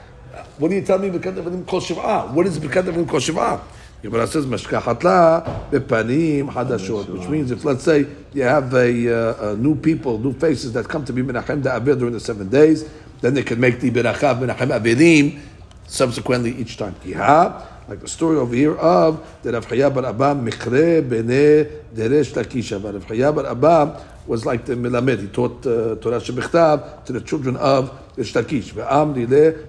What 0.57 0.69
do 0.69 0.75
you 0.75 0.81
tell 0.81 0.99
me? 0.99 1.09
What 1.09 1.25
is 1.25 2.59
Bikatavim 2.59 3.07
Kol 3.07 3.19
Shiv'ah? 3.19 3.61
Gemara 4.03 4.27
says 4.27 4.45
Meshkahatla 4.45 5.69
bepanim 5.71 6.51
hadashot, 6.51 7.07
which 7.07 7.29
means 7.29 7.51
if 7.51 7.63
let's 7.63 7.83
say 7.83 8.05
you 8.33 8.43
have 8.43 8.73
a, 8.73 9.39
uh, 9.39 9.51
a 9.51 9.55
new 9.55 9.75
people, 9.75 10.19
new 10.19 10.33
faces 10.33 10.73
that 10.73 10.89
come 10.89 11.05
to 11.05 11.13
be 11.13 11.21
menachem 11.23 11.63
da'avir 11.63 11.97
during 11.97 12.11
the 12.11 12.19
seven 12.19 12.49
days, 12.49 12.89
then 13.21 13.33
they 13.33 13.43
can 13.43 13.61
make 13.61 13.79
the 13.79 13.89
berachav 13.89 14.45
menachem 14.45 14.77
avirim 14.77 15.39
subsequently 15.87 16.51
each 16.57 16.75
time. 16.75 16.93
Yeah, 17.05 17.65
like 17.87 18.01
the 18.01 18.09
story 18.09 18.35
over 18.35 18.53
here 18.53 18.75
of 18.75 19.25
the 19.41 19.53
Rav 19.53 19.65
Chaya 19.67 19.93
bar 19.93 20.05
Abba 20.05 20.35
mikre 20.35 21.07
bene 21.07 21.65
deresh 21.95 22.33
takisha, 22.33 22.81
but 22.81 22.95
Rav 22.95 23.07
Chaya 23.07 23.33
bar 23.33 23.45
Abba 23.45 24.05
was 24.27 24.45
like 24.45 24.65
the 24.65 24.75
Milamed. 24.75 25.19
He 25.19 25.27
taught 25.27 25.65
uh, 25.65 25.95
Torah 25.95 26.19
Shebichtav 26.19 27.05
to 27.05 27.13
the 27.13 27.21
children 27.21 27.57
of 27.57 27.91
Rish 28.17 28.33
Lakish. 28.33 28.73
Ve'am 28.73 29.13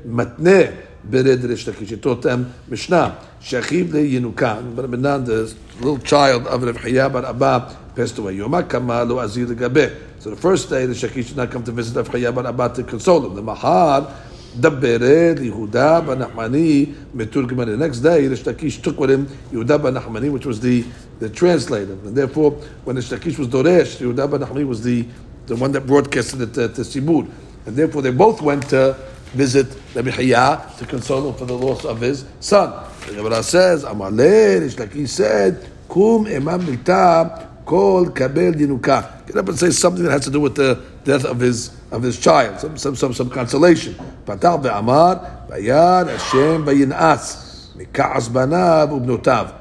matneh 0.07 0.77
bered 1.09 1.49
Rish 1.49 1.65
He 1.89 1.97
taught 1.97 2.23
them 2.23 2.53
Mishnah. 2.69 3.19
Shechiv 3.41 3.93
le 3.93 4.01
Yinukan. 4.01 4.77
But 4.77 4.91
Menan, 4.91 5.27
the 5.27 5.55
little 5.79 5.99
child 5.99 6.47
of 6.47 6.63
Rav 6.63 6.77
Chaya 6.77 7.13
bar 7.13 7.27
Abba, 7.27 7.77
passed 7.95 8.19
away. 8.19 8.37
Yoma 8.37 8.69
kama 8.69 9.05
azir 9.05 9.55
gabe. 9.55 9.93
So 10.19 10.31
the 10.31 10.37
first 10.37 10.71
day, 10.71 10.87
the 10.87 10.95
Shakish 10.95 11.29
did 11.29 11.37
not 11.37 11.51
come 11.51 11.65
to 11.65 11.73
visit 11.73 11.97
Rav 11.97 12.09
Chaya 12.09 12.35
bar 12.35 12.47
Abba 12.47 12.75
to 12.75 12.85
console 12.85 13.27
him. 13.27 13.35
The 13.35 13.43
Mahar, 13.43 14.13
דברת 14.61 15.41
יהודה 15.41 16.01
בן 16.01 16.19
נחמני 16.19 16.87
מתורגמני. 17.15 17.73
The 17.73 17.77
next 17.77 18.01
day, 18.01 18.29
the 18.29 18.37
Lakish 18.37 18.83
took 18.83 18.99
with 19.01 19.11
him 19.11 19.27
Yehuda 19.53 19.83
ben 19.83 19.95
Nachmani, 19.95 20.31
which 20.31 20.47
was 20.47 20.61
the 20.61 20.85
the 21.19 21.29
translator. 21.29 21.93
And 21.93 22.17
therefore, 22.17 22.53
when 22.85 22.97
the 22.97 23.03
Shtakish 23.03 23.39
was 23.39 23.49
Doresh, 23.49 23.99
Yehuda 23.99 24.31
ben 24.31 24.41
Nachmani 24.41 24.67
was 24.67 24.83
the, 24.83 25.07
the 25.47 25.57
one 25.57 25.73
that 25.73 25.87
broadcasted 25.87 26.41
it 26.41 26.55
to, 26.55 26.69
to 26.69 26.81
Sibur. 26.83 27.31
And 27.67 27.77
therefore, 27.77 28.03
they 28.03 28.11
both 28.11 28.43
went 28.43 28.69
to 28.71 28.97
visit 29.33 29.67
Rabbi 29.95 30.11
Chaya 30.11 30.77
to 30.79 30.87
console 30.87 31.29
him 31.31 31.35
for 31.35 31.45
the 31.47 31.57
loss 31.57 31.85
of 31.85 32.01
his 32.01 32.25
son. 32.41 32.89
The 33.07 33.15
Gemara 33.15 33.43
says, 33.43 33.85
Amaleh, 33.85 34.71
Shtakish 34.71 35.09
said, 35.09 35.71
Kum 35.89 36.27
imam 36.27 36.61
milta 36.63 37.65
kol 37.65 38.11
kabel 38.11 38.53
yinuka. 38.53 39.27
Get 39.27 39.37
up 39.37 39.49
and 39.49 39.59
say 39.59 39.71
something 39.71 40.05
that 40.05 40.11
has 40.11 40.25
to 40.25 40.31
do 40.31 40.41
with 40.41 40.55
the 40.55 40.81
death 41.05 41.25
of 41.25 41.41
his 41.41 41.77
of 41.91 42.03
his 42.03 42.19
child, 42.19 42.61
some 42.61 42.77
some 42.77 42.97
some, 42.97 43.15
some 43.15 43.31
consolation. 43.31 43.95
Patach 44.27 44.63
ve'amar 44.63 45.49
vayad 45.49 46.09
Hashem 46.09 46.65
vayin'as 46.65 47.75
mika'as 47.77 48.29
banav 48.29 48.91
ubnotav. 48.91 49.55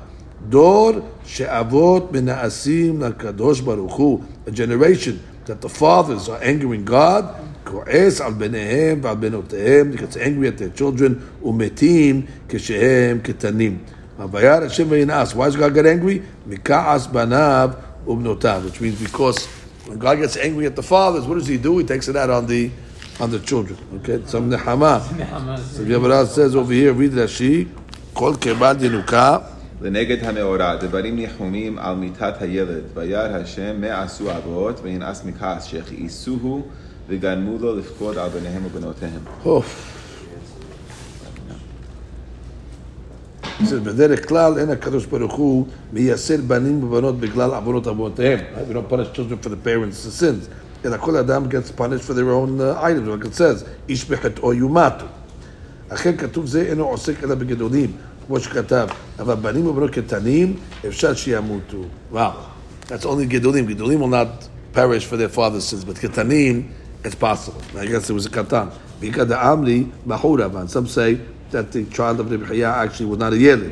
Dor 0.50 1.02
she'avot 1.27 2.11
mina'asim 2.13 2.99
lakadosh 2.99 3.65
baruch 3.65 3.93
hu. 3.93 4.23
A 4.47 4.51
generation 4.51 5.21
that 5.47 5.61
the 5.61 5.69
fathers 5.69 6.29
are 6.29 6.43
angering 6.43 6.85
God. 6.85 7.25
כועס 7.65 8.21
על 8.21 8.33
בניהם 8.33 9.01
ועל 9.03 9.17
בנותיהם, 9.17 9.93
he 9.93 9.97
gets 9.97 10.17
angry 10.17 10.49
at 10.49 10.59
their 10.59 10.81
children, 10.81 11.15
ומתים 11.43 12.23
כשהם 12.49 13.19
קטנים. 13.23 13.79
וירא 14.33 14.65
השם 14.65 14.87
וינעש. 14.89 15.35
Why 15.35 15.51
does 15.51 15.57
God 15.57 15.75
get 15.75 15.87
angry? 15.87 16.19
מכעס 16.47 17.07
בניו 17.07 17.71
ובנותיו, 18.07 18.63
which 18.67 18.81
means 18.81 18.99
because 19.01 19.47
when 19.87 19.99
God 19.99 20.19
gets 20.19 20.37
angry 20.37 20.67
at 20.67 20.77
the 20.77 20.83
fathers, 20.83 21.27
what 21.27 21.39
does 21.39 21.47
he 21.47 21.59
do? 21.59 21.79
He 21.79 21.85
takes 21.85 22.09
it 22.09 22.17
out 22.17 22.31
on 22.31 22.47
the 22.47 22.71
on 23.21 23.31
the 23.31 23.39
children. 23.41 23.77
Okay, 23.97 24.23
some 24.27 24.51
nehama. 24.51 25.03
So 25.75 25.85
Gemara 25.85 26.27
says 26.27 26.55
over 26.57 26.73
here, 26.73 26.93
read 26.93 27.13
Rashi, 27.13 27.67
כל 28.15 28.35
כבד 28.41 28.77
ינוקה, 28.81 29.39
לנגד 29.84 30.24
המאורע, 30.24 30.76
דברים 30.76 31.16
ניחומים 31.16 31.78
על 31.78 31.96
מיתת 31.96 32.34
הילד, 32.42 32.82
וירא 32.94 33.38
השם 33.38 33.82
מה 33.82 34.04
עשו 34.04 34.32
אבות, 34.38 34.80
וינעש 34.84 35.20
מכעס, 35.26 35.66
שהכעיסוהו, 35.66 36.62
וגרמו 37.10 37.58
לו 37.60 37.76
לפקוד 37.76 38.18
על 38.18 38.30
בניהם 38.30 38.66
ובנותיהם. 38.66 39.20
אוף. 39.46 39.90
בדרך 43.84 44.28
כלל 44.30 44.60
אין 44.60 44.70
הקדוש 44.70 45.06
ברוך 45.06 45.34
הוא 45.34 45.66
מייסר 45.94 46.38
בנים 46.48 46.84
ובנות 46.84 47.20
בגלל 47.20 47.54
עוונות 47.54 47.88
אבותיהם. 47.88 48.40
We 48.70 48.74
don't 48.74 48.94
punish 48.94 49.18
children 49.18 49.46
for 49.46 49.50
the 49.50 49.68
parents' 49.68 50.22
sins. 50.22 50.48
אלא 50.86 50.98
כל 50.98 51.18
אדם 51.18 51.46
gets 51.50 51.80
punished 51.80 52.04
for 52.08 52.14
their 52.14 52.32
own 52.32 52.60
uh, 52.60 52.84
items, 52.84 53.08
like 53.08 53.26
it 53.26 53.36
says, 53.38 53.66
איש 53.90 54.10
בחטאו 54.10 54.54
יומתו. 54.54 55.06
אכן 55.90 56.18
כתוב 56.18 56.46
זה 56.46 56.62
אינו 56.62 56.84
עוסק 56.84 57.24
אלא 57.24 57.36
בגדולים, 57.36 57.92
כמו 58.27 58.41
שכתב, 58.41 58.89
אבל 59.19 59.35
בנים 59.35 59.67
ובנות 59.67 59.91
קטנים 59.91 60.57
אפשר 60.89 61.15
שימותו. 61.15 61.83
Wow, 62.13 62.17
that's 62.87 63.05
only 63.05 63.27
גדולים. 63.29 63.67
גדולים 63.67 64.01
will 64.01 64.09
not 64.09 64.49
perish 64.75 65.05
for 65.07 65.17
their 65.17 65.29
father's 65.29 65.65
sins, 65.65 65.85
but 65.85 65.99
קטנים, 65.99 66.63
it's 67.05 67.15
possible. 67.15 67.63
I 67.75 67.87
guess 67.87 68.11
it 68.11 68.13
was 68.13 68.27
a 68.27 68.31
קטן. 68.31 68.67
בעיקר 69.01 69.25
דאמרי 69.25 69.85
בחורה, 70.07 70.47
and 70.47 70.71
some 70.71 70.87
say 70.87 71.19
that 71.53 71.73
the 71.73 71.85
child 71.85 72.21
of 72.21 72.31
Rebbe 72.31 72.47
Chaya 72.47 72.73
actually 72.85 73.07
was 73.07 73.19
not 73.19 73.33
a 73.33 73.37
ילד. 73.37 73.71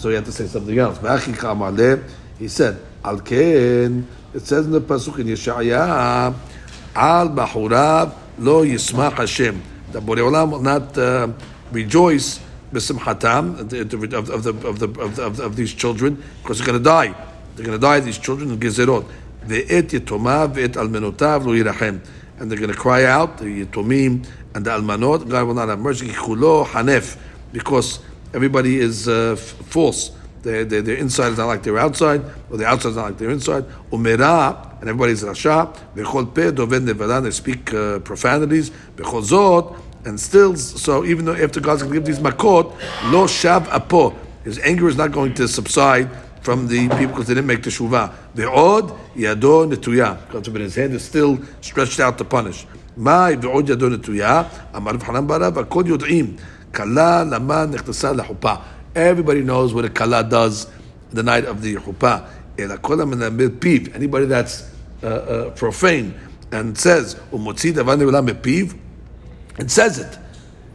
So 0.00 0.08
you 0.08 0.16
have 0.16 0.24
to 0.24 0.32
say 0.32 0.46
something 0.46 0.78
else. 0.78 0.98
ואחי 1.02 1.32
כאמר 1.32 1.70
לה, 1.70 1.94
he 2.40 2.48
said, 2.48 2.74
על 3.02 3.16
כן, 3.24 3.92
it 4.34 4.46
says 4.46 4.66
in 4.66 4.72
the 4.72 4.80
pasuk 4.80 5.18
in 5.18 5.28
ישעיה, 5.28 6.30
על 6.94 7.28
בחוריו 7.34 8.08
לא 8.38 8.66
ישמח 8.66 9.20
השם. 9.20 9.54
That 9.92 10.04
Borei 10.04 10.18
Olam 10.18 10.50
will 10.50 10.60
not 10.60 10.98
uh, 10.98 11.28
rejoice 11.72 12.40
Besimhatam 12.73 13.59
of, 13.59 13.73
of, 14.29 14.43
the, 14.43 14.67
of, 14.67 14.79
the, 14.79 15.01
of, 15.01 15.15
the, 15.15 15.43
of, 15.43 15.55
these 15.55 15.73
children 15.73 16.23
because 16.41 16.59
they're 16.59 16.67
going 16.67 16.77
to 16.77 16.83
die. 16.83 17.15
They're 17.55 17.65
going 17.65 17.77
to 17.77 17.81
die, 17.81 17.99
these 17.99 18.17
children, 18.17 18.51
in 18.51 18.59
Gezerot. 18.59 19.05
Ve'et 19.45 19.89
yetomav 19.89 20.53
ve'et 20.55 20.73
almenotav 20.73 21.45
lo 21.45 21.53
yirachem. 21.53 21.99
And 22.39 22.49
they're 22.49 22.59
going 22.59 22.71
to 22.71 22.77
cry 22.77 23.03
out, 23.03 23.39
the 23.39 23.63
and 24.55 24.65
the 24.65 24.71
almanot. 24.71 25.27
God 25.29 25.47
will 25.47 25.53
not 25.53 25.69
have 25.69 25.79
mercy. 25.79 26.09
Chulo 26.09 26.63
hanef. 26.65 27.17
Because 27.51 27.99
everybody 28.33 28.79
is 28.79 29.07
uh, 29.07 29.35
false. 29.35 30.11
Their, 30.41 30.63
their, 30.63 30.81
their 30.81 30.95
inside 30.95 31.33
is 31.33 31.37
not 31.37 31.47
like 31.47 31.63
their 31.63 31.77
outside, 31.77 32.23
or 32.49 32.57
their 32.57 32.67
outside 32.67 32.89
is 32.91 32.95
not 32.95 33.05
like 33.05 33.17
their 33.17 33.29
inside. 33.29 33.65
Umera, 33.91 34.79
and 34.79 34.89
everybody's 34.89 35.23
rasha. 35.23 35.75
Ve'chol 35.95 36.33
peh 36.33 36.51
doven 36.51 36.85
nevadan. 36.85 37.23
They 37.23 37.31
speak 37.31 37.73
uh, 37.73 37.99
profanities. 37.99 38.69
Ve'chol 38.95 39.23
zot 39.23 39.77
and 40.04 40.20
still, 40.20 40.56
so 40.56 41.04
even 41.04 41.24
though 41.24 41.34
after 41.34 41.60
God's 41.60 41.82
going 41.82 41.94
to 41.94 42.00
give 42.00 42.06
these 42.06 42.18
makot, 42.18 42.72
lo 43.10 43.26
shav 43.26 43.66
apo, 43.68 44.14
his 44.44 44.58
anger 44.58 44.88
is 44.88 44.96
not 44.96 45.12
going 45.12 45.34
to 45.34 45.48
subside 45.48 46.10
from 46.42 46.68
the 46.68 46.88
people 46.90 47.06
because 47.06 47.26
they 47.26 47.34
didn't 47.34 47.46
make 47.46 47.62
the 47.62 47.70
shuvah. 47.70 48.12
Ve'od 48.36 48.96
yado 49.16 49.66
netuya, 49.72 50.18
because 50.26 50.46
his 50.46 50.74
hand 50.74 50.92
is 50.92 51.02
still 51.02 51.38
stretched 51.60 52.00
out 52.00 52.18
to 52.18 52.24
punish. 52.24 52.66
מאי 52.96 53.36
ועוד 53.42 53.68
ידו 53.68 53.88
נטויה, 53.88 54.42
אמר 54.76 54.92
רב 54.92 55.02
חנן 55.02 55.26
ברב, 55.26 55.58
הכל 55.58 55.82
יודעים, 55.86 56.36
כלה 56.74 57.24
למה 57.24 57.66
נכנסה 57.66 58.12
לחופה. 58.12 58.54
Everybody 58.94 59.42
knows 59.42 59.74
what 59.74 59.84
a 59.84 59.88
kala 59.88 60.22
does 60.22 60.66
the 61.12 61.22
night 61.22 61.44
of 61.44 61.62
the 61.62 61.76
chuppah. 61.76 62.18
אלא 62.58 62.74
כל 62.80 63.00
המנבא 63.00 63.44
פיו, 63.58 63.80
anybody 63.94 64.26
that's 64.26 64.62
uh, 65.02 65.06
uh, 65.06 65.60
profane 65.60 66.12
and 66.52 66.78
says, 66.78 67.16
ומוציא 67.32 67.72
דבר 67.72 67.96
נבלה 67.96 68.20
מפיו, 68.20 68.66
it 69.59 69.69
says 69.69 69.99
it. 69.99 70.17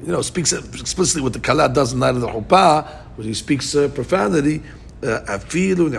You 0.02 0.12
know, 0.12 0.22
speaks 0.22 0.52
explicitly 0.52 1.22
what 1.22 1.32
the 1.32 1.40
Kala 1.40 1.68
does 1.68 1.92
in 1.92 2.00
the 2.00 2.06
night 2.06 2.16
of 2.16 2.20
the 2.20 2.28
Chuppah, 2.28 2.86
when 3.16 3.26
he 3.26 3.34
speaks 3.34 3.74
uh, 3.74 3.88
profanity. 3.88 4.62
Uh, 5.02 5.38
even 5.52 5.92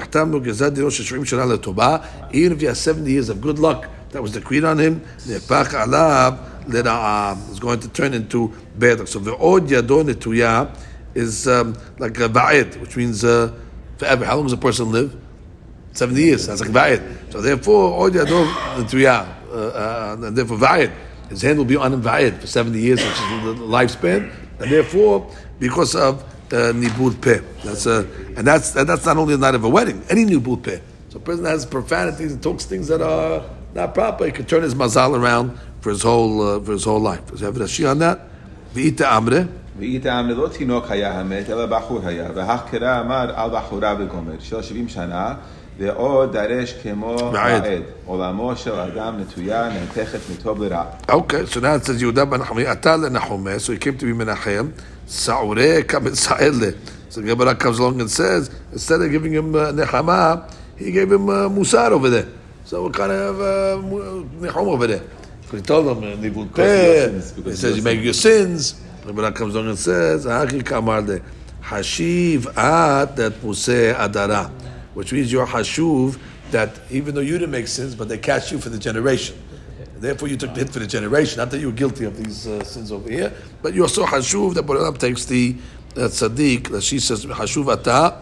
if 2.53 2.59
he 2.59 2.65
has 2.65 2.79
70 2.79 3.11
years 3.11 3.29
of 3.29 3.39
good 3.41 3.59
luck 3.59 3.87
that 4.09 4.21
was 4.21 4.31
decreed 4.31 4.63
on 4.63 4.79
him, 4.79 5.03
is 5.27 5.47
going 7.59 7.79
to 7.79 7.89
turn 7.89 8.13
into 8.15 8.53
bad 8.77 8.99
luck. 8.99 9.07
So, 9.07 9.19
od 9.19 9.67
Yadon 9.67 10.35
ya 10.35 10.67
is 11.13 11.47
um, 11.47 11.75
like 11.99 12.17
a 12.19 12.29
Ba'id, 12.29 12.79
which 12.81 12.97
means 12.97 13.23
uh, 13.23 13.53
forever. 13.97 14.25
How 14.25 14.35
long 14.35 14.45
does 14.45 14.53
a 14.53 14.57
person 14.57 14.91
live? 14.91 15.15
70 15.93 16.21
years. 16.21 16.47
That's 16.47 16.61
like 16.61 16.71
Ba'id. 16.71 17.31
So, 17.31 17.41
therefore, 17.41 18.05
Od 18.05 18.13
Yadon 18.13 18.47
Etuya, 18.83 19.27
uh, 19.49 19.53
uh, 19.53 20.17
and 20.19 20.35
therefore 20.35 20.57
Ba'id. 20.57 20.91
His 21.28 21.42
hand 21.42 21.58
will 21.58 21.64
be 21.64 21.76
on 21.76 21.92
him 21.92 22.02
va'id 22.02 22.40
for 22.40 22.46
70 22.46 22.80
years, 22.80 23.00
which 23.00 23.10
is 23.10 23.58
the 23.58 23.64
lifespan. 23.64 24.32
And 24.58 24.70
therefore, 24.70 25.30
because 25.58 25.94
of 25.94 26.24
uh, 26.52 26.72
nibud 26.72 27.20
peh. 27.20 27.40
That's 27.64 27.86
uh, 27.86 28.06
and 28.36 28.46
that's 28.46 28.74
and 28.76 28.88
that's 28.88 29.06
not 29.06 29.16
only 29.16 29.36
the 29.36 29.40
night 29.40 29.54
of 29.54 29.64
a 29.64 29.68
wedding. 29.68 30.02
Any 30.08 30.24
nibud 30.24 30.62
peh. 30.62 30.80
So 31.10 31.18
a 31.18 31.20
person 31.20 31.44
has 31.44 31.66
profanities 31.66 32.32
and 32.32 32.42
talks 32.42 32.64
things 32.64 32.88
that 32.88 33.02
are 33.02 33.44
not 33.74 33.94
proper. 33.94 34.26
He 34.26 34.32
can 34.32 34.46
turn 34.46 34.62
his 34.62 34.74
mazal 34.74 35.18
around 35.18 35.58
for 35.80 35.90
his 35.90 36.02
whole 36.02 36.42
uh, 36.42 36.60
for 36.60 36.72
his 36.72 36.84
whole 36.84 37.00
life. 37.00 37.24
Does 37.30 37.40
he 37.40 37.46
have 37.46 37.56
a 37.56 37.60
rashi 37.60 37.88
on 37.90 37.98
that? 38.00 38.20
V'ita 38.74 39.06
amre. 39.10 39.48
ואיתם 39.78 40.26
לא 40.36 40.48
תינוק 40.48 40.90
היה 40.90 41.20
המת, 41.20 41.50
אלא 41.50 41.66
בחור 41.66 42.00
היה, 42.04 42.28
והחקרה 42.34 43.00
אמר 43.00 43.30
על 43.34 43.50
בחורה 43.50 43.96
וגומר, 43.98 44.32
של 44.40 44.62
שבעים 44.62 44.88
שנה, 44.88 45.34
ועוד 45.78 46.32
דרש 46.32 46.74
כמו 46.82 47.30
ועד. 47.32 47.62
ועד. 47.62 47.82
עולמו 48.06 48.56
של 48.56 48.72
אדם 48.74 49.18
נטויה, 49.20 49.68
נהפכת 49.68 50.18
מטוב 50.32 50.62
לרע. 50.62 50.84
Okay, 51.08 51.46
so 51.46 51.60
now 51.60 51.74
it 51.74 51.84
says 51.84 52.02
Yehuda 52.02 52.28
ben 52.30 52.40
Nachum, 52.40 52.70
Ata 52.70 52.90
leNachum, 52.90 53.58
so 53.60 53.72
he 53.72 53.78
came 53.78 53.96
to 53.96 54.04
be 54.04 54.12
Menachem, 54.12 54.72
Sa'ure 55.06 55.82
kamet 55.82 56.16
Sa'ele. 56.16 56.74
So 57.08 57.20
the 57.22 57.26
Gemara 57.28 57.54
comes 57.56 57.78
along 57.78 58.00
and 58.00 58.10
says, 58.10 58.50
instead 58.72 59.00
of 59.00 59.10
giving 59.10 59.32
him 59.32 59.54
uh, 59.54 59.72
Nechama, 59.72 60.52
he 60.76 60.92
gave 60.92 61.10
him 61.10 61.28
uh, 61.28 61.48
Musar 61.48 61.90
over 61.90 62.08
there. 62.10 62.28
So 62.64 62.82
what 62.84 62.94
kind 62.94 63.10
of 63.10 63.40
uh, 63.40 63.82
mu- 63.82 64.24
Nechum 64.40 64.68
over 64.68 64.86
there? 64.86 65.02
So 65.50 65.56
he 65.56 65.62
told 65.62 65.96
him, 65.96 66.04
uh, 66.04 66.16
Nivul 66.16 66.46
Because 66.48 66.70
of 66.70 66.84
your 66.84 66.94
Peh, 66.94 67.06
sins, 67.06 67.32
because 67.32 67.44
he 67.44 67.50
of 67.52 67.58
says, 67.58 67.70
your 67.70 67.76
you 67.78 67.82
make 67.82 68.04
your 68.04 68.12
sins. 68.12 68.80
The 69.00 69.06
Gemara 69.08 69.32
comes 69.32 69.54
along 69.54 69.68
and 69.70 69.78
says, 69.78 70.26
Haki 70.26 70.64
kamar 70.64 71.02
de, 71.02 71.20
Hashiv 71.62 72.46
at 72.56 73.16
that 73.16 73.32
Museh 73.42 73.94
Adara, 73.94 74.50
which 74.94 75.12
means 75.12 75.30
you're 75.32 75.46
Hashuv, 75.46 76.18
that 76.50 76.70
even 76.90 77.14
though 77.14 77.20
you 77.20 77.34
didn't 77.38 77.50
make 77.52 77.68
sins, 77.68 77.94
but 77.94 78.08
they 78.08 78.18
catch 78.18 78.50
you 78.52 78.58
for 78.58 78.68
the 78.70 78.78
generation. 78.78 79.36
Therefore, 79.98 80.28
you 80.28 80.36
took 80.36 80.54
the 80.54 80.60
hit 80.60 80.70
for 80.70 80.78
the 80.78 80.86
generation. 80.86 81.38
Not 81.38 81.50
that 81.50 81.60
you 81.60 81.66
were 81.66 81.72
guilty 81.82 82.04
of 82.06 82.16
these 82.16 82.46
uh, 82.46 82.64
sins 82.64 82.90
over 82.90 83.10
here, 83.10 83.32
but 83.62 83.74
you're 83.74 83.88
so 83.88 84.04
hashuv 84.06 84.54
that 84.54 84.64
Borelam 84.66 84.96
takes 84.96 85.26
the 85.26 85.56
uh, 85.96 86.00
tzaddik. 86.00 86.68
That 86.70 86.82
she 86.82 86.98
says 86.98 87.26
hashuv 87.26 87.68
ata. 87.72 88.16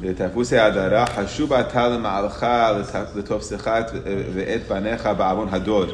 ותפוסי 0.00 0.58
הדרה, 0.58 1.06
חשוב 1.06 1.52
אתה 1.52 1.88
למעלך 1.88 2.46
לתופסך 3.16 3.70
ואת 4.34 4.60
פניך 4.68 5.08
בעוון 5.18 5.48
הדור. 5.50 5.84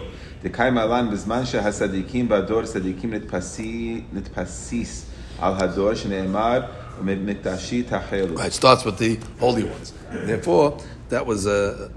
דקיים 0.43 0.79
עלן 0.79 1.11
בזמן 1.11 1.47
שהצדיקים 1.47 2.29
בדור 2.29 2.63
צדיקים 2.63 3.15
נתפסי- 3.15 4.01
נתפסיס 4.13 5.07
על 5.39 5.53
הדור 5.59 5.95
שנאמר 5.95 6.61
ומתשית 6.61 6.67
החלו. 6.67 6.82
Right, 7.01 8.47
it 8.47 8.53
starts 8.53 8.85
with 8.85 8.99
the 8.99 9.19
holy 9.39 9.65
ones. 9.65 9.93
Therefore, 10.11 10.79
that 11.09 11.25
was 11.25 11.47
uh, 11.47 11.89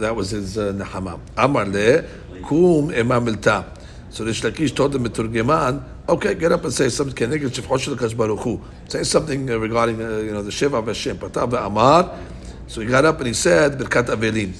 that 0.00 0.14
was 0.14 0.30
his 0.30 0.56
uh, 0.56 0.72
nechama. 0.72 1.20
Amar 1.36 1.66
le 1.66 2.02
kum 2.42 2.88
emamilta. 2.90 3.64
So 4.10 4.24
the 4.24 4.30
Shlakish 4.30 4.74
told 4.74 4.92
the 4.92 4.98
Meturgeman, 4.98 5.82
okay, 6.08 6.34
get 6.34 6.52
up 6.52 6.64
and 6.64 6.72
say 6.72 6.88
something. 6.88 7.14
Keneged 7.14 7.50
shefchosh 7.50 7.80
shel 7.80 8.16
Baruch 8.16 8.40
Hu. 8.40 8.60
Say 8.88 9.02
something 9.02 9.50
uh, 9.50 9.58
regarding 9.58 10.00
uh, 10.00 10.18
you 10.18 10.32
know 10.32 10.42
the 10.42 10.50
Shiva 10.50 10.78
of 10.78 10.86
Hashem. 10.86 11.18
Patav 11.18 11.50
ve'amar. 11.50 12.16
So 12.66 12.80
he 12.80 12.86
got 12.86 13.04
up 13.04 13.18
and 13.18 13.28
he 13.28 13.34
said, 13.34 13.78
Birkat 13.78 14.06
Avelim. 14.06 14.54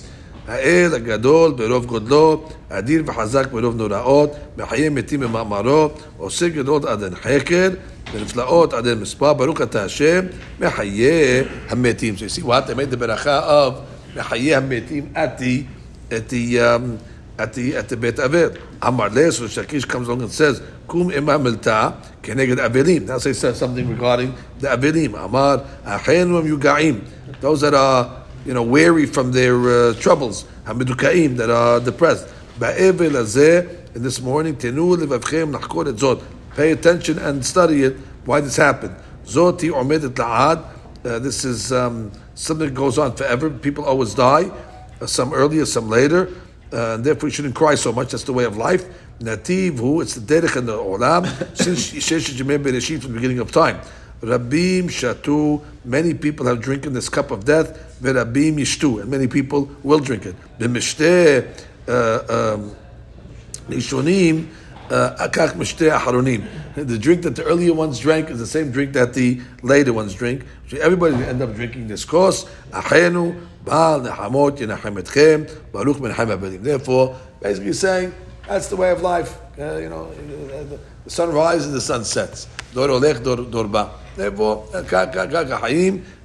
האל 0.49 0.95
הגדול 0.95 1.53
ברוב 1.53 1.87
גודלו, 1.87 2.45
אדיר 2.68 3.03
וחזק 3.07 3.53
ברוב 3.53 3.77
נוראות, 3.77 4.31
מחיה 4.57 4.91
מתים 4.91 5.20
במאמרו, 5.20 5.89
עושה 6.18 6.49
גדולות 6.49 6.85
עד 6.85 7.03
אין 7.03 7.14
חקר, 7.14 7.68
ונפלאות 8.12 8.72
עד 8.72 8.87
אין 8.87 9.01
מספר, 9.01 9.33
ברוך 9.33 9.61
אתה 9.61 9.85
השם, 9.85 10.24
מחיה 10.61 11.43
המתים. 11.68 12.14
So 12.14 12.22
you 12.22 12.29
see 12.29 12.43
what? 12.43 12.66
They 12.66 12.74
made 12.74 12.91
the 12.91 12.97
ברכה 12.97 13.66
of 13.68 13.72
מחיה 14.18 14.59
המתים 14.59 15.09
at 15.14 15.41
the, 15.41 15.64
at 16.11 16.29
the, 16.29 16.59
um, 16.59 16.99
at 17.39 17.55
the, 17.55 17.77
at 17.77 17.89
the 17.89 17.97
בית 17.97 18.20
אבל. 18.20 18.49
אמר 18.87 19.07
לה, 19.12 19.29
so 19.31 19.43
Shakish 19.43 19.87
comes 19.87 20.09
along 20.09 20.22
and 20.22 20.33
says, 20.33 20.61
קום 20.87 21.11
אימה 21.11 21.39
מלתה 21.39 21.91
כנגד 22.22 22.59
אבלים. 22.59 23.07
Now 23.07 23.18
say 23.18 23.33
something 23.33 24.01
regarding 24.01 24.62
the 24.62 24.72
אבלים. 24.72 25.16
אמר, 25.16 25.57
אחינו 25.85 26.39
המיוגעים. 26.39 27.01
Those 27.41 27.61
that 27.61 27.74
are 27.74 28.07
you 28.47 28.55
know, 28.55 28.62
weary 28.62 29.07
from 29.07 29.33
their 29.33 29.57
uh, 29.68 30.01
troubles, 30.01 30.45
המדוכאים, 30.66 31.37
that 31.37 31.51
are 31.51 31.81
depressed. 31.81 32.27
באבל 32.59 33.16
הזה, 33.16 33.62
in 33.95 33.99
this 33.99 34.20
morning, 34.20 34.55
תנו 34.59 34.97
לבבכם 34.97 35.53
לחקור 35.53 35.89
את 35.89 35.99
זאת. 35.99 36.18
Pay 36.56 36.72
attention 36.72 37.18
and 37.20 37.45
study 37.45 37.84
it. 37.84 37.97
Why 38.26 38.41
this 38.41 38.58
happened? 38.58 38.95
Zoti 39.26 39.72
omedet 39.72 40.14
la'ad. 40.16 40.66
Uh, 41.04 41.20
this 41.20 41.45
is 41.45 41.72
um, 41.72 42.12
something 42.36 42.68
that 42.68 42.76
goes 42.76 42.97
on 42.97 43.16
forever. 43.16 43.49
People 43.49 43.86
always 43.86 44.14
die, 44.14 44.52
uh, 45.02 45.06
some 45.08 45.34
earlier, 45.34 45.66
some 45.66 45.89
later, 45.89 46.30
uh, 46.72 46.95
and 46.95 47.04
therefore 47.04 47.30
you 47.30 47.34
shouldn't 47.34 47.56
cry 47.56 47.74
so 47.76 47.91
much. 47.91 48.12
That's 48.12 48.24
the 48.24 48.34
way 48.34 48.43
of 48.43 48.58
life. 48.58 48.86
Nativ 49.20 49.80
who 49.80 50.02
it's 50.02 50.16
the 50.16 50.22
derech 50.22 50.56
and 50.56 50.68
the 50.68 50.74
olam 50.74 51.26
since 51.58 51.91
Sheshet 51.91 52.38
Yemei 52.38 52.62
Bereshit 52.62 53.02
from 53.02 53.12
the 53.12 53.16
beginning 53.16 53.39
of 53.39 53.52
time. 53.52 53.80
Rabim 54.22 54.84
shatu, 54.84 55.64
many 55.84 56.14
people 56.14 56.45
have 56.45 56.62
drinking 56.62 56.93
this 56.93 57.10
cup 57.10 57.32
of 57.32 57.43
death. 57.43 57.99
Verabim 58.02 58.58
yishtu, 58.58 59.02
and 59.02 59.10
many 59.10 59.28
people 59.28 59.70
will 59.82 59.99
drink 59.99 60.28
it. 60.28 60.36
B'mishteh 60.60 61.66
uh, 61.88 62.54
um, 62.54 62.76
nishonim 63.68 64.47
akach 64.92 65.54
mishteh 65.54 65.98
aharonim. 65.98 66.46
The 66.76 66.98
drink 66.98 67.24
that 67.24 67.36
the 67.36 67.44
earlier 67.44 67.74
ones 67.74 68.00
drank 68.00 68.30
is 68.30 68.39
the 68.39 68.48
same 68.48 68.72
drink 68.72 68.94
that 68.94 69.14
the 69.14 69.42
later 69.62 69.94
ones 69.94 70.14
drink. 70.14 70.46
So 70.70 70.78
everybody 70.78 71.16
will 71.16 71.24
end 71.24 71.42
up 71.42 71.56
drinking 71.56 71.88
this 71.88 72.06
course. 72.06 72.46
Achenu, 72.72 73.48
Baal, 73.64 74.02
Nehamot, 74.02 74.58
Yenachem 74.58 75.02
Etchem, 75.02 75.72
Baruch 75.72 75.98
Menachem 75.98 76.38
Abedim. 76.38 76.64
Therefore, 76.64 77.20
basically 77.42 77.74
saying, 77.74 78.14
that's 78.48 78.68
the 78.68 78.76
way 78.76 78.92
of 78.92 79.02
life. 79.02 79.38
Uh, 79.58 79.78
you 79.78 79.89
know, 79.89 80.06
uh, 80.06 80.78
the 81.04 81.10
sun 81.10 81.32
rises, 81.32 81.68
and 81.68 81.76
the 81.76 81.82
sun 81.82 82.04
sets. 82.04 82.48
Dor 82.74 82.88
olech, 82.88 83.24
dor, 83.24 83.38
dor 83.38 83.68
ba. 83.68 83.92
Therefore, 84.16 84.68
uh, 84.74 84.80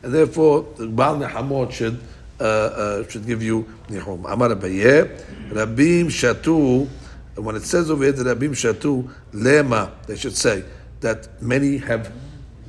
and 0.03 0.15
therefore, 0.15 0.67
the 0.77 0.87
Baal 0.89 1.17
Nehamot 1.17 1.71
should, 1.73 2.01
uh, 2.41 2.45
uh, 2.45 3.09
should 3.09 3.27
give 3.27 3.43
you 3.43 3.65
Nihum. 3.89 4.31
Amar 4.31 4.51
Abaye, 4.51 5.09
Rabim 5.51 6.07
Shatu, 6.07 6.89
and 7.37 7.45
when 7.45 7.55
it 7.55 7.65
says 7.65 7.91
over 7.91 8.03
here 8.03 8.13
that 8.13 8.39
Rabim 8.39 8.51
Shatu, 8.53 9.09
Lema, 9.33 9.91
they 10.07 10.17
should 10.17 10.37
say 10.37 10.65
that 11.01 11.43
many 11.43 11.77
have 11.77 12.11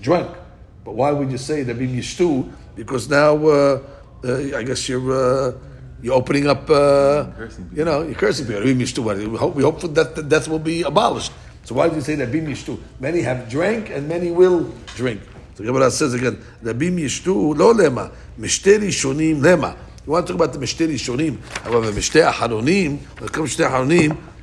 drunk. 0.01 0.35
But 0.83 0.95
why 0.95 1.11
would 1.11 1.31
you 1.31 1.37
say 1.37 1.63
Rabim 1.63 1.95
Yishtu? 1.95 2.51
Because 2.75 3.09
now, 3.09 3.35
uh, 3.47 3.81
uh, 4.25 4.57
I 4.57 4.63
guess 4.63 4.89
you're, 4.89 5.11
uh, 5.11 5.57
you're 6.01 6.13
opening 6.13 6.47
up, 6.47 6.69
uh, 6.69 7.27
you 7.73 7.85
know, 7.85 8.03
you're 8.03 8.15
cursing 8.15 8.45
people. 8.45 8.61
We 8.61 9.37
hope, 9.37 9.55
we 9.55 9.63
hope 9.63 9.81
that, 9.81 10.15
that 10.15 10.27
death 10.27 10.49
will 10.49 10.59
be 10.59 10.83
abolished. 10.83 11.31
So 11.63 11.75
why 11.75 11.87
do 11.87 11.95
you 11.95 12.01
say 12.01 12.17
Rabim 12.17 12.47
Yishtu? 12.47 12.77
Many 12.99 13.21
have 13.21 13.49
drank 13.49 13.89
and 13.89 14.07
many 14.07 14.31
will 14.31 14.69
drink. 14.95 15.21
So 15.55 15.63
Gemara 15.63 15.89
says 15.91 16.13
again, 16.13 16.43
Rabim 16.61 16.99
Yishtu, 16.99 17.57
lo 17.57 17.73
lema, 17.73 18.11
mishte 18.37 18.79
rishonim 18.79 19.39
lema. 19.39 19.77
You 20.07 20.13
want 20.13 20.25
to 20.25 20.31
talk 20.31 20.41
about 20.41 20.53
the 20.53 20.65
Mishteh 20.65 20.87
Rishonim. 20.87 21.37
However, 21.63 21.91
Mishteh 21.91 22.31
Acharonim, 22.31 22.97
the 23.17 23.25
it 23.25 23.33
comes 23.33 23.57
to 23.57 23.67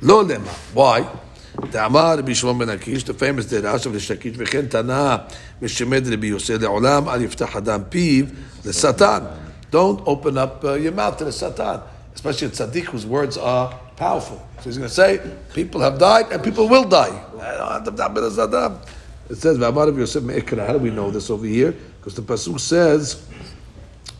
lo 0.01 0.23
lema. 0.23 0.47
Why? 0.75 1.07
דאמר 1.71 2.17
Rabbi 2.17 2.33
שמעון 2.33 2.59
Ben 2.59 2.69
עקיש, 2.69 3.03
the 3.05 3.13
famous 3.15 3.45
דרש 3.45 3.87
of 3.87 3.95
לשקיש, 3.95 4.35
וכן 4.37 4.67
תנא 4.67 5.15
משמד 5.61 6.07
Rabbi 6.07 6.27
Yosef 6.27 6.61
le'olam 6.61 7.07
al 7.07 7.19
yiftah 7.19 7.55
adam 7.55 7.83
piv 7.85 8.29
le'satan. 8.63 9.23
Don't 9.71 10.03
open 10.05 10.37
up 10.37 10.63
uh, 10.63 10.73
your 10.73 10.91
mouth 10.91 11.17
to 11.17 11.25
the 11.25 11.31
Satan, 11.31 11.81
especially 12.13 12.49
a 12.49 12.51
tzaddik 12.51 12.83
whose 12.83 13.07
words 13.07 13.35
are 13.35 13.73
powerful. 13.95 14.47
So 14.59 14.65
he's 14.65 14.77
going 14.77 14.87
to 14.87 14.93
say, 14.93 15.19
people 15.55 15.81
have 15.81 15.97
died 15.97 16.31
and 16.31 16.43
people 16.43 16.69
will 16.69 16.83
die. 16.83 17.23
It 19.29 19.37
says, 19.37 19.57
How 19.57 19.71
do 19.71 20.77
we 20.77 20.91
know 20.91 21.09
this 21.09 21.31
over 21.31 21.45
here? 21.47 21.71
Because 21.71 22.13
the 22.13 22.21
Pasuk 22.21 22.59
says 22.59 23.25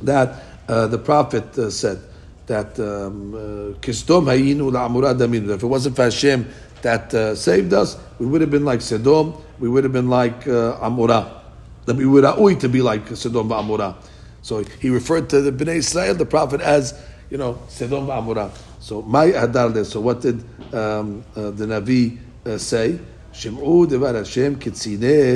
that 0.02 0.55
uh, 0.68 0.88
the 0.88 0.97
prophet 0.97 1.57
uh, 1.57 1.70
said 1.70 1.99
that 2.47 2.80
um, 2.80 3.34
uh, 3.34 3.38
hayinu 3.78 4.72
la'amura 4.72 5.18
daminu. 5.18 5.49
If 5.51 5.63
it 5.63 5.68
wasn't 5.68 5.95
for 5.95 6.03
Hashem 6.03 6.47
that 6.82 7.13
uh, 7.13 7.36
saved 7.36 7.74
us, 7.74 7.97
we 8.20 8.26
would 8.26 8.41
have 8.41 8.51
been 8.51 8.66
like 8.66 8.82
Sodom. 8.82 9.34
We 9.59 9.70
would 9.70 9.84
have 9.84 9.93
been 9.93 10.09
like 10.09 10.47
uh, 10.47 10.80
Amorah. 10.80 11.41
That 11.86 11.95
we 11.95 12.05
would 12.05 12.24
have 12.24 12.59
to 12.59 12.70
be 12.70 12.82
like 12.82 13.07
Sodom 13.16 13.49
va'amura. 13.49 13.95
So 14.41 14.63
he 14.80 14.89
referred 14.89 15.30
to 15.30 15.41
the 15.41 15.51
Bnei 15.51 15.76
Israel, 15.76 16.16
the 16.16 16.26
prophet, 16.26 16.61
as 16.61 16.99
you 17.30 17.38
know 17.38 17.59
Sodom 17.70 18.07
va'amura. 18.07 18.51
So 18.80 19.01
my 19.01 19.28
hadar 19.28 19.86
So 19.86 19.99
what 20.01 20.22
did 20.22 20.43
um, 20.74 21.24
uh, 21.36 21.51
the 21.51 21.66
Navi 21.66 22.18
say? 22.59 22.99
Shem'u 23.34 23.88
devar 23.89 24.13
Hashem 24.13 24.61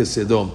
Sodom. 0.06 0.52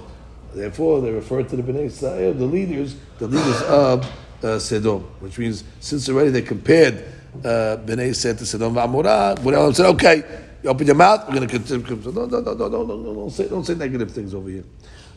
Therefore, 0.53 1.01
they 1.01 1.11
refer 1.11 1.43
to 1.43 1.55
the 1.55 1.61
Bnei 1.61 1.85
Israel, 1.85 2.33
the 2.33 2.45
leaders, 2.45 2.95
the 3.19 3.27
leaders 3.27 3.61
of 3.63 4.09
uh, 4.44 4.58
Sodom, 4.58 5.02
which 5.20 5.38
means 5.38 5.64
since 5.80 6.08
already 6.08 6.30
they 6.30 6.42
compared 6.42 7.04
uh, 7.44 7.76
Bnei 7.84 8.08
Israel 8.08 8.36
to 8.36 8.46
Sodom 8.46 8.74
v'Amorah, 8.74 9.36
Bnei 9.38 9.74
said, 9.74 9.86
"Okay, 9.86 10.24
you 10.62 10.70
open 10.70 10.86
your 10.86 10.96
mouth, 10.96 11.26
we're 11.28 11.34
going 11.36 11.48
to 11.48 11.58
continue." 11.58 12.02
So 12.02 12.10
no, 12.10 12.26
no, 12.26 12.40
no, 12.40 12.54
no, 12.54 12.68
no, 12.68 12.82
no, 12.82 12.96
no, 12.96 13.14
don't 13.14 13.30
say, 13.30 13.48
don't 13.48 13.64
say 13.64 13.74
negative 13.74 14.10
things 14.10 14.34
over 14.34 14.48
here. 14.48 14.64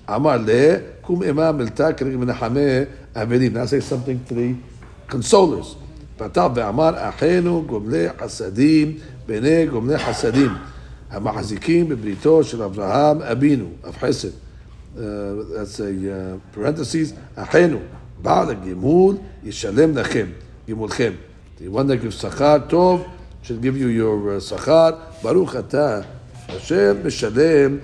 Amar 0.07 0.37
le 0.37 0.79
kum 1.01 1.23
imam 1.23 1.57
milta 1.57 1.93
k'rig 1.93 2.17
menachame 2.17 2.87
avedim. 3.13 3.53
Now 3.53 3.65
say 3.65 3.79
something 3.79 4.23
to 4.25 4.33
the 4.33 4.55
consolers. 5.07 5.75
פתח 6.17 6.47
ואמר 6.55 7.09
אחינו 7.09 7.63
גומלי 7.67 8.07
חסדים 8.19 8.97
בני 9.25 9.65
גומלי 9.65 9.97
חסדים 9.97 10.51
המחזיקים 11.11 11.89
בבריתו 11.89 12.43
של 12.43 12.63
אברהם 12.63 13.21
אבינו, 13.21 13.65
אב 13.87 13.97
חסד. 13.97 14.27
Uh, 14.95 14.99
that's 15.55 15.79
a 15.79 15.89
uh, 15.89 16.55
parentheses, 16.55 17.13
אחינו, 17.35 17.77
בעל 18.22 18.50
הגימול 18.50 19.16
ישלם 19.44 19.96
לכם, 19.96 20.26
one 21.66 21.86
that 21.88 22.04
gives 22.04 22.20
שכר 22.20 22.56
טוב 22.68 23.04
should 23.44 23.62
give 23.62 23.76
you 23.76 23.88
your 24.00 24.38
uh, 24.38 24.40
שכר, 24.40 24.90
ברוך 25.22 25.56
אתה, 25.56 26.00
השם 26.48 27.06
משלם. 27.06 27.78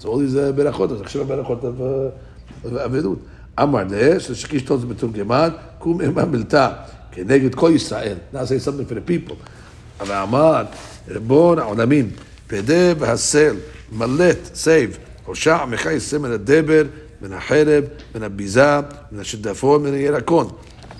So 0.00 0.04
all 0.04 0.06
these 0.06 0.34
uh, 0.34 0.52
ברכות, 0.56 0.92
אז 0.92 1.00
עכשיו 1.00 1.24
ברכות 1.24 1.62
of, 1.62 1.64
uh, 1.64 2.66
of 2.66 2.84
אבלות. 2.84 3.18
אמר 3.62 3.84
לה, 3.90 4.20
ששקיש 4.20 4.62
טוב 4.62 4.80
זה 4.80 4.86
מתורגמן, 4.86 5.48
קום 5.78 6.00
אימה 6.00 6.24
מלתה, 6.24 6.72
כנגד 7.12 7.54
כל 7.54 7.70
ישראל. 7.74 8.16
Say 8.34 8.36
something 8.36 8.90
for 8.90 8.94
the 8.94 9.10
people. 9.10 9.34
ואמר, 10.06 10.64
ריבון 11.08 11.58
העולמים, 11.58 12.10
פדה 12.46 12.92
והסל, 12.98 13.56
מלט, 13.92 14.50
save, 14.54 14.96
הושע 15.26 15.64
יצא 15.92 16.18
מן 16.18 16.30
הדבר, 16.30 16.82
מן 17.22 17.32
החרב, 17.32 17.84
מן 18.14 18.22
הביזה, 18.22 18.80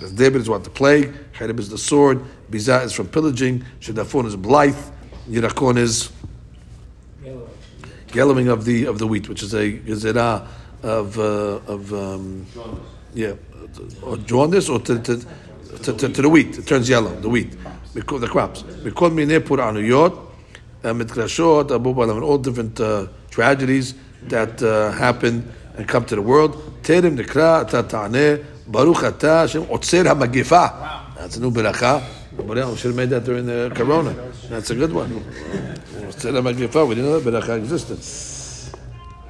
Because 0.01 0.13
Dever 0.13 0.39
is 0.39 0.49
what? 0.49 0.63
The 0.63 0.71
plague, 0.71 1.13
Harib 1.37 1.59
is 1.59 1.69
the 1.69 1.77
sword, 1.77 2.23
Biza 2.49 2.85
is 2.85 2.91
from 2.91 3.07
pillaging, 3.07 3.63
Shadafon 3.79 4.25
is 4.25 4.35
blithe, 4.35 4.75
Yirakon 5.29 5.77
is 5.77 6.11
yellowing 8.11 8.47
of 8.47 8.65
the 8.65 8.85
of 8.85 8.97
the 8.97 9.05
wheat, 9.05 9.29
which 9.29 9.43
is 9.43 9.53
a 9.53 9.73
gezerah 9.73 10.47
of 10.81 11.19
uh, 11.19 11.59
of 11.67 11.93
um, 11.93 12.47
yeah, 13.13 13.33
or 14.01 14.17
jaundice 14.17 14.69
or 14.69 14.79
to, 14.79 14.99
to, 15.03 15.17
to, 15.83 15.93
to, 15.93 16.09
to 16.09 16.21
the 16.21 16.29
wheat. 16.29 16.57
It 16.57 16.65
turns 16.65 16.89
yellow, 16.89 17.13
the 17.21 17.29
wheat, 17.29 17.55
because 17.93 18.21
the 18.21 18.27
crops. 18.27 18.63
Because 18.63 19.11
mine 19.11 19.29
anuyot, 19.29 20.17
mitkrashot, 20.81 21.69
abu 21.69 21.91
all 22.23 22.39
different 22.39 22.79
uh, 22.79 23.05
tragedies 23.29 23.93
that 24.23 24.63
uh, 24.63 24.91
happen 24.93 25.47
and 25.80 25.86
come 25.86 26.04
to 26.06 26.14
the 26.14 26.22
world. 26.22 26.82
Terem 26.82 27.16
nikra 27.16 27.62
ata 27.62 27.82
ta'aneh, 27.82 28.44
baruch 28.66 29.02
ata 29.02 29.28
Hashem 29.40 29.64
otzer 29.64 30.04
hamagifa. 30.04 31.14
That's 31.16 31.36
a 31.36 31.40
new 31.40 31.50
beracha. 31.50 32.02
But 32.36 32.56
yeah, 32.56 32.68
we 32.68 32.76
should 32.76 32.88
have 32.88 32.96
made 32.96 33.10
that 33.10 33.24
during 33.24 33.46
the 33.46 33.72
corona. 33.74 34.14
That's 34.48 34.70
a 34.70 34.74
good 34.74 34.92
one. 34.92 35.10
Otzer 35.10 36.32
hamagifa. 36.32 36.86
We 36.86 36.94
didn't 36.94 37.10
know 37.10 37.20
that 37.20 37.30
beracha 37.30 37.58
existed. 37.58 37.98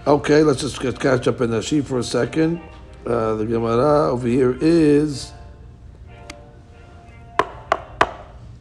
Okay, 0.06 0.42
let's 0.42 0.60
just 0.60 0.80
get 0.80 0.98
catch 1.00 1.26
up 1.28 1.40
in 1.40 1.50
the 1.50 1.62
sheet 1.62 1.86
for 1.86 1.98
a 1.98 2.04
second. 2.04 2.60
Uh, 3.06 3.34
the 3.34 3.46
Gemara 3.46 4.10
over 4.10 4.26
here 4.26 4.56
is 4.60 5.32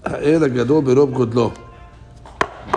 האל 0.06 0.44
הגדול 0.44 0.84
ברוב 0.84 1.12
גודלו. 1.12 1.52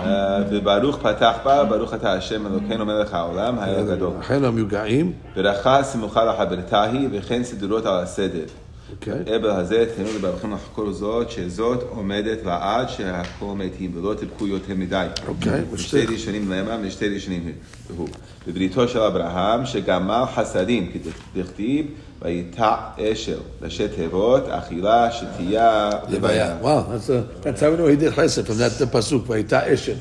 אה, 0.04 0.42
וברוך 0.50 0.96
פתח 0.98 1.34
בה, 1.44 1.64
ברוך 1.64 1.94
אתה 1.94 2.12
השם 2.12 2.46
אלוקינו 2.46 2.86
מלך 2.86 3.14
העולם, 3.14 3.58
האל 3.58 3.78
הגדול. 3.78 4.12
אחינו 4.20 4.46
המיוגעים, 4.46 5.12
ברכה 5.36 5.82
סמוכה 5.82 6.24
לחברתה 6.24 6.82
היא, 6.82 7.08
וכן 7.12 7.44
סידורות 7.44 7.86
על 7.86 8.02
הסדר. 8.02 8.44
אוקיי? 8.92 9.36
אבל 9.36 9.50
הזה 9.50 9.86
תהנו 9.96 10.08
לברכם 10.16 10.52
לחקור 10.54 10.92
זאת, 10.92 11.30
שזאת 11.30 11.82
עומדת 11.90 12.38
לעד 12.44 12.88
שהכל 12.88 13.46
מתים, 13.56 13.90
ולא 13.94 14.14
תבכו 14.14 14.46
יותר 14.46 14.72
מדי. 14.76 15.06
אוקיי, 15.28 15.62
ושתי- 15.72 16.06
ראשונים 16.06 16.52
למה, 16.52 16.76
ושתי 16.82 17.08
ראשונים 17.08 17.52
הוא. 17.96 18.08
בבריתו 18.48 18.88
של 18.88 18.98
אברהם, 18.98 19.66
שגמל 19.66 20.24
חסדים, 20.34 20.92
כדכתיב, 21.34 21.86
ויטע 22.23 22.75
אשל, 22.99 23.39
ראשי 23.61 23.87
תיבות, 23.87 24.43
אכילה, 24.49 25.11
שתייה, 25.11 25.89
לוויה. 26.09 26.57
Wow, 26.61 26.83
that's, 26.89 27.09
a, 27.09 27.25
that's 27.41 27.61
how 27.61 27.71
we 27.71 27.77
know 27.77 27.87
he 27.87 27.95
did 27.95 28.13
chesed 28.13 28.45
from 28.45 28.57
that 28.57 28.71
the 28.73 28.85
pasuk. 28.85 29.23
Vayita 29.23 29.67
eshet. 29.67 29.97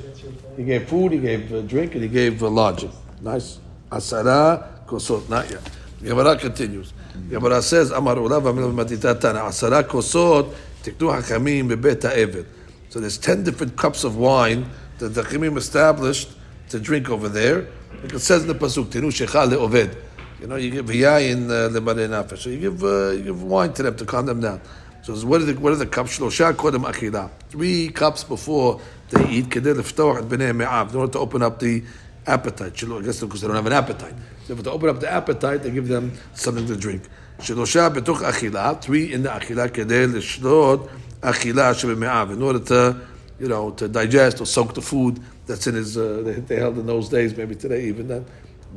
He 0.56 0.64
gave 0.64 0.88
food, 0.88 1.12
he 1.12 1.18
gave 1.18 1.52
uh, 1.54 1.60
drink, 1.60 1.94
and 1.94 2.02
he 2.02 2.08
gave 2.08 2.42
uh, 2.42 2.48
lodging. 2.48 2.90
Nice. 3.22 3.60
Asara 3.92 4.84
kosot. 4.86 5.28
Not 5.28 5.48
yet. 5.48 5.60
Gemara 6.02 6.36
continues. 6.36 6.92
Gemara 7.30 7.62
says, 7.62 7.92
Amar 7.92 8.16
ulav 8.16 8.42
amil 8.42 8.72
matita 8.74 9.20
tana. 9.20 9.40
Asara 9.40 9.84
kosot 9.84 10.52
tiknu 10.82 11.14
hakamim 11.16 11.68
bebet 11.68 12.02
ha'eved. 12.02 12.46
So 12.88 12.98
there's 12.98 13.18
ten 13.18 13.44
different 13.44 13.76
cups 13.76 14.02
of 14.02 14.16
wine 14.16 14.68
that 14.98 15.10
the 15.10 15.22
Chachamim 15.22 15.56
established 15.56 16.30
to 16.70 16.80
drink 16.80 17.10
over 17.10 17.28
there. 17.28 17.68
Like 18.02 18.14
it 18.14 18.18
says 18.18 18.42
in 18.42 18.48
the 18.48 18.54
pasuk, 18.56 18.86
tinu 18.86 19.12
shecha 19.12 19.48
le'oved. 19.48 19.96
You 20.43 20.49
know, 20.49 20.57
you 20.57 20.71
give 20.71 20.87
yayin 20.87 21.45
uh, 21.49 21.69
le'malei 21.69 22.09
nafesh. 22.09 22.39
So 22.39 22.49
you 22.49 22.59
give 22.59 22.83
uh, 22.83 23.11
you 23.11 23.23
give 23.23 23.43
wine 23.43 23.71
to 23.75 23.83
them 23.83 23.95
to 23.95 24.03
calm 24.03 24.25
them 24.25 24.41
down. 24.41 24.59
So 25.01 25.15
what 25.25 25.41
are 25.41 25.45
the 25.45 25.53
what 25.53 25.71
are 25.71 25.77
the 25.77 25.85
cups? 25.85 26.19
Shlosha 26.19 26.51
kodem 26.51 26.83
achila. 26.83 27.29
Three 27.47 27.87
cups 27.87 28.25
before 28.25 28.81
they 29.09 29.25
eat. 29.29 29.45
Kedei 29.45 29.73
leftoach 29.73 30.17
et 30.17 30.25
bnei 30.25 30.53
me'av. 30.53 30.91
In 30.91 30.99
order 30.99 31.13
to 31.13 31.19
open 31.19 31.43
up 31.43 31.59
the 31.59 31.81
appetite. 32.27 32.73
I 32.83 33.01
guess 33.01 33.21
because 33.21 33.39
they 33.39 33.47
don't 33.47 33.55
have 33.55 33.67
an 33.67 33.71
appetite. 33.71 34.15
So 34.43 34.53
to 34.53 34.69
open 34.69 34.89
up 34.89 34.99
the 34.99 35.09
appetite, 35.09 35.63
they 35.63 35.71
give 35.71 35.87
them 35.87 36.11
something 36.33 36.67
to 36.67 36.75
drink. 36.75 37.03
Shlosha 37.39 37.95
betoch 37.95 38.17
achila. 38.17 38.81
Three 38.81 39.13
in 39.13 39.23
the 39.23 39.29
achila. 39.29 39.69
Kedei 39.69 40.11
lishlot 40.11 40.89
achila 41.21 41.73
shebeme'av. 41.73 42.33
In 42.33 42.41
order 42.41 42.59
to 42.59 42.99
you 43.39 43.47
know 43.47 43.71
to 43.71 43.87
digest 43.87 44.41
or 44.41 44.45
soak 44.45 44.73
the 44.73 44.81
food 44.81 45.21
That's 45.45 45.67
in 45.67 45.75
his. 45.75 45.97
Uh, 45.97 46.21
they, 46.23 46.33
they 46.33 46.55
held 46.57 46.77
in 46.77 46.85
those 46.85 47.09
days, 47.09 47.35
maybe 47.35 47.55
today 47.55 47.85
even 47.85 48.07
then 48.07 48.25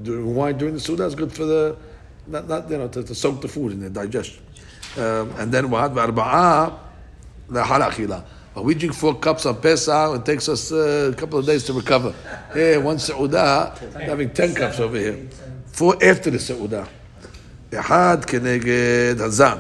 Doing 0.04 0.36
wine 0.36 0.58
during 0.58 0.74
the 0.74 0.80
Suda 0.80 1.06
is 1.06 1.16
good 1.16 1.34
for 1.34 1.46
the, 1.46 1.78
not, 2.28 2.48
not 2.48 2.70
you 2.70 2.78
know 2.78 2.88
to, 2.88 3.04
to 3.04 3.14
soak 3.14 3.42
the 3.42 3.48
food 3.48 3.74
in 3.74 3.82
the 3.82 3.89
digestion. 3.89 4.44
Um, 4.98 5.32
and 5.38 5.52
then 5.52 5.70
what? 5.70 5.94
V'arba'ah 5.94 6.78
lahal 7.50 7.89
achila. 7.89 8.24
But 8.54 8.66
we 8.66 8.74
drink 8.74 8.94
four 8.94 9.16
cups 9.16 9.46
on 9.46 9.62
Pesach, 9.62 10.20
it 10.20 10.26
takes 10.26 10.50
us 10.50 10.72
uh, 10.72 11.12
a 11.14 11.16
couple 11.16 11.39
of 11.39 11.46
days 11.46 11.64
to 11.66 11.74
recover. 11.74 12.14
Hey, 12.54 12.78
one 12.78 12.98
Seudah, 12.98 13.78
having 13.94 14.30
ten 14.32 14.54
cups 14.54 14.80
over 14.80 14.98
here. 14.98 15.28
Four 15.68 15.96
after 16.04 16.30
the 16.30 16.38
Seudah. 16.38 16.88
אחד 17.74 18.26
כנגד 18.26 19.16
הזן, 19.20 19.58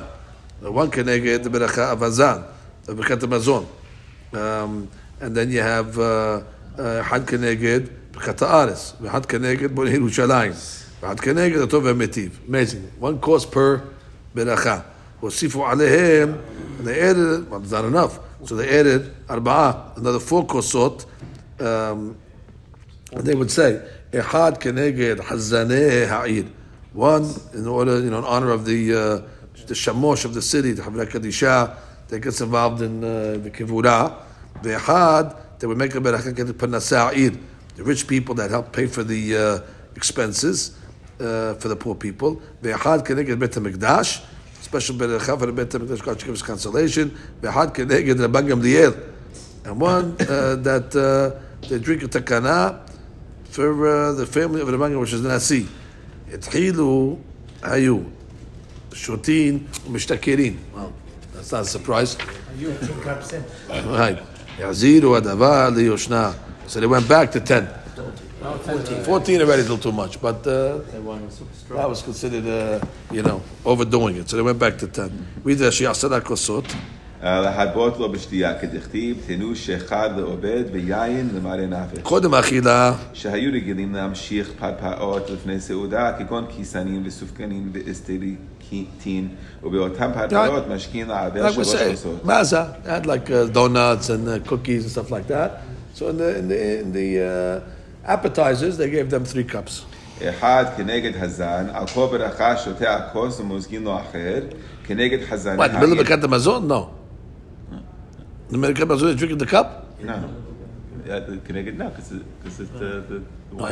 one 0.61 0.89
כנגד 0.91 1.47
ברכה 1.47 1.91
אבזן, 1.91 2.37
ברכת 2.87 3.23
המזון. 3.23 3.65
Um, 4.33 4.89
and 5.21 5.35
then 5.35 5.49
you 5.49 5.61
have 5.61 5.97
uh, 5.97 6.01
uh, 6.77 6.81
אחד 7.01 7.25
כנגד 7.27 7.79
ברכת 8.15 8.41
הארץ, 8.41 8.93
ואחד 9.01 9.25
כנגד 9.25 9.75
בונה 9.75 9.89
ירושלים, 9.89 10.51
ואחד 11.01 11.19
כנגד 11.19 11.59
הטוב 11.59 11.85
והמיטיב. 11.85 12.39
Amazing. 12.49 13.03
One 13.03 13.25
course 13.25 13.45
per 13.53 13.79
ברכה. 14.35 14.79
הוסיפו 15.19 15.67
עליהם, 15.67 16.33
and 16.79 16.87
they 16.87 16.99
added, 16.99 17.49
well, 17.49 17.61
it's 17.63 17.71
not 17.71 17.85
enough, 17.85 18.19
so 18.45 18.55
they 18.55 18.69
added 18.69 19.01
ארבעה, 19.29 19.73
another 19.97 20.19
four 20.19 20.45
כוסות, 20.47 21.05
um, 21.59 21.63
and 23.13 23.23
they 23.23 23.35
would 23.35 23.51
say, 23.51 23.75
אחד 24.15 24.57
כנגד 24.59 25.15
חזני 25.21 26.05
העיר. 26.09 26.45
One, 26.93 27.23
in 27.53 27.67
order, 27.67 27.99
you 27.99 28.09
know, 28.09 28.17
in 28.17 28.25
honor 28.25 28.51
of 28.51 28.65
the 28.65 28.93
uh, 28.93 29.67
the 29.67 29.73
shamosh 29.73 30.25
of 30.25 30.33
the 30.33 30.41
city, 30.41 30.73
the 30.73 30.81
Havra 30.81 31.05
Kadisha, 31.05 31.75
that 32.09 32.19
gets 32.19 32.41
involved 32.41 32.81
in 32.81 33.03
uh, 33.03 33.37
the 33.41 33.49
kivura. 33.49 34.13
Ve'achad, 34.61 35.35
they 35.59 35.67
would 35.67 35.77
make 35.77 35.95
a 35.95 35.99
beracha 35.99 36.35
get 36.35 36.47
panasei 36.47 36.97
ha'ir, 36.97 37.31
the 37.75 37.83
rich 37.83 38.07
people 38.07 38.35
that 38.35 38.49
help 38.49 38.71
pay 38.73 38.87
for 38.87 39.03
the 39.03 39.37
uh, 39.37 39.59
expenses 39.95 40.77
uh, 41.19 41.53
for 41.55 41.67
the 41.67 41.75
poor 41.75 41.95
people. 41.95 42.41
Ve'achad 42.61 43.05
keneged 43.05 43.39
bet 43.39 43.51
hamikdash, 43.51 44.23
special 44.61 44.95
beracha 44.95 45.37
for 45.39 45.45
the 45.45 45.53
bet 45.53 45.69
hamikdash, 45.69 46.03
God 46.03 46.19
should 46.19 46.27
give 46.27 46.35
us 46.35 46.41
consolation. 46.41 47.17
Ve'achad 47.41 47.73
keneged 47.73 48.15
Rabban 48.15 48.47
Gamliel, 48.47 48.93
and 49.65 49.79
one 49.79 50.15
uh, 50.21 50.55
that 50.55 50.95
uh, 50.95 51.67
they 51.67 51.79
drink 51.79 52.03
a 52.03 52.07
takana 52.07 52.89
for 53.45 53.87
uh, 53.87 54.13
the 54.13 54.25
family 54.25 54.61
of 54.61 54.67
Rabban 54.67 54.91
Gamliel, 54.91 54.99
which 55.01 55.13
is 55.13 55.21
Nasi. 55.21 55.67
התחילו, 56.33 57.17
היו, 57.63 57.97
שותים 58.93 59.63
ומשתכרים. 59.87 60.57
Well, 60.73 60.79
that's 61.35 61.51
not 61.51 61.61
a 61.61 61.65
surprise. 61.65 62.17
Right. 63.69 64.17
יחזירו 64.59 65.15
הדבר 65.15 65.69
ליושנה. 65.75 66.31
So 66.67 66.79
they 66.79 66.87
went 66.87 67.07
back 67.07 67.31
to 67.31 67.39
10. 67.39 67.67
14 69.03 69.41
already 69.41 69.61
is 69.61 69.69
a 69.69 69.73
little 69.73 69.77
too 69.77 69.91
much, 69.91 70.19
but 70.19 70.47
uh, 70.47 70.79
that 71.69 71.89
was 71.89 72.01
considered, 72.01 72.47
uh, 72.47 72.79
you 73.11 73.21
know, 73.21 73.41
overdoing 73.65 74.15
it. 74.17 74.29
So 74.29 74.35
they 74.37 74.41
went 74.41 74.57
back 74.57 74.77
to 74.79 74.87
10. 74.87 75.11
We 75.43 75.55
did 75.55 75.71
שיעשרה 75.73 76.21
כוסות. 76.21 76.65
להרבות 77.23 77.97
לו 77.99 78.11
בשתייה, 78.11 78.59
כדכתיב, 78.59 79.17
תנו 79.27 79.55
שאחד 79.55 80.09
לעובד 80.17 80.63
ויין 80.73 81.29
למראה 81.35 81.65
נפש. 81.65 81.99
קודם 82.03 82.33
האכילה, 82.33 82.93
שהיו 83.13 83.51
רגילים 83.53 83.95
להמשיך 83.95 84.49
פרפרות 84.59 85.29
לפני 85.29 85.59
סעודה, 85.59 86.11
כגון 86.17 86.45
כיסנים 86.49 87.03
וסופגנים 87.05 87.71
ואסטריקיטין, 87.73 89.27
ובאותם 89.63 90.11
פרפרות 90.13 90.67
משקיעים 90.67 91.07
לעבר 91.09 91.47
like 91.47 91.51
we 91.51 91.53
שלוש 91.53 91.73
say, 91.73 91.91
כוסות. 91.91 92.25
maza, 92.25 92.75
they 92.83 92.89
had 92.89 93.05
like 93.05 93.29
uh, 93.29 93.45
donuts 93.53 94.09
and 94.09 94.27
uh, 94.27 94.49
cookies 94.49 94.83
and 94.83 94.91
stuff 94.91 95.11
like 95.11 95.27
that. 95.27 95.61
So 95.96 96.08
in 96.10 96.18
the 96.18 96.38
in 96.40 96.48
the, 96.48 96.80
in 96.82 96.92
the 96.92 97.10
uh, 97.22 98.12
appetizers, 98.14 98.76
they 98.76 98.90
gave 98.90 99.08
them 99.08 99.24
three 99.24 99.44
cups. 99.44 99.86
אחד 100.22 100.64
כנגד 100.76 101.12
הזן, 101.22 101.66
על 101.72 101.86
כל 101.86 102.06
ברכה 102.10 102.56
שותה 102.56 102.96
הכוס 102.96 103.40
ומוזגין 103.40 103.84
לו 103.84 104.00
אחר, 104.00 104.40
כנגד 104.84 105.18
מה, 105.56 105.66
לברכת 105.66 106.24
המזון? 106.24 106.68
לא. 106.68 106.90
המזון, 108.50 109.16
drinking 109.16 109.40
the 109.40 109.46
cup? 109.46 109.66
No. 110.02 110.12
כנגד, 111.44 111.82
no. 111.82 111.84
Uh, 113.58 113.70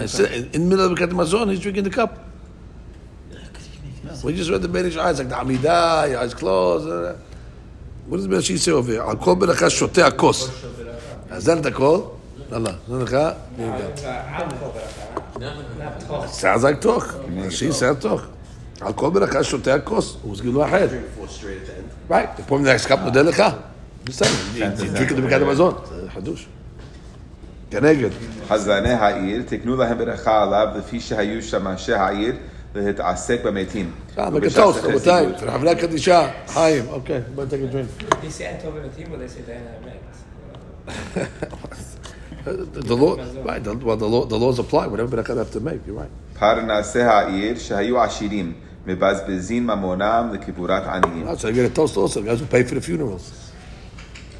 in 0.53 0.69
middle 0.69 0.81
of 0.81 0.89
ברכת 0.89 1.11
המזון, 1.11 1.51
he's 1.51 1.61
drinking 1.61 1.85
the 1.85 1.91
cup. 1.91 2.19
We 4.23 4.33
just 4.33 4.51
read 4.51 4.63
the 4.63 4.69
Ben 4.69 4.87
Ish 4.87 4.97
eyes, 4.97 5.19
like 5.19 5.29
the 5.29 5.35
Amidah, 5.35 6.11
your 6.11 6.21
eyes 6.21 6.33
closed. 6.33 6.89
Uh, 6.89 7.15
what 8.07 8.17
does 8.17 8.27
Ben 8.27 8.39
Ish 8.39 8.61
say 8.63 8.73
over 8.73 8.93
here? 8.93 9.03
Al 9.03 9.17
kol 9.17 9.35
ברכה 9.37 9.71
שותה 9.71 10.07
akos. 10.07 10.51
אז 11.31 11.45
זה 11.45 11.53
את 11.53 11.67
לא, 12.52 12.58
לא, 12.62 12.72
זה 12.88 13.04
לך? 13.04 13.18
Sounds 16.42 16.64
like 16.64 16.84
talk. 16.84 17.04
She 17.50 17.72
said 17.72 18.04
talk. 18.04 18.22
על 18.82 18.94
כל 18.94 19.10
ברכה 19.10 19.44
שותה 19.44 19.74
הכוס. 19.74 20.18
הוא 20.22 20.36
סגילו 20.36 20.66
אחר. 20.66 20.88
Right, 22.10 22.42
פה 22.48 22.60
next 22.60 22.88
cup 22.88 22.96
נודה 22.96 23.22
לך. 23.22 23.44
בסדר, 24.04 24.30
דריקת 24.94 25.16
ברכת 25.16 25.42
המזון. 25.42 25.74
זה 25.90 26.10
חידוש. 26.14 26.48
כנגד. 27.72 28.10
חזני 28.48 28.90
העיר, 28.90 29.44
תקנו 29.46 29.76
להם 29.76 29.98
ברכה 29.98 30.44
עליו, 30.44 30.68
לפי 30.78 31.00
שהיו 31.00 31.42
שם 31.42 31.68
אנשי 31.68 31.94
העיר, 31.94 32.36
להתעסק 32.76 33.40
במתים. 33.44 33.92
אה, 34.18 34.30
ובשעת 34.34 34.44
בקטוס, 34.44 34.78
החסידות. 34.78 35.08
רבותיי, 35.08 35.54
חברי 35.54 35.70
הקדישה, 35.70 36.30
חיים, 36.48 36.88
אוקיי, 36.88 37.22
בוא 37.36 37.44
נתק 37.44 37.58
דרינק. 37.72 37.88
They 38.00 38.14
say 38.14 38.46
I 38.46 38.64
told 38.64 38.74
the 38.76 38.90
team, 38.98 39.08
but 41.16 41.93
The 42.46 42.96
law, 42.96 43.16
right, 43.46 43.64
the- 43.64 43.86
well, 43.86 43.98
the 43.98 44.08
law, 44.08 44.26
the 44.26 44.38
laws 44.38 44.60
apply, 44.60 44.88
whatever 44.88 45.08
ברכה 45.16 45.34
they 45.34 45.38
have 45.38 45.54
to 45.54 45.60
make, 45.60 45.88
you're 45.88 46.00
right. 46.00 46.40
פרנסי 46.40 47.02
העיר, 47.02 47.58
שהיו 47.58 48.02
עשירים, 48.04 48.54
מבזבזים 48.88 49.68
ממונם 49.68 50.30
לקבורת 50.34 50.84
עניים. 50.84 51.28
So 51.28 51.42
they 51.42 51.54
get 51.54 51.76
a 51.76 51.78
toast 51.78 51.98
also, 51.98 52.22
the 52.22 52.26
guys 52.26 52.40
who 52.40 52.46
pay 52.46 52.64
for 52.64 52.76
the 52.76 52.82
funerals. 52.82 53.50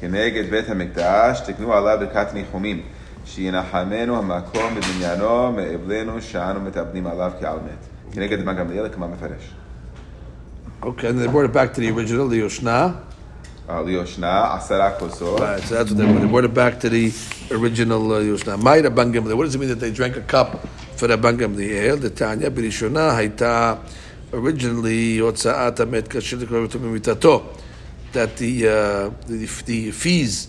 כנגד 0.00 0.50
בית 0.50 0.70
המקדש, 0.70 1.40
תקנו 1.40 1.74
עליו 1.74 1.98
ברכת 2.00 2.34
ניחומים, 2.34 2.82
שינחמנו 3.24 4.18
המקום 4.18 4.74
בבניינו 4.74 5.52
מאבלנו 5.52 6.22
שאנו 6.22 6.60
מתאבדים 6.60 7.06
עליו 7.06 7.32
כעל 7.40 7.56
מת. 7.56 8.12
כנגד 8.14 8.40
רבן 8.40 8.56
גמליאל, 8.56 8.88
כמה 8.88 9.06
מפרש. 9.06 9.54
Okay, 10.82 11.08
and 11.08 11.18
they 11.18 11.28
brought 11.28 11.44
it 11.44 11.52
back 11.52 11.74
to 11.74 11.80
the 11.80 11.90
original, 11.90 12.26
the 12.28 12.40
Yoshna. 12.40 12.94
Right, 15.37 15.61
so 15.63 15.75
that's 15.75 15.91
what 15.91 15.97
they. 15.97 16.27
Brought 16.27 16.45
it 16.45 16.53
back 16.53 16.79
to 16.81 16.89
the 16.89 17.11
original 17.51 18.13
uh, 18.13 18.19
Yoshna. 18.19 18.61
Mai 18.61 18.81
Rabban 18.81 19.35
What 19.35 19.45
does 19.45 19.55
it 19.55 19.57
mean 19.57 19.69
that 19.69 19.79
they 19.79 19.91
drank 19.91 20.17
a 20.17 20.21
cup 20.21 20.67
for 20.95 21.07
the 21.07 21.17
Gamliel? 21.17 21.99
The 21.99 22.09
Tanya 22.11 22.51
Birishona 22.51 23.11
Haita 23.17 23.79
originally 24.33 25.17
Yotzaat 25.17 25.79
Amet 25.79 26.05
Mitato. 26.09 27.43
That 28.11 28.37
the, 28.37 28.67
uh, 28.67 28.71
the, 29.27 29.45
the 29.65 29.91
fees, 29.91 30.47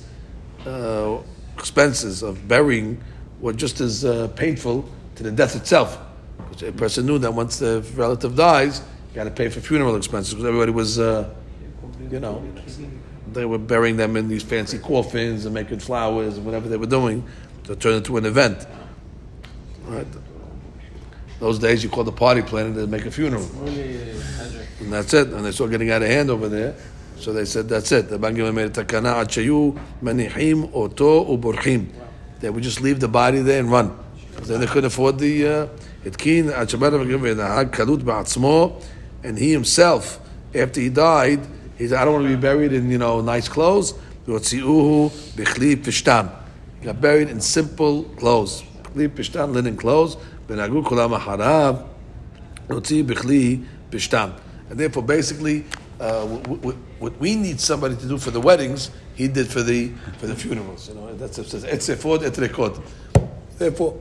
uh, 0.66 1.18
expenses 1.58 2.22
of 2.22 2.46
burying 2.46 3.02
were 3.40 3.52
just 3.52 3.80
as 3.80 4.04
uh, 4.04 4.28
painful 4.36 4.88
to 5.16 5.22
the 5.22 5.30
death 5.32 5.56
itself. 5.56 5.98
Because 6.38 6.62
a 6.62 6.72
person 6.72 7.06
knew 7.06 7.18
that 7.18 7.32
once 7.32 7.58
the 7.58 7.84
relative 7.94 8.36
dies, 8.36 8.80
you 9.10 9.14
got 9.14 9.24
to 9.24 9.30
pay 9.30 9.48
for 9.48 9.60
funeral 9.60 9.96
expenses 9.96 10.34
because 10.34 10.46
everybody 10.46 10.72
was, 10.72 10.98
uh, 10.98 11.32
you 12.10 12.20
know 12.20 12.42
they 13.36 13.44
were 13.44 13.58
burying 13.58 13.96
them 13.96 14.16
in 14.16 14.28
these 14.28 14.42
fancy 14.42 14.78
coffins 14.78 15.44
and 15.44 15.54
making 15.54 15.78
flowers 15.78 16.36
and 16.36 16.44
whatever 16.44 16.68
they 16.68 16.76
were 16.76 16.86
doing 16.86 17.24
to 17.64 17.76
turn 17.76 17.92
it 17.92 17.96
into 17.98 18.16
an 18.16 18.24
event. 18.24 18.66
Right? 19.84 20.06
Those 21.38 21.58
days 21.58 21.84
you 21.84 21.90
called 21.90 22.06
the 22.06 22.12
party 22.12 22.42
planner 22.42 22.74
to 22.74 22.86
make 22.86 23.04
a 23.04 23.10
funeral. 23.10 23.44
And 24.80 24.92
that's 24.92 25.12
it. 25.14 25.28
And 25.28 25.44
they 25.44 25.52
saw 25.52 25.66
getting 25.66 25.90
out 25.90 26.02
of 26.02 26.08
hand 26.08 26.30
over 26.30 26.48
there. 26.48 26.74
So 27.18 27.32
they 27.32 27.44
said, 27.44 27.68
that's 27.68 27.92
it. 27.92 28.08
The 28.08 28.18
Bangla 28.18 28.52
made 28.54 28.76
a 28.76 28.84
takana 28.84 29.20
ad 29.20 29.28
shayu 29.28 29.78
manihim 30.02 30.70
oto 30.74 31.36
uborchim. 31.36 31.88
They 32.40 32.50
would 32.50 32.62
just 32.62 32.80
leave 32.80 33.00
the 33.00 33.08
body 33.08 33.40
there 33.40 33.60
and 33.60 33.70
run. 33.70 33.96
Because 34.30 34.48
then 34.48 34.60
they 34.60 34.66
couldn't 34.66 34.86
afford 34.86 35.18
the 35.18 35.46
uh, 35.46 35.66
itkin 36.04 36.52
ad 36.52 36.68
shabbat 36.68 36.92
v'nahag 36.92 37.70
kalut 37.70 38.00
ba'atzmo. 38.00 38.82
And 39.22 39.38
he 39.38 39.52
himself, 39.52 40.20
after 40.54 40.80
he 40.80 40.88
died, 40.88 41.40
he 41.76 41.88
said, 41.88 41.98
I 41.98 42.04
don't 42.04 42.14
want 42.14 42.24
to 42.26 42.36
be 42.36 42.40
buried 42.40 42.72
in, 42.72 42.90
you 42.90 42.98
know, 42.98 43.20
nice 43.20 43.48
clothes. 43.48 43.92
Yotzi'uhu 44.26 45.10
b'chli 45.36 45.76
pishtan. 45.76 46.30
He 46.80 46.86
got 46.86 47.00
buried 47.00 47.28
in 47.28 47.40
simple 47.40 48.04
clothes. 48.04 48.62
Linen 48.94 49.76
clothes. 49.76 50.16
B'nagu 50.48 50.84
kulam 50.84 51.18
aharav. 51.18 51.86
Notzi 52.68 53.04
b'chli 53.04 53.64
b'shtam. 53.90 54.40
And 54.70 54.80
therefore, 54.80 55.02
basically, 55.02 55.64
uh, 56.00 56.26
what, 56.26 57.18
we 57.18 57.36
need 57.36 57.60
somebody 57.60 57.96
to 57.96 58.06
do 58.06 58.18
for 58.18 58.30
the 58.30 58.40
weddings, 58.40 58.90
he 59.14 59.28
did 59.28 59.48
for 59.48 59.62
the 59.62 59.88
for 60.18 60.26
the 60.26 60.34
funerals. 60.34 60.88
You 60.88 60.94
know, 60.94 61.14
that's 61.14 61.38
it 61.38 61.48
says 61.48 61.64
etzefod 61.64 62.24
et 62.24 62.32
rekod. 62.32 62.82
Therefore, 63.58 63.98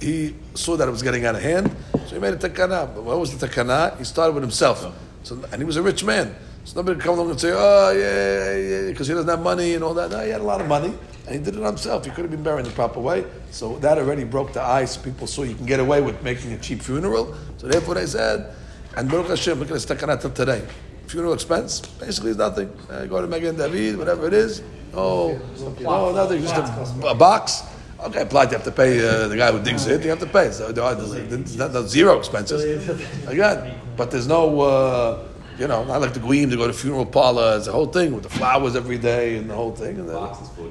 he 0.00 0.34
saw 0.54 0.76
that 0.76 0.88
it 0.88 0.90
was 0.90 1.02
getting 1.02 1.24
out 1.24 1.36
of 1.36 1.42
hand, 1.42 1.74
so 1.92 2.14
he 2.14 2.18
made 2.18 2.34
a 2.34 2.36
takana. 2.36 2.92
But 2.94 3.04
what 3.04 3.18
was 3.18 3.36
the 3.36 3.46
takana? 3.46 3.96
He 3.96 4.04
started 4.04 4.32
with 4.32 4.42
himself. 4.42 4.94
So, 5.22 5.42
and 5.52 5.60
he 5.60 5.64
was 5.64 5.76
a 5.76 5.82
rich 5.82 6.04
man. 6.04 6.34
So 6.68 6.78
nobody 6.80 6.96
could 6.96 7.04
come 7.04 7.14
along 7.18 7.30
and 7.30 7.40
say, 7.40 7.50
"Oh, 7.54 7.90
yeah, 7.92 8.56
yeah," 8.84 8.90
because 8.90 9.08
he 9.08 9.14
doesn't 9.14 9.28
have 9.30 9.40
money 9.40 9.72
and 9.74 9.82
all 9.82 9.94
that. 9.94 10.10
No, 10.10 10.20
he 10.22 10.28
had 10.28 10.42
a 10.42 10.44
lot 10.44 10.60
of 10.60 10.66
money, 10.68 10.92
And 11.26 11.34
he 11.36 11.40
did 11.42 11.56
it 11.56 11.62
himself. 11.62 12.04
He 12.04 12.10
could 12.10 12.24
have 12.26 12.30
been 12.30 12.42
buried 12.42 12.64
in 12.66 12.70
the 12.70 12.74
proper 12.76 13.00
way. 13.00 13.24
So 13.50 13.78
that 13.78 13.96
already 13.96 14.24
broke 14.24 14.52
the 14.52 14.60
ice. 14.62 14.94
People 14.98 15.26
saw 15.26 15.44
you 15.44 15.54
can 15.54 15.64
get 15.64 15.80
away 15.80 16.02
with 16.02 16.22
making 16.22 16.52
a 16.52 16.58
cheap 16.58 16.82
funeral. 16.82 17.34
So 17.56 17.68
therefore 17.68 17.94
they 17.94 18.04
said, 18.04 18.54
and 18.96 19.10
Baruch 19.10 19.28
Hashem, 19.28 19.58
look 19.58 19.70
at 19.70 19.80
the 19.80 19.94
takanat 19.94 20.22
of 20.24 20.34
today. 20.34 20.60
Funeral 21.06 21.32
expense 21.32 21.80
basically 21.80 22.32
is 22.32 22.36
nothing. 22.36 22.68
Uh, 22.90 23.06
go 23.06 23.22
to 23.22 23.26
Magen 23.26 23.56
David, 23.56 23.96
whatever 23.96 24.26
it 24.26 24.34
is. 24.34 24.60
Oh, 24.92 25.40
no, 25.80 26.12
nothing. 26.12 26.42
Just 26.42 26.54
a, 27.02 27.06
a 27.08 27.14
box. 27.14 27.62
Okay, 28.08 28.26
plot. 28.26 28.50
You 28.50 28.58
have 28.58 28.64
to 28.64 28.70
pay 28.72 29.00
uh, 29.00 29.26
the 29.28 29.36
guy 29.38 29.50
who 29.52 29.60
digs 29.62 29.86
it. 29.86 30.02
You 30.04 30.10
have 30.10 30.20
to 30.20 30.26
pay. 30.26 30.50
So 30.50 30.70
there 30.70 30.84
are- 30.84 30.94
there's 30.94 31.56
not, 31.56 31.72
not 31.72 31.88
zero 31.88 32.18
expenses. 32.18 32.60
Again, 33.26 33.74
but 33.96 34.10
there's 34.10 34.28
no, 34.28 34.60
uh, 34.60 35.27
you 35.58 35.66
know, 35.66 35.84
not 35.84 36.00
like 36.00 36.14
the 36.14 36.20
Guim 36.20 36.50
to 36.50 36.56
go 36.56 36.66
to 36.66 36.72
funeral 36.72 37.06
parlors, 37.06 37.66
the 37.66 37.72
whole 37.72 37.86
thing 37.86 38.14
with 38.14 38.22
the 38.22 38.28
flowers 38.28 38.76
every 38.76 38.98
day 38.98 39.36
and 39.36 39.50
the 39.50 39.54
whole 39.54 39.72
thing. 39.74 39.98
And 39.98 40.08
then, 40.08 40.28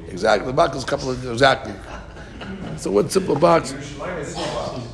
exactly, 0.07 0.47
the 0.47 0.53
box 0.53 0.77
is 0.77 0.83
a 0.83 0.87
couple 0.87 1.11
of 1.11 1.29
exactly. 1.29 1.73
So 2.77 2.91
one 2.91 3.09
simple 3.09 3.35
box. 3.35 3.73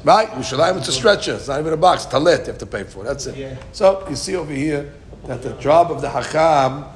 Right? 0.04 0.28
Yerushalayim, 0.30 0.78
it's 0.78 0.88
a 0.88 0.92
stretcher. 0.92 1.36
It's 1.36 1.48
not 1.48 1.60
even 1.60 1.74
a 1.74 1.78
box. 1.78 2.06
Talit, 2.06 2.40
you 2.40 2.46
have 2.48 2.58
to 2.58 2.66
pay 2.66 2.84
for. 2.84 3.04
That's 3.04 3.28
it. 3.28 3.58
So 3.72 4.08
you 4.10 4.16
see 4.16 4.36
over 4.36 4.54
here 4.54 4.94
that 5.26 5.42
the 5.42 5.54
job 5.54 5.92
of 5.92 6.02
the 6.02 6.08
Hakam 6.08 6.88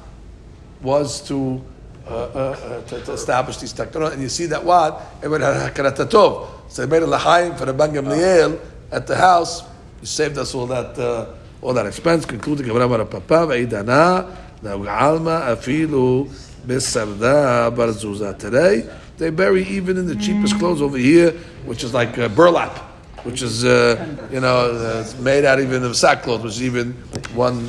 was 0.82 1.20
to, 1.28 1.62
uh, 2.06 2.10
uh, 2.10 2.14
uh, 2.14 2.82
to, 2.82 3.00
to 3.02 3.12
establish 3.12 3.58
these 3.58 3.72
taktanot. 3.72 4.12
And 4.14 4.22
you 4.22 4.28
see 4.28 4.46
that 4.46 4.64
what? 4.64 5.00
Everyone 5.18 5.40
had 5.42 5.74
hakarat 5.74 5.96
tov. 5.96 6.48
So 6.68 6.84
they 6.84 6.90
made 6.90 7.02
a 7.02 7.10
lahaim 7.10 7.56
for 7.56 7.64
the 7.66 7.72
Ben 7.72 7.92
Gamliel 7.92 8.60
at 8.90 9.06
the 9.06 9.16
house. 9.16 9.62
You 10.00 10.06
saved 10.06 10.38
us 10.38 10.54
all 10.54 10.66
that, 10.66 10.98
uh, 10.98 11.34
all 11.62 11.72
that 11.74 11.86
expense. 11.86 12.24
Concluding 12.24 12.72
Rav 12.72 13.10
Papa 13.10 13.46
ve'idana 13.46 14.26
alma 14.64 15.42
afilu 15.56 16.28
bisarda 16.66 17.74
bar 17.74 17.88
zuzah. 17.88 18.38
Today 18.38 18.88
they 19.16 19.30
bury 19.30 19.64
even 19.64 19.96
in 19.96 20.06
the 20.06 20.16
cheapest 20.16 20.58
clothes 20.58 20.82
over 20.82 20.98
here, 20.98 21.32
which 21.64 21.82
is 21.84 21.92
like 21.94 22.16
uh, 22.18 22.28
burlap, 22.28 22.76
which 23.24 23.42
is 23.42 23.64
uh, 23.64 23.96
you 24.30 24.40
know 24.40 24.70
uh, 24.70 25.04
made 25.20 25.44
out 25.44 25.60
even 25.60 25.84
of 25.84 25.96
sackcloth, 25.96 26.42
which 26.42 26.54
is 26.54 26.62
even 26.62 26.92
one 27.34 27.66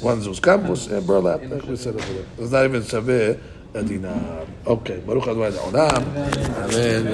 one 0.00 0.20
zuz 0.20 0.40
campus 0.42 0.86
and 0.88 1.06
burlap. 1.06 1.42
Like 1.48 1.64
we 1.64 1.76
said 1.76 1.94
over 1.94 2.12
there, 2.12 2.24
it's 2.38 2.50
not 2.50 2.64
even 2.64 2.82
saveh. 2.82 3.38
Okay, 4.66 5.02
Baruch 5.06 5.28
Adonai 5.28 5.50
Olam. 5.50 6.02
Amen. 6.64 7.06